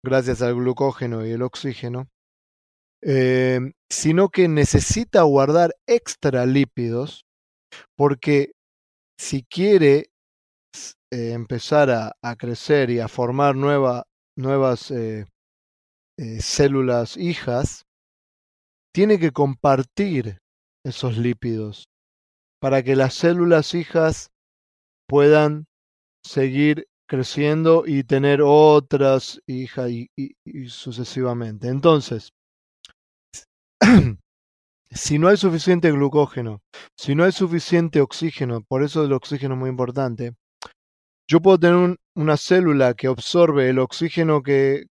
gracias 0.05 0.43
al 0.43 0.57
glucógeno 0.57 1.25
y 1.25 1.31
el 1.31 1.43
oxígeno, 1.43 2.09
eh, 3.03 3.61
sino 3.89 4.31
que 4.31 4.49
necesita 4.49 5.23
guardar 5.23 5.77
extra 5.87 6.47
lípidos 6.47 7.27
porque 7.97 8.53
si 9.19 9.45
quiere 9.45 10.11
eh, 11.13 11.33
empezar 11.33 11.91
a, 11.91 12.37
crecer 12.37 12.91
y 12.91 12.99
a 12.99 13.07
formar 13.07 13.55
nueva, 13.55 14.05
nuevas 14.37 14.91
eh, 14.91 15.27
eh, 16.19 16.41
células 16.41 17.17
hijas, 17.17 17.85
tiene 18.93 19.21
que 19.21 19.31
compartir 19.31 20.39
esos 20.85 21.17
lípidos 21.19 21.89
para 22.67 22.83
que 22.83 22.97
las 22.97 23.15
células 23.15 23.75
hijas 23.75 24.33
puedan 25.09 25.67
seguir 26.25 26.89
creciendo 27.09 27.85
y 27.87 28.03
tener 28.03 28.41
otras 28.43 29.41
hijas 29.47 29.89
y, 29.89 30.09
sucesivamente. 30.67 31.69
Entonces, 31.69 32.33
si 34.91 35.19
no 35.21 35.29
hay 35.29 35.37
suficiente 35.37 35.93
glucógeno, 35.93 36.61
si 36.99 37.15
no 37.15 37.23
hay 37.23 37.31
suficiente 37.31 38.01
oxígeno, 38.01 38.63
por 38.63 38.83
eso 38.83 39.05
el 39.05 39.13
oxígeno 39.13 39.55
es 39.55 39.61
muy 39.61 39.71
importante, 39.71 40.35
yo 41.31 41.41
puedo 41.41 41.61
tener 41.61 41.97
una 42.17 42.37
célula 42.37 42.95
que 42.95 43.07
absorbe 43.07 43.71
el 43.71 43.79
oxígeno 43.79 44.43
que, 44.43 44.87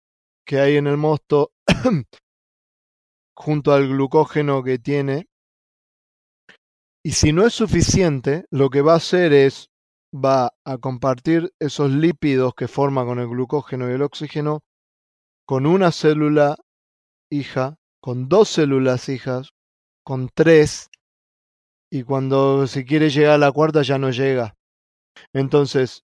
que 0.45 0.59
hay 0.59 0.75
en 0.75 0.89
el 0.89 0.97
mosto 0.97 1.53
junto 3.37 3.73
al 3.73 3.87
glucógeno 3.87 4.65
que 4.65 4.81
tiene. 4.81 5.30
Y 7.03 7.13
si 7.13 7.33
no 7.33 7.47
es 7.47 7.55
suficiente, 7.55 8.45
lo 8.51 8.69
que 8.69 8.83
va 8.83 8.95
a 8.95 8.97
hacer 8.97 9.33
es, 9.33 9.71
va 10.15 10.53
a 10.65 10.79
compartir 10.79 11.53
esos 11.59 11.91
lípidos 11.91 12.55
que 12.55 12.69
forma 12.69 13.05
con 13.05 13.19
el 13.19 13.29
glucógeno 13.29 13.89
y 13.89 13.95
el 13.95 14.03
oxígeno 14.03 14.61
con 15.47 15.67
una 15.67 15.93
célula 15.93 16.57
hija, 17.31 17.77
con 18.01 18.29
dos 18.29 18.49
células 18.51 19.09
hijas, 19.09 19.51
con 20.05 20.29
tres, 20.35 20.91
y 21.93 22.05
cuando 22.05 22.67
se 22.67 22.85
quiere 22.85 23.11
llegar 23.11 23.33
a 23.33 23.39
la 23.39 23.53
cuarta 23.53 23.83
ya 23.83 23.99
no 23.99 24.11
llega. 24.11 24.55
Entonces, 25.33 26.05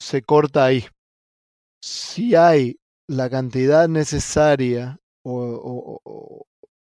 se 0.00 0.22
corta 0.22 0.64
ahí. 0.64 0.86
Si 1.82 2.34
hay 2.34 2.78
la 3.08 3.28
cantidad 3.28 3.88
necesaria 3.88 4.98
o, 5.24 6.00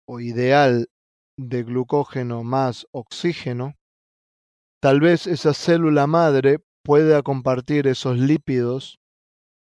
o, 0.07 0.19
ideal 0.19 0.87
de 1.37 1.63
glucógeno 1.63 2.43
más 2.43 2.87
oxígeno, 2.91 3.73
tal 4.81 4.99
vez 4.99 5.27
esa 5.27 5.53
célula 5.53 6.07
madre 6.07 6.59
pueda 6.83 7.21
compartir 7.21 7.87
esos 7.87 8.17
lípidos 8.17 8.99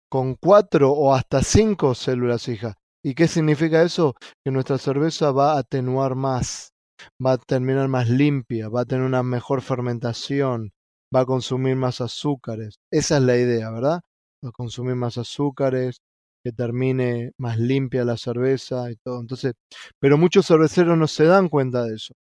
con 0.09 0.35
cuatro 0.35 0.91
o 0.91 1.13
hasta 1.13 1.41
cinco 1.41 1.95
células 1.95 2.47
hijas. 2.47 2.75
¿Y 3.03 3.15
qué 3.15 3.27
significa 3.27 3.83
eso? 3.83 4.15
Que 4.45 4.51
nuestra 4.51 4.77
cerveza 4.77 5.31
va 5.31 5.53
a 5.53 5.59
atenuar 5.59 6.15
más, 6.15 6.71
va 7.23 7.33
a 7.33 7.37
terminar 7.37 7.89
más 7.89 8.09
limpia, 8.09 8.69
va 8.69 8.81
a 8.81 8.85
tener 8.85 9.03
una 9.03 9.23
mejor 9.23 9.61
fermentación, 9.61 10.71
va 11.13 11.21
a 11.21 11.25
consumir 11.25 11.75
más 11.75 11.99
azúcares. 11.99 12.75
Esa 12.91 13.17
es 13.17 13.23
la 13.23 13.37
idea, 13.37 13.69
¿verdad? 13.71 14.01
Va 14.43 14.49
a 14.49 14.53
consumir 14.53 14.95
más 14.95 15.17
azúcares, 15.17 15.97
que 16.43 16.51
termine 16.51 17.31
más 17.37 17.57
limpia 17.59 18.03
la 18.05 18.17
cerveza 18.17 18.91
y 18.91 18.95
todo. 18.97 19.21
Entonces, 19.21 19.53
pero 19.99 20.17
muchos 20.17 20.47
cerveceros 20.47 20.97
no 20.97 21.07
se 21.07 21.25
dan 21.25 21.49
cuenta 21.49 21.83
de 21.85 21.95
eso. 21.95 22.13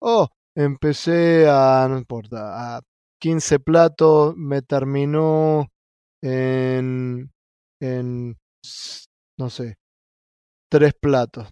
Oh, 0.00 0.28
empecé 0.56 1.48
a, 1.48 1.86
no 1.88 1.98
importa, 1.98 2.76
a 2.78 2.80
15 3.20 3.58
platos, 3.60 4.36
me 4.36 4.62
terminó 4.62 5.68
en, 6.22 7.30
en, 7.80 8.36
no 9.38 9.50
sé, 9.50 9.76
tres 10.70 10.94
platos. 11.00 11.48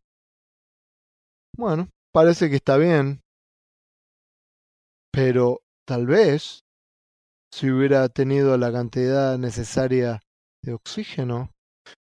Bueno, 1.56 1.88
parece 2.12 2.48
que 2.50 2.56
está 2.56 2.76
bien, 2.76 3.20
pero 5.12 5.62
tal 5.86 6.06
vez 6.06 6.60
si 7.52 7.70
hubiera 7.70 8.08
tenido 8.08 8.58
la 8.58 8.70
cantidad 8.72 9.38
necesaria 9.38 10.20
de 10.62 10.74
oxígeno 10.74 11.55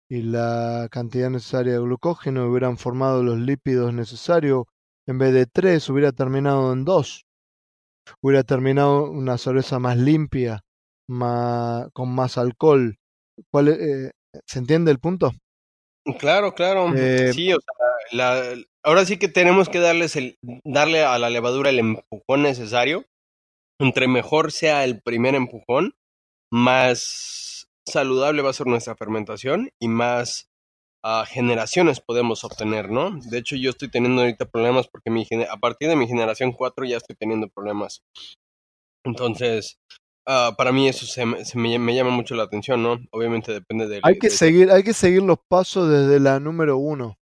y 0.09 0.23
la 0.23 0.89
cantidad 0.91 1.31
necesaria 1.31 1.75
de 1.75 1.79
glucógeno 1.79 2.47
hubieran 2.49 2.79
formado 2.79 3.23
los 3.23 3.39
lípidos 3.39 3.93
necesarios, 3.93 4.65
en 5.07 5.19
vez 5.19 5.33
de 5.33 5.47
tres 5.47 5.89
hubiera 5.89 6.13
terminado 6.13 6.73
en 6.73 6.85
dos. 6.85 7.27
Hubiera 8.21 8.43
terminado 8.43 9.11
una 9.11 9.39
cerveza 9.39 9.79
más 9.79 9.97
limpia, 9.97 10.61
más, 11.09 11.89
con 11.93 12.15
más 12.15 12.37
alcohol. 12.37 12.97
¿Cuál, 13.51 13.69
eh, 13.69 14.11
¿Se 14.47 14.59
entiende 14.59 14.91
el 14.91 14.99
punto? 14.99 15.33
Claro, 16.19 16.55
claro. 16.55 16.95
Eh, 16.95 17.33
sí, 17.33 17.53
o 17.53 17.59
sea, 17.61 18.55
ahora 18.83 19.05
sí 19.07 19.17
que 19.17 19.29
tenemos 19.29 19.69
que 19.69 19.81
darles 19.81 20.17
el, 20.17 20.39
darle 20.65 21.03
a 21.03 21.19
la 21.19 21.31
levadura 21.31 21.71
el 21.71 21.79
empujón 21.79 22.43
necesario. 22.43 23.07
Entre 23.81 24.07
mejor 24.07 24.53
sea 24.53 24.85
el 24.85 25.01
primer 25.03 25.35
empujón, 25.35 25.95
más 26.53 27.54
saludable 27.87 28.43
va 28.43 28.51
a 28.51 28.55
ser 28.55 28.67
nuestra 28.67 28.97
fermentación 28.97 29.71
y 29.81 29.89
más 29.89 30.49
uh, 31.05 31.25
generaciones 31.27 32.01
podemos 32.01 32.45
obtener, 32.45 32.91
¿no? 32.91 33.19
De 33.31 33.39
hecho, 33.39 33.57
yo 33.57 33.71
estoy 33.71 33.91
teniendo 33.91 34.23
ahorita 34.23 34.47
problemas 34.47 34.89
porque 34.89 35.11
mi, 35.11 35.27
a 35.49 35.57
partir 35.57 35.89
de 35.89 35.97
mi 35.97 36.07
generación 36.07 36.53
4 36.53 36.85
ya 36.85 36.97
estoy 36.97 37.17
teniendo 37.17 37.49
problemas. 37.49 38.03
Entonces, 39.05 39.79
Uh, 40.27 40.57
para 40.57 40.73
mí 40.73 40.89
eso 40.89 41.05
se, 41.05 41.27
me, 41.27 41.79
me, 41.79 41.95
llama 41.95 42.09
mucho 42.09 42.35
la 42.35 42.45
atención, 42.45 42.83
¿no? 42.83 42.99
Obviamente 43.11 43.53
depende 43.53 43.87
de... 43.87 44.01
Hay 44.03 44.19
que, 44.19 44.31
seguir, 44.31 44.71
hay 44.71 44.83
que 44.83 44.95
seguir 44.95 45.23
los 45.23 45.37
pasos 45.51 45.91
desde 45.91 46.19
la 46.19 46.41
número 46.41 46.79
uno. 46.79 47.19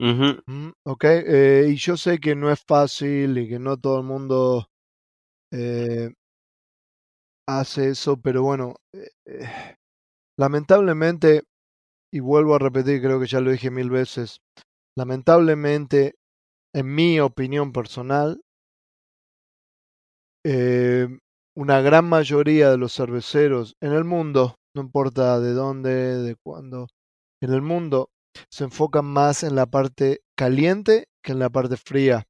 Uh 0.00 0.72
ok, 0.86 1.04
eh, 1.04 1.66
y 1.68 1.74
yo 1.76 1.96
sé 1.96 2.20
que 2.20 2.34
no 2.34 2.50
es 2.50 2.62
fácil 2.66 3.36
y 3.36 3.48
que 3.48 3.58
no 3.58 3.76
todo 3.76 3.98
el 3.98 4.04
mundo 4.04 4.70
eh, 5.52 6.14
hace 7.46 7.90
eso, 7.90 8.18
pero 8.18 8.42
bueno, 8.42 8.76
eh, 8.94 9.76
lamentablemente, 10.38 11.42
y 12.12 12.20
vuelvo 12.20 12.54
a 12.54 12.58
repetir, 12.58 13.02
creo 13.02 13.20
que 13.20 13.26
ya 13.26 13.40
lo 13.40 13.50
dije 13.50 13.70
mil 13.70 13.90
veces, 13.90 14.40
lamentablemente, 14.96 16.14
en 16.74 16.94
mi 16.94 17.20
opinión 17.20 17.72
personal, 17.72 18.40
eh, 20.44 21.08
una 21.56 21.80
gran 21.80 22.08
mayoría 22.08 22.70
de 22.70 22.78
los 22.78 22.94
cerveceros 22.94 23.74
en 23.80 23.92
el 23.92 24.04
mundo, 24.04 24.54
no 24.74 24.82
importa 24.82 25.40
de 25.40 25.52
dónde, 25.52 26.22
de 26.22 26.36
cuándo, 26.36 26.86
en 27.42 27.52
el 27.52 27.62
mundo 27.62 28.10
se 28.50 28.64
enfocan 28.64 29.04
más 29.04 29.42
en 29.42 29.56
la 29.56 29.66
parte 29.66 30.20
caliente 30.36 31.08
que 31.22 31.32
en 31.32 31.40
la 31.40 31.50
parte 31.50 31.76
fría. 31.76 32.27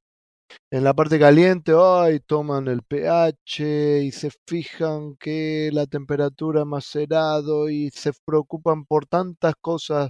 En 0.71 0.83
la 0.83 0.93
parte 0.93 1.19
caliente, 1.19 1.73
ay, 1.77 2.19
toman 2.21 2.67
el 2.67 2.81
pH 2.83 4.01
y 4.03 4.11
se 4.11 4.31
fijan 4.47 5.15
que 5.17 5.69
la 5.73 5.85
temperatura 5.87 6.65
macerado 6.65 7.69
y 7.69 7.89
se 7.91 8.11
preocupan 8.25 8.85
por 8.85 9.05
tantas 9.05 9.53
cosas 9.61 10.09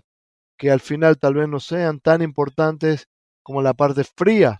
que 0.57 0.71
al 0.71 0.81
final 0.81 1.19
tal 1.19 1.35
vez 1.35 1.49
no 1.49 1.59
sean 1.59 1.99
tan 2.01 2.21
importantes 2.23 3.07
como 3.43 3.61
la 3.61 3.73
parte 3.73 4.03
fría. 4.17 4.59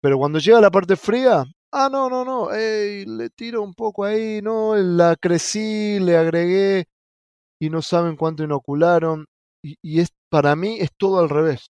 Pero 0.00 0.18
cuando 0.18 0.38
llega 0.40 0.60
la 0.60 0.70
parte 0.70 0.96
fría, 0.96 1.44
Ah, 1.72 1.88
no, 1.92 2.08
no, 2.10 2.24
no, 2.24 2.50
le 2.52 3.30
tiro 3.30 3.62
un 3.62 3.74
poco 3.74 4.04
ahí, 4.04 4.40
no, 4.42 4.76
la 4.76 5.16
crecí, 5.20 5.98
le 6.00 6.16
agregué 6.16 6.86
y 7.60 7.70
no 7.70 7.82
saben 7.82 8.16
cuánto 8.16 8.44
inocularon. 8.44 9.26
Y, 9.62 9.76
y 9.82 10.00
es, 10.00 10.10
para 10.30 10.56
mí 10.56 10.78
es 10.80 10.90
todo 10.98 11.20
al 11.20 11.30
revés. 11.30 11.68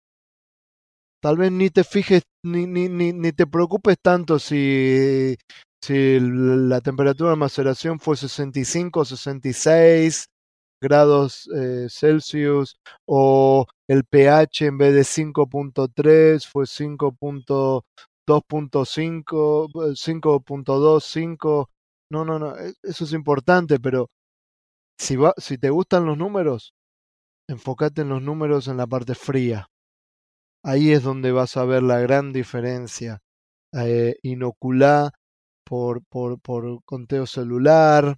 Tal 1.22 1.38
vez 1.38 1.52
ni 1.52 1.70
te 1.70 1.84
fijes, 1.84 2.24
ni, 2.44 2.66
ni, 2.66 2.88
ni, 2.90 3.14
ni 3.14 3.32
te 3.32 3.46
preocupes 3.46 3.98
tanto 4.02 4.40
si, 4.40 5.36
si 5.84 6.20
la 6.20 6.82
temperatura 6.82 7.32
de 7.32 7.36
maceración 7.36 8.00
fue 8.00 8.16
65 8.16 9.02
o 9.02 9.06
66 9.06 10.28
grados 10.82 11.50
eh, 11.58 11.88
Celsius 11.90 12.78
o 13.06 13.66
el 13.90 14.06
pH 14.06 14.68
en 14.68 14.78
vez 14.78 14.94
de 14.94 15.04
5.3 15.04 16.48
fue 16.48 16.66
5.2 16.66 17.82
2.5, 18.30 19.96
5.2, 19.96 21.04
5. 21.04 21.70
No, 22.12 22.26
no, 22.26 22.38
no, 22.40 22.56
e, 22.58 22.74
eso 22.84 23.04
es 23.04 23.14
importante, 23.14 23.80
pero 23.80 24.10
si, 25.00 25.16
va, 25.16 25.34
si 25.38 25.58
te 25.58 25.72
gustan 25.72 26.06
los 26.06 26.18
números, 26.18 26.74
enfócate 27.50 28.02
en 28.02 28.10
los 28.10 28.22
números 28.22 28.68
en 28.68 28.78
la 28.78 28.88
parte 28.88 29.16
fría. 29.16 29.68
Ahí 30.64 30.92
es 30.92 31.04
donde 31.04 31.32
vas 31.32 31.56
a 31.58 31.66
ver 31.66 31.84
la 31.84 32.00
gran 32.00 32.34
diferencia. 32.34 33.22
Eh, 33.74 34.16
por, 35.64 36.04
por, 36.06 36.40
por 36.42 36.84
conteo 36.84 37.26
celular, 37.28 38.18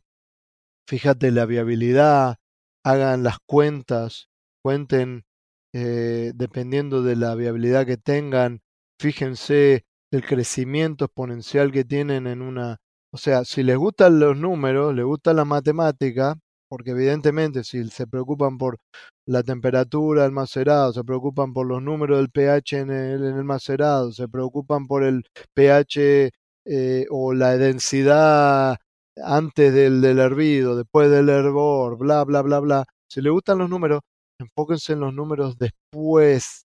fíjate 0.87 1.31
la 1.31 1.45
viabilidad, 1.45 2.37
hagan 2.83 3.23
las 3.23 3.37
cuentas, 3.45 4.29
cuenten 4.63 5.25
eh, 5.73 6.31
dependiendo 6.35 7.03
de 7.03 7.15
la 7.15 7.35
viabilidad 7.35 7.85
que 7.85 7.97
tengan, 7.97 8.61
fíjense 8.99 9.85
el 10.11 10.25
crecimiento 10.25 11.05
exponencial 11.05 11.71
que 11.71 11.85
tienen 11.85 12.27
en 12.27 12.41
una... 12.41 12.77
O 13.13 13.17
sea, 13.17 13.43
si 13.43 13.63
les 13.63 13.77
gustan 13.77 14.19
los 14.19 14.37
números, 14.37 14.95
les 14.95 15.05
gusta 15.05 15.33
la 15.33 15.43
matemática, 15.45 16.35
porque 16.71 16.91
evidentemente 16.91 17.65
si 17.65 17.85
se 17.89 18.07
preocupan 18.07 18.57
por 18.57 18.77
la 19.27 19.43
temperatura 19.43 20.23
del 20.23 20.31
macerado, 20.31 20.93
se 20.93 21.03
preocupan 21.03 21.51
por 21.51 21.67
los 21.67 21.83
números 21.83 22.19
del 22.19 22.29
pH 22.29 22.79
en 22.79 22.91
el, 22.91 23.25
en 23.25 23.37
el 23.39 23.43
macerado, 23.43 24.13
se 24.13 24.29
preocupan 24.29 24.87
por 24.87 25.03
el 25.03 25.25
pH 25.53 26.31
eh, 26.65 27.07
o 27.09 27.33
la 27.33 27.57
densidad 27.57 28.77
antes 29.21 29.73
del, 29.73 29.99
del 29.99 30.19
hervido, 30.19 30.77
después 30.77 31.11
del 31.11 31.27
hervor, 31.27 31.97
bla, 31.97 32.23
bla, 32.23 32.41
bla, 32.41 32.61
bla. 32.61 32.85
Si 33.09 33.19
les 33.19 33.33
gustan 33.33 33.57
los 33.57 33.69
números, 33.69 33.99
enfóquense 34.39 34.93
en 34.93 35.01
los 35.01 35.13
números 35.13 35.57
después 35.57 36.63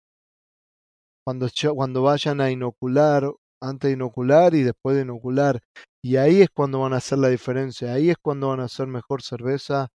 cuando, 1.25 1.49
cuando 1.75 2.03
vayan 2.03 2.41
a 2.41 2.53
inocular, 2.53 3.29
antes 3.61 3.89
de 3.89 3.95
inocular 3.95 4.55
y 4.55 4.63
después 4.63 4.95
de 4.95 5.03
inocular. 5.03 5.61
Y 6.01 6.17
ahí 6.19 6.43
es 6.43 6.49
cuando 6.55 6.79
van 6.79 6.93
a 6.93 6.99
hacer 6.99 7.19
la 7.19 7.29
diferencia, 7.29 7.93
ahí 7.93 8.11
es 8.11 8.17
cuando 8.23 8.51
van 8.51 8.61
a 8.61 8.67
hacer 8.67 8.87
mejor 8.87 9.23
cerveza, 9.23 9.89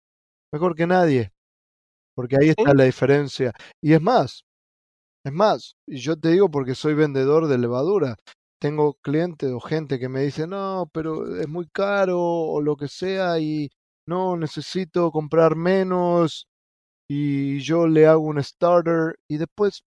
mejor 0.52 0.74
que 0.74 0.86
nadie, 0.86 1.32
porque 2.14 2.36
ahí 2.40 2.50
está 2.50 2.74
la 2.74 2.84
diferencia. 2.84 3.52
Y 3.82 3.94
es 3.94 4.02
más, 4.02 4.44
es 5.24 5.32
más, 5.32 5.76
y 5.86 5.98
yo 5.98 6.16
te 6.18 6.30
digo 6.30 6.50
porque 6.50 6.74
soy 6.74 6.94
vendedor 6.94 7.48
de 7.48 7.58
levadura, 7.58 8.16
tengo 8.60 8.94
clientes 9.02 9.50
o 9.52 9.60
gente 9.60 9.98
que 9.98 10.08
me 10.08 10.22
dice, 10.22 10.46
no, 10.46 10.90
pero 10.92 11.36
es 11.40 11.48
muy 11.48 11.68
caro 11.68 12.20
o 12.20 12.60
lo 12.62 12.76
que 12.76 12.88
sea 12.88 13.38
y 13.40 13.70
no, 14.06 14.36
necesito 14.36 15.10
comprar 15.12 15.56
menos 15.56 16.46
y 17.08 17.60
yo 17.60 17.86
le 17.88 18.06
hago 18.06 18.22
un 18.22 18.42
starter 18.42 19.16
y 19.28 19.38
después 19.38 19.82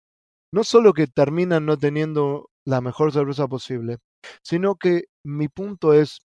no 0.53 0.63
solo 0.63 0.93
que 0.93 1.07
terminan 1.07 1.65
no 1.65 1.77
teniendo 1.77 2.49
la 2.65 2.81
mejor 2.81 3.13
cerveza 3.13 3.47
posible, 3.47 3.97
sino 4.43 4.75
que 4.75 5.05
mi 5.25 5.47
punto 5.49 5.93
es 5.93 6.19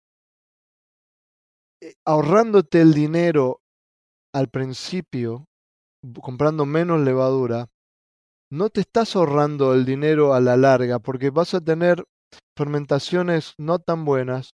eh, 1.80 1.94
ahorrándote 2.04 2.80
el 2.80 2.92
dinero 2.94 3.60
al 4.38 4.48
principio, 4.50 5.46
comprando 6.22 6.64
menos 6.64 7.00
levadura, 7.00 7.66
no 8.52 8.70
te 8.70 8.82
estás 8.82 9.16
ahorrando 9.16 9.74
el 9.74 9.84
dinero 9.84 10.32
a 10.32 10.40
la 10.40 10.56
larga 10.56 11.00
porque 11.00 11.30
vas 11.30 11.54
a 11.54 11.60
tener 11.60 12.04
fermentaciones 12.56 13.54
no 13.58 13.80
tan 13.80 14.04
buenas 14.04 14.50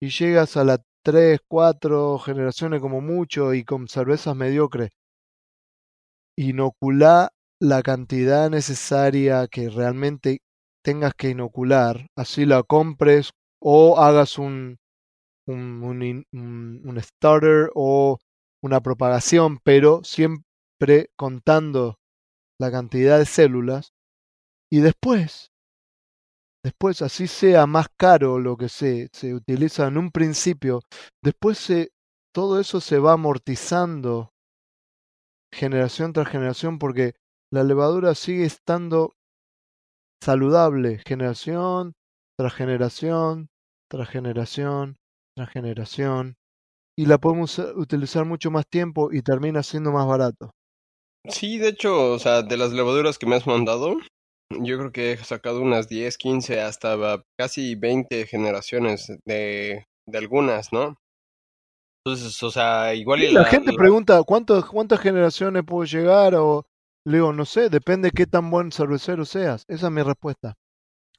y 0.00 0.10
llegas 0.10 0.56
a 0.56 0.62
las 0.62 0.78
3, 1.04 1.40
4 1.48 2.20
generaciones 2.20 2.80
como 2.80 3.00
mucho 3.00 3.54
y 3.54 3.64
con 3.64 3.88
cervezas 3.88 4.36
mediocres. 4.36 4.90
Inocula 6.38 7.30
la 7.60 7.82
cantidad 7.82 8.48
necesaria 8.50 9.48
que 9.48 9.68
realmente 9.68 10.38
tengas 10.84 11.14
que 11.14 11.30
inocular, 11.30 12.06
así 12.16 12.46
la 12.46 12.62
compres 12.62 13.30
o 13.60 13.98
hagas 13.98 14.38
un, 14.38 14.76
un, 15.48 15.82
un, 15.82 16.82
un 16.84 17.02
starter 17.02 17.70
o 17.74 18.18
una 18.64 18.80
propagación, 18.80 19.58
pero 19.62 20.02
siempre 20.04 21.10
contando 21.16 21.98
la 22.58 22.70
cantidad 22.70 23.18
de 23.18 23.26
células 23.26 23.92
y 24.72 24.80
después, 24.80 25.52
después 26.64 27.02
así 27.02 27.26
sea 27.26 27.66
más 27.66 27.88
caro 27.98 28.38
lo 28.38 28.56
que 28.56 28.70
se, 28.70 29.10
se 29.12 29.34
utiliza 29.34 29.86
en 29.86 29.98
un 29.98 30.10
principio, 30.10 30.80
después 31.22 31.58
se, 31.58 31.92
todo 32.34 32.58
eso 32.58 32.80
se 32.80 32.98
va 32.98 33.12
amortizando 33.12 34.32
generación 35.52 36.14
tras 36.14 36.28
generación 36.28 36.78
porque 36.78 37.12
la 37.52 37.64
levadura 37.64 38.14
sigue 38.14 38.46
estando 38.46 39.14
saludable 40.22 41.02
generación 41.06 41.92
tras 42.36 42.54
generación 42.54 43.50
tras 43.88 44.08
generación 44.08 44.96
tras 45.36 45.50
generación 45.50 46.38
y 46.96 47.06
la 47.06 47.18
podemos 47.18 47.58
utilizar 47.58 48.24
mucho 48.24 48.50
más 48.50 48.66
tiempo 48.66 49.12
y 49.12 49.22
termina 49.22 49.62
siendo 49.62 49.92
más 49.92 50.06
barato. 50.06 50.50
Sí, 51.28 51.58
de 51.58 51.68
hecho, 51.68 52.12
o 52.12 52.18
sea, 52.18 52.42
de 52.42 52.56
las 52.56 52.72
levaduras 52.72 53.18
que 53.18 53.26
me 53.26 53.36
has 53.36 53.46
mandado, 53.46 53.96
yo 54.50 54.78
creo 54.78 54.92
que 54.92 55.12
he 55.12 55.16
sacado 55.16 55.60
unas 55.60 55.88
10, 55.88 56.18
15, 56.18 56.60
hasta 56.60 57.22
casi 57.38 57.74
20 57.74 58.26
generaciones 58.26 59.12
de, 59.24 59.86
de 60.06 60.18
algunas, 60.18 60.72
¿no? 60.72 60.96
Entonces, 62.06 62.42
o 62.42 62.50
sea, 62.50 62.94
igual... 62.94 63.22
Y 63.22 63.32
la, 63.32 63.44
gente 63.44 63.72
pregunta, 63.72 64.22
¿cuántas, 64.24 64.66
¿cuántas 64.66 65.00
generaciones 65.00 65.64
puedo 65.64 65.84
llegar? 65.84 66.34
O 66.34 66.66
le 67.06 67.16
digo, 67.16 67.32
no 67.32 67.46
sé, 67.46 67.70
depende 67.70 68.10
qué 68.10 68.26
tan 68.26 68.50
buen 68.50 68.72
cervecero 68.72 69.24
seas. 69.24 69.64
Esa 69.68 69.86
es 69.86 69.92
mi 69.92 70.02
respuesta. 70.02 70.54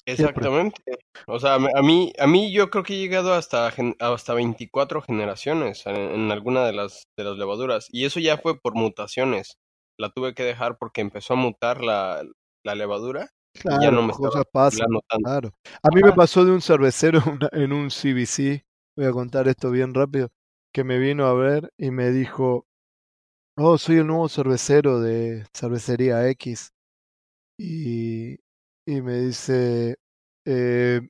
Exactamente. 0.05 0.81
O 1.27 1.39
sea, 1.39 1.55
a 1.55 1.81
mí, 1.81 2.13
a 2.19 2.27
mí 2.27 2.51
yo 2.51 2.69
creo 2.69 2.83
que 2.83 2.93
he 2.93 2.99
llegado 2.99 3.33
hasta, 3.33 3.71
hasta 3.99 4.33
24 4.33 5.01
generaciones 5.01 5.85
en, 5.85 6.31
alguna 6.31 6.65
de 6.65 6.73
las, 6.73 7.07
de 7.17 7.23
las 7.23 7.37
levaduras. 7.37 7.87
Y 7.91 8.05
eso 8.05 8.19
ya 8.19 8.37
fue 8.37 8.59
por 8.59 8.75
mutaciones. 8.75 9.57
La 9.97 10.09
tuve 10.09 10.35
que 10.35 10.43
dejar 10.43 10.77
porque 10.77 11.01
empezó 11.01 11.33
a 11.33 11.37
mutar 11.37 11.83
la, 11.83 12.23
la 12.63 12.75
levadura. 12.75 13.29
Claro, 13.59 13.81
ya 13.81 13.91
no 13.91 14.03
me 14.03 14.13
cosas 14.13 14.43
pasan. 14.51 14.87
Claro. 15.23 15.51
A 15.81 15.89
mí 15.89 16.01
me 16.03 16.13
pasó 16.13 16.43
de 16.43 16.51
un 16.51 16.61
cervecero 16.61 17.19
en 17.53 17.71
un 17.71 17.89
CBC, 17.89 18.65
voy 18.97 19.05
a 19.07 19.11
contar 19.11 19.47
esto 19.47 19.71
bien 19.71 19.93
rápido, 19.93 20.29
que 20.73 20.83
me 20.83 20.99
vino 20.99 21.25
a 21.25 21.33
ver 21.33 21.71
y 21.77 21.91
me 21.91 22.11
dijo, 22.11 22.67
oh, 23.57 23.77
soy 23.77 23.97
el 23.97 24.07
nuevo 24.07 24.27
cervecero 24.27 24.99
de 24.99 25.45
cervecería 25.53 26.27
X. 26.29 26.73
Y, 27.57 28.37
y 28.85 29.01
me 29.01 29.19
dice, 29.21 29.95
eh, 30.45 31.01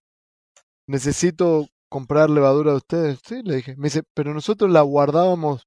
necesito 0.87 1.67
comprar 1.89 2.29
levadura 2.29 2.71
de 2.71 2.77
ustedes. 2.77 3.19
Sí, 3.25 3.41
le 3.43 3.57
dije. 3.57 3.75
Me 3.77 3.85
dice, 3.85 4.03
pero 4.15 4.33
nosotros 4.33 4.71
la 4.71 4.81
guardábamos, 4.81 5.63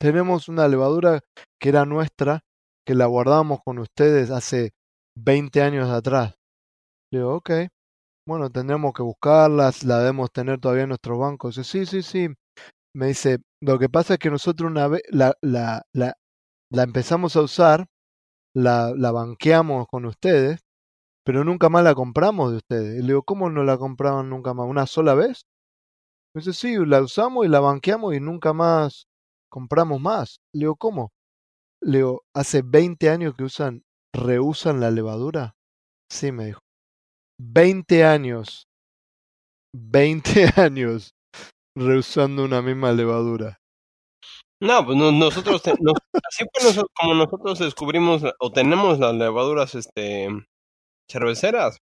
tenemos 0.00 0.48
una 0.48 0.68
levadura 0.68 1.20
que 1.60 1.68
era 1.70 1.84
nuestra, 1.84 2.40
que 2.86 2.94
la 2.94 3.06
guardábamos 3.06 3.60
con 3.64 3.78
ustedes 3.78 4.30
hace 4.30 4.72
20 5.16 5.62
años 5.62 5.90
atrás. 5.90 6.34
Le 7.12 7.20
digo, 7.20 7.36
ok, 7.36 7.50
bueno, 8.26 8.50
tendremos 8.50 8.92
que 8.94 9.02
buscarlas, 9.02 9.84
la 9.84 9.98
debemos 10.00 10.30
tener 10.32 10.60
todavía 10.60 10.84
en 10.84 10.90
nuestros 10.90 11.18
bancos. 11.18 11.56
Dice, 11.56 11.86
sí, 11.86 11.86
sí, 11.86 12.02
sí. 12.02 12.34
Me 12.94 13.08
dice, 13.08 13.38
lo 13.62 13.78
que 13.78 13.88
pasa 13.88 14.14
es 14.14 14.18
que 14.20 14.30
nosotros 14.30 14.70
una 14.70 14.88
vez 14.88 15.02
la, 15.10 15.34
la, 15.42 15.82
la, 15.94 16.14
la 16.72 16.82
empezamos 16.84 17.36
a 17.36 17.42
usar, 17.42 17.86
la, 18.54 18.92
la 18.96 19.12
banqueamos 19.12 19.86
con 19.88 20.06
ustedes, 20.06 20.60
pero 21.24 21.44
nunca 21.44 21.68
más 21.68 21.84
la 21.84 21.94
compramos 21.94 22.50
de 22.50 22.56
ustedes. 22.58 22.98
Y 22.98 23.02
le 23.02 23.08
digo, 23.08 23.22
¿cómo 23.22 23.50
no 23.50 23.64
la 23.64 23.78
compraban 23.78 24.30
nunca 24.30 24.54
más? 24.54 24.66
¿Una 24.66 24.86
sola 24.86 25.14
vez? 25.14 25.42
Me 26.34 26.40
dice, 26.40 26.52
sí, 26.52 26.76
la 26.86 27.02
usamos 27.02 27.44
y 27.44 27.48
la 27.48 27.60
banqueamos 27.60 28.14
y 28.14 28.20
nunca 28.20 28.52
más 28.52 29.06
compramos 29.50 30.00
más. 30.00 30.38
Le 30.54 30.60
digo, 30.60 30.76
¿cómo? 30.76 31.12
Le 31.82 31.98
digo, 31.98 32.22
¿hace 32.34 32.62
20 32.62 33.10
años 33.10 33.34
que 33.36 33.44
usan, 33.44 33.82
reusan 34.14 34.80
la 34.80 34.90
levadura? 34.90 35.54
Sí, 36.10 36.32
me 36.32 36.46
dijo. 36.46 36.60
20 37.38 38.04
años. 38.04 38.64
20 39.74 40.46
años 40.56 41.10
reusando 41.76 42.44
una 42.44 42.62
misma 42.62 42.92
levadura. 42.92 43.58
No, 44.62 44.84
pues 44.84 44.98
nosotros, 44.98 45.62
así 45.64 46.44
fue 46.52 46.84
como 46.94 47.14
nosotros 47.14 47.58
descubrimos 47.58 48.22
o 48.38 48.52
tenemos 48.52 48.98
las 48.98 49.14
levaduras 49.14 49.74
este, 49.74 50.28
cerveceras. 51.10 51.78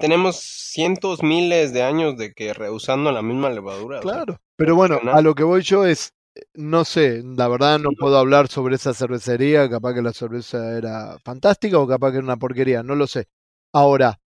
tenemos 0.00 0.36
cientos, 0.36 1.22
miles 1.22 1.72
de 1.72 1.82
años 1.82 2.16
de 2.16 2.32
que 2.32 2.52
reusando 2.54 3.12
la 3.12 3.22
misma 3.22 3.50
levadura. 3.50 4.00
Claro, 4.00 4.38
pero 4.56 4.74
bueno, 4.74 4.98
a 5.12 5.20
lo 5.20 5.34
que 5.34 5.44
voy 5.44 5.62
yo 5.62 5.84
es, 5.84 6.12
no 6.54 6.84
sé, 6.84 7.22
la 7.24 7.48
verdad 7.48 7.78
no 7.78 7.90
puedo 7.98 8.18
hablar 8.18 8.48
sobre 8.48 8.76
esa 8.76 8.94
cervecería, 8.94 9.68
capaz 9.68 9.94
que 9.94 10.02
la 10.02 10.12
cerveza 10.12 10.76
era 10.76 11.18
fantástica 11.24 11.78
o 11.78 11.86
capaz 11.86 12.10
que 12.10 12.16
era 12.18 12.24
una 12.24 12.36
porquería, 12.36 12.82
no 12.82 12.94
lo 12.94 13.06
sé. 13.06 13.26
Ahora, 13.72 14.18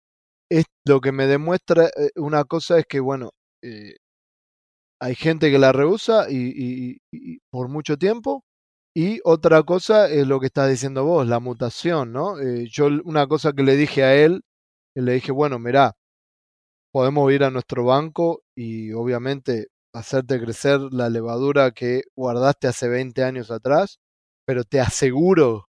es, 0.50 0.64
lo 0.86 1.00
que 1.00 1.12
me 1.12 1.26
demuestra 1.26 1.86
eh, 1.86 2.10
una 2.16 2.44
cosa 2.44 2.78
es 2.78 2.86
que, 2.86 3.00
bueno, 3.00 3.30
eh, 3.62 3.96
hay 5.00 5.14
gente 5.14 5.50
que 5.50 5.58
la 5.58 5.72
rehúsa 5.72 6.26
y, 6.28 6.98
por 7.50 7.68
mucho 7.68 7.96
tiempo 7.96 8.44
y 8.94 9.20
otra 9.24 9.62
cosa 9.62 10.08
es 10.10 10.26
lo 10.26 10.40
que 10.40 10.46
estás 10.46 10.70
diciendo 10.70 11.04
vos, 11.04 11.26
la 11.26 11.40
mutación, 11.40 12.12
¿no? 12.12 12.40
Eh, 12.40 12.66
yo 12.70 12.88
una 13.04 13.26
cosa 13.26 13.52
que 13.52 13.62
le 13.62 13.76
dije 13.76 14.02
a 14.04 14.14
él, 14.14 14.42
le 14.94 15.14
dije, 15.14 15.32
bueno, 15.32 15.58
mirá, 15.58 15.94
podemos 16.92 17.30
ir 17.32 17.44
a 17.44 17.50
nuestro 17.50 17.84
banco 17.84 18.42
y 18.56 18.92
obviamente 18.92 19.68
hacerte 19.94 20.40
crecer 20.40 20.80
la 20.92 21.08
levadura 21.10 21.70
que 21.72 22.02
guardaste 22.16 22.68
hace 22.68 22.88
20 22.88 23.24
años 23.24 23.50
atrás, 23.50 23.98
pero 24.46 24.64
te 24.64 24.80
aseguro 24.80 25.68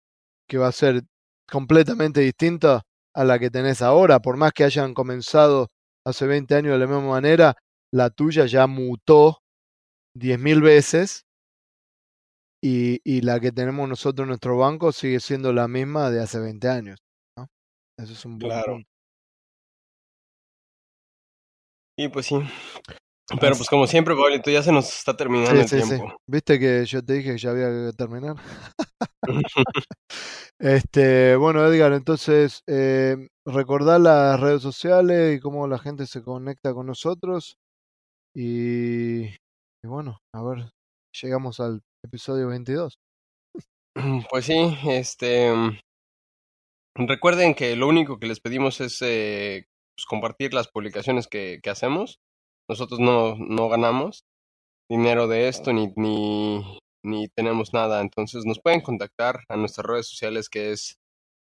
que 0.47 0.57
va 0.57 0.67
a 0.67 0.71
ser 0.71 1.03
completamente 1.51 2.21
distinta 2.21 2.83
a 3.13 3.23
la 3.23 3.39
que 3.39 3.49
tenés 3.49 3.81
ahora, 3.81 4.19
por 4.21 4.37
más 4.37 4.53
que 4.53 4.63
hayan 4.65 4.93
comenzado 4.93 5.69
hace 6.05 6.27
20 6.27 6.55
años 6.55 6.73
de 6.73 6.79
la 6.79 6.87
misma 6.87 7.09
manera, 7.09 7.55
la 7.91 8.09
tuya 8.09 8.45
ya 8.45 8.67
mutó 8.67 9.39
10.000 10.15 10.61
veces 10.61 11.24
y, 12.67 12.99
y, 13.03 13.21
la 13.21 13.39
que 13.39 13.51
tenemos 13.51 13.87
nosotros 13.87 14.25
en 14.25 14.29
nuestro 14.29 14.57
banco 14.57 14.91
sigue 14.91 15.19
siendo 15.19 15.53
la 15.53 15.67
misma 15.67 16.09
de 16.09 16.23
hace 16.23 16.39
20 16.39 16.67
años. 16.67 16.97
¿no? 17.37 17.47
Eso 17.95 18.13
es 18.13 18.25
un 18.25 18.39
buen 18.39 18.49
claro. 18.49 18.73
punto. 18.73 18.89
Y 21.99 22.07
pues 22.07 22.25
sí. 22.25 22.35
Pero 23.39 23.55
pues 23.55 23.69
como 23.69 23.85
siempre, 23.85 24.15
Pablito, 24.15 24.49
ya 24.49 24.63
se 24.63 24.71
nos 24.71 24.89
está 24.97 25.15
terminando 25.15 25.61
el 25.61 25.69
tiempo. 25.69 25.95
Sí. 25.95 26.15
¿Viste 26.27 26.59
que 26.59 26.85
yo 26.85 27.05
te 27.05 27.13
dije 27.13 27.33
que 27.33 27.37
ya 27.37 27.51
había 27.51 27.67
que 27.67 27.91
terminar? 27.95 28.35
este, 30.59 31.35
bueno, 31.35 31.63
Edgar, 31.67 31.93
entonces 31.93 32.63
eh, 32.65 33.27
recordar 33.45 34.01
las 34.01 34.39
redes 34.39 34.63
sociales 34.63 35.37
y 35.37 35.39
cómo 35.39 35.67
la 35.67 35.77
gente 35.77 36.07
se 36.07 36.23
conecta 36.23 36.73
con 36.73 36.87
nosotros. 36.87 37.59
Y, 38.35 39.25
y 39.25 39.87
bueno, 39.87 40.17
a 40.33 40.41
ver, 40.41 40.71
llegamos 41.21 41.59
al 41.59 41.83
episodio 42.05 42.47
22. 42.47 42.97
Pues 44.29 44.45
sí, 44.45 44.77
este. 44.87 45.53
Recuerden 46.95 47.53
que 47.53 47.75
lo 47.75 47.87
único 47.87 48.19
que 48.19 48.27
les 48.27 48.39
pedimos 48.39 48.81
es 48.81 49.01
eh, 49.01 49.65
pues, 49.95 50.05
compartir 50.05 50.53
las 50.53 50.67
publicaciones 50.67 51.27
que, 51.27 51.59
que 51.61 51.69
hacemos. 51.69 52.19
Nosotros 52.69 52.99
no, 52.99 53.35
no 53.35 53.69
ganamos 53.69 54.25
dinero 54.89 55.27
de 55.27 55.47
esto 55.47 55.73
ni, 55.73 55.91
ni, 55.95 56.79
ni 57.03 57.27
tenemos 57.29 57.73
nada. 57.73 58.01
Entonces 58.01 58.45
nos 58.45 58.59
pueden 58.59 58.81
contactar 58.81 59.41
a 59.49 59.57
nuestras 59.57 59.85
redes 59.85 60.07
sociales 60.07 60.49
que 60.49 60.71
es 60.71 60.97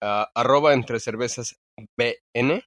uh, 0.03 0.25
arroba 0.35 0.75
entre 0.75 1.01
cervezas 1.01 1.57
BN 1.99 2.63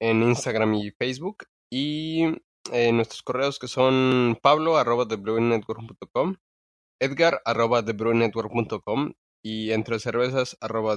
en 0.00 0.22
Instagram 0.22 0.74
y 0.74 0.90
Facebook. 0.92 1.44
Y 1.72 2.24
eh, 2.72 2.92
nuestros 2.92 3.22
correos 3.22 3.58
que 3.58 3.68
son 3.68 4.38
pablo 4.42 4.76
arroba 4.76 5.06
com 6.12 6.36
edgar 7.00 7.40
arroba 7.44 7.82
com 8.84 9.12
y 9.42 9.72
entre 9.72 9.98
cervezas 9.98 10.56
arroba 10.60 10.96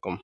com 0.00 0.18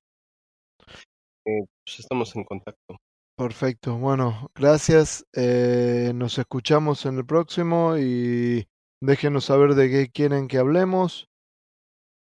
eh, 1.45 1.65
pues 1.85 1.99
estamos 1.99 2.35
en 2.35 2.43
contacto. 2.43 2.97
Perfecto, 3.37 3.97
bueno, 3.97 4.51
gracias. 4.53 5.25
Eh, 5.33 6.11
nos 6.13 6.37
escuchamos 6.37 7.05
en 7.05 7.17
el 7.17 7.25
próximo 7.25 7.97
y 7.97 8.67
déjenos 9.01 9.45
saber 9.45 9.75
de 9.75 9.89
qué 9.89 10.11
quieren 10.11 10.47
que 10.47 10.57
hablemos. 10.57 11.27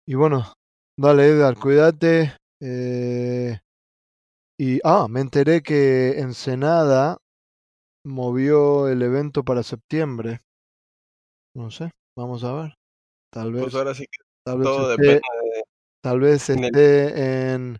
Y 0.06 0.14
bueno, 0.14 0.54
dale 0.98 1.28
Edgar, 1.28 1.56
cuídate. 1.56 2.32
Eh, 2.60 3.58
y, 4.58 4.80
ah, 4.84 5.06
me 5.08 5.20
enteré 5.20 5.62
que 5.62 6.18
Ensenada 6.18 7.18
movió 8.04 8.88
el 8.88 9.02
evento 9.02 9.44
para 9.44 9.62
septiembre. 9.62 10.40
No 11.54 11.70
sé, 11.70 11.90
vamos 12.16 12.44
a 12.44 12.52
ver. 12.52 12.74
Tal 13.32 13.52
vez. 13.52 13.62
Pues 13.62 13.74
ahora 13.74 13.94
sí 13.94 14.04
que 14.04 14.24
tal 14.44 14.58
vez 14.58 14.66
todo 14.66 14.90
esté, 14.90 15.02
depende 15.02 15.20
de... 15.54 15.62
tal 16.02 16.20
vez 16.20 16.50
esté 16.50 17.52
en, 17.52 17.78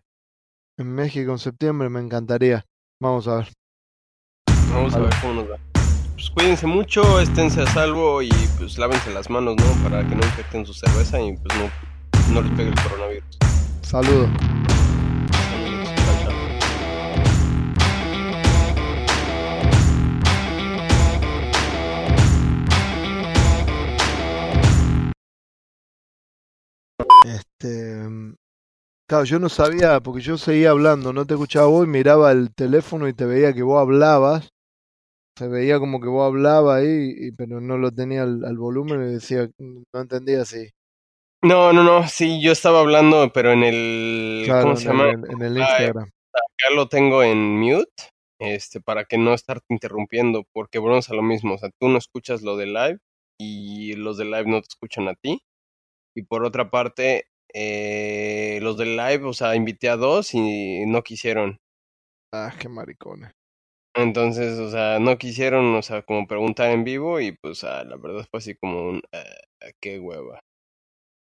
en 0.77 0.95
México 0.95 1.31
en 1.31 1.39
septiembre, 1.39 1.89
me 1.89 1.99
encantaría. 1.99 2.65
Vamos 3.01 3.27
a 3.27 3.37
ver. 3.37 3.47
Vamos 4.71 4.93
a 4.95 4.99
ver 4.99 5.13
cómo 5.21 5.33
nos 5.33 5.51
va. 5.51 5.57
Pues 6.13 6.29
cuídense 6.29 6.65
mucho, 6.67 7.19
esténse 7.19 7.61
a 7.61 7.67
salvo 7.67 8.21
y 8.21 8.29
pues 8.57 8.77
lávense 8.77 9.13
las 9.13 9.29
manos, 9.29 9.55
¿no? 9.57 9.83
Para 9.83 10.07
que 10.07 10.15
no 10.15 10.23
infecten 10.23 10.65
su 10.65 10.73
cerveza 10.73 11.21
y 11.21 11.35
pues 11.37 11.57
no, 11.57 12.33
no 12.33 12.41
les 12.41 12.51
pegue 12.57 12.69
el 12.69 12.75
coronavirus. 12.75 13.37
Saludos. 13.81 14.29
Este, 27.23 28.03
claro, 29.07 29.25
yo 29.25 29.39
no 29.39 29.49
sabía, 29.49 29.99
porque 30.01 30.21
yo 30.21 30.37
seguía 30.37 30.71
hablando, 30.71 31.13
no 31.13 31.25
te 31.25 31.33
escuchaba 31.35 31.67
vos 31.67 31.85
y 31.85 31.89
miraba 31.89 32.31
el 32.31 32.53
teléfono 32.53 33.07
y 33.07 33.13
te 33.13 33.25
veía 33.25 33.53
que 33.53 33.63
vos 33.63 33.79
hablabas. 33.81 34.49
Se 35.37 35.47
veía 35.47 35.79
como 35.79 35.99
que 35.99 36.07
vos 36.07 36.27
hablabas 36.27 36.81
ahí, 36.81 37.13
y- 37.17 37.31
pero 37.31 37.59
no 37.59 37.77
lo 37.77 37.91
tenía 37.91 38.23
al, 38.23 38.43
al 38.45 38.57
volumen 38.57 39.01
y 39.09 39.13
decía, 39.13 39.49
no 39.57 40.01
entendía 40.01 40.45
si. 40.45 40.69
No, 41.41 41.73
no, 41.73 41.83
no, 41.83 42.07
sí, 42.07 42.41
yo 42.41 42.51
estaba 42.51 42.79
hablando, 42.79 43.31
pero 43.33 43.51
en 43.51 43.63
el... 43.63 44.41
Claro, 44.45 44.61
¿Cómo 44.63 44.75
se 44.77 44.85
llama? 44.85 45.09
en 45.09 45.41
el 45.41 45.57
Ah, 45.57 45.59
Instagram. 45.61 46.09
Acá 46.33 46.75
lo 46.75 46.87
tengo 46.87 47.21
en 47.23 47.59
mute, 47.59 48.09
este, 48.39 48.79
para 48.79 49.05
que 49.05 49.17
no 49.17 49.33
estarte 49.33 49.65
interrumpiendo, 49.69 50.45
porque 50.53 50.79
volvemos 50.79 51.09
a 51.09 51.15
lo 51.15 51.21
mismo, 51.21 51.55
o 51.55 51.57
sea, 51.57 51.69
tú 51.79 51.89
no 51.89 51.97
escuchas 51.97 52.41
lo 52.43 52.55
de 52.57 52.67
live 52.67 52.99
y 53.37 53.93
los 53.93 54.17
de 54.17 54.25
live 54.25 54.45
no 54.45 54.61
te 54.61 54.67
escuchan 54.69 55.07
a 55.09 55.15
ti. 55.15 55.41
Y 56.15 56.23
por 56.23 56.43
otra 56.45 56.69
parte, 56.69 57.25
eh, 57.53 58.59
los 58.61 58.77
de 58.77 58.85
live, 58.85 59.23
o 59.25 59.33
sea, 59.33 59.55
invité 59.55 59.89
a 59.89 59.97
dos 59.97 60.33
y 60.33 60.85
no 60.85 61.03
quisieron. 61.03 61.57
Ah, 62.33 62.53
qué 62.59 62.67
maricones. 62.69 63.31
Entonces, 63.95 64.57
o 64.59 64.71
sea, 64.71 64.99
no 64.99 65.17
quisieron, 65.17 65.75
o 65.75 65.81
sea, 65.83 66.01
como 66.01 66.25
preguntar 66.25 66.71
en 66.71 66.83
vivo 66.83 67.19
y 67.19 67.33
pues, 67.33 67.63
ah, 67.63 67.83
la 67.83 67.95
verdad 67.97 68.25
fue 68.29 68.39
así 68.39 68.55
como 68.55 68.89
un, 68.89 69.01
ah, 69.13 69.69
qué 69.79 69.99
hueva. 69.99 70.39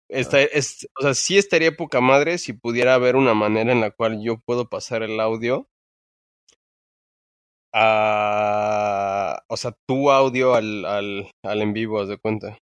Esta, 0.08 0.40
es, 0.40 0.86
o 0.98 1.02
sea, 1.02 1.14
sí 1.14 1.38
estaría 1.38 1.72
poca 1.72 2.00
madre 2.00 2.38
si 2.38 2.52
pudiera 2.52 2.94
haber 2.94 3.16
una 3.16 3.34
manera 3.34 3.72
en 3.72 3.80
la 3.80 3.90
cual 3.90 4.22
yo 4.22 4.38
puedo 4.38 4.68
pasar 4.68 5.02
el 5.02 5.18
audio 5.18 5.66
a, 7.74 9.42
o 9.48 9.56
sea, 9.56 9.74
tu 9.88 10.10
audio 10.10 10.54
al, 10.54 10.84
al, 10.84 11.30
al 11.42 11.62
en 11.62 11.72
vivo, 11.72 12.00
haz 12.00 12.08
de 12.08 12.18
cuenta. 12.18 12.58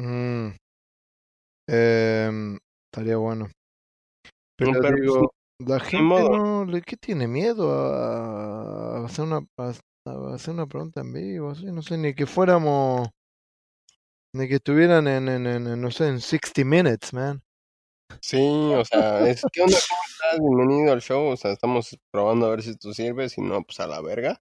Mm. 0.00 0.56
Em, 1.68 2.58
estaría 2.90 3.18
bueno. 3.18 3.48
Pero, 4.56 4.72
digo, 4.96 5.32
la 5.58 5.78
gente 5.78 6.02
no, 6.02 6.66
¿qué 6.84 6.96
tiene 6.96 7.28
miedo 7.28 7.70
a, 7.70 9.04
hacer 9.04 9.26
una 9.26 9.46
a, 9.58 10.34
hacer 10.34 10.54
una 10.54 10.66
pregunta 10.66 11.02
en 11.02 11.12
vivo? 11.12 11.50
así? 11.50 11.66
No 11.66 11.82
sé, 11.82 11.98
ni 11.98 12.14
que 12.14 12.26
fuéramos, 12.26 13.10
ni 14.34 14.48
que 14.48 14.54
estuvieran 14.54 15.06
en, 15.08 15.28
en, 15.28 15.46
en, 15.46 15.66
en, 15.66 15.80
no 15.80 15.90
sé, 15.90 16.08
en 16.08 16.20
60 16.20 16.64
Minutes, 16.64 17.12
man. 17.12 17.42
Sí, 18.22 18.38
o 18.38 18.84
sea, 18.86 19.28
es, 19.28 19.42
¿qué 19.52 19.60
onda? 19.60 19.76
¿Cómo 19.88 20.02
estás? 20.08 20.40
Bienvenido 20.40 20.92
al 20.92 21.02
show, 21.02 21.26
o 21.26 21.36
sea, 21.36 21.52
estamos 21.52 21.96
probando 22.10 22.46
a 22.46 22.50
ver 22.50 22.62
si 22.62 22.74
tú 22.76 22.94
sirves, 22.94 23.32
si 23.32 23.42
no, 23.42 23.62
pues 23.62 23.78
a 23.80 23.86
la 23.86 24.00
verga. 24.00 24.40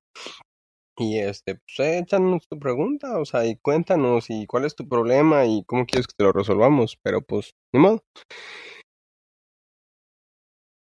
Y 1.00 1.20
este, 1.20 1.56
pues 1.56 1.80
eh, 1.80 2.00
échanos 2.00 2.48
tu 2.48 2.58
pregunta, 2.60 3.20
o 3.20 3.26
sea, 3.26 3.45
y 3.45 3.56
cuéntanos 3.58 4.30
y 4.30 4.48
cuál 4.48 4.66
es 4.66 4.76
tu 4.76 4.88
problema 4.89 5.45
y 5.45 5.64
cómo 5.66 5.86
quieres 5.86 6.08
que 6.08 6.14
te 6.18 6.24
lo 6.24 6.32
resolvamos, 6.34 6.98
pero 7.04 7.22
pues, 7.22 7.54
ni 7.72 7.80
modo. 7.80 8.04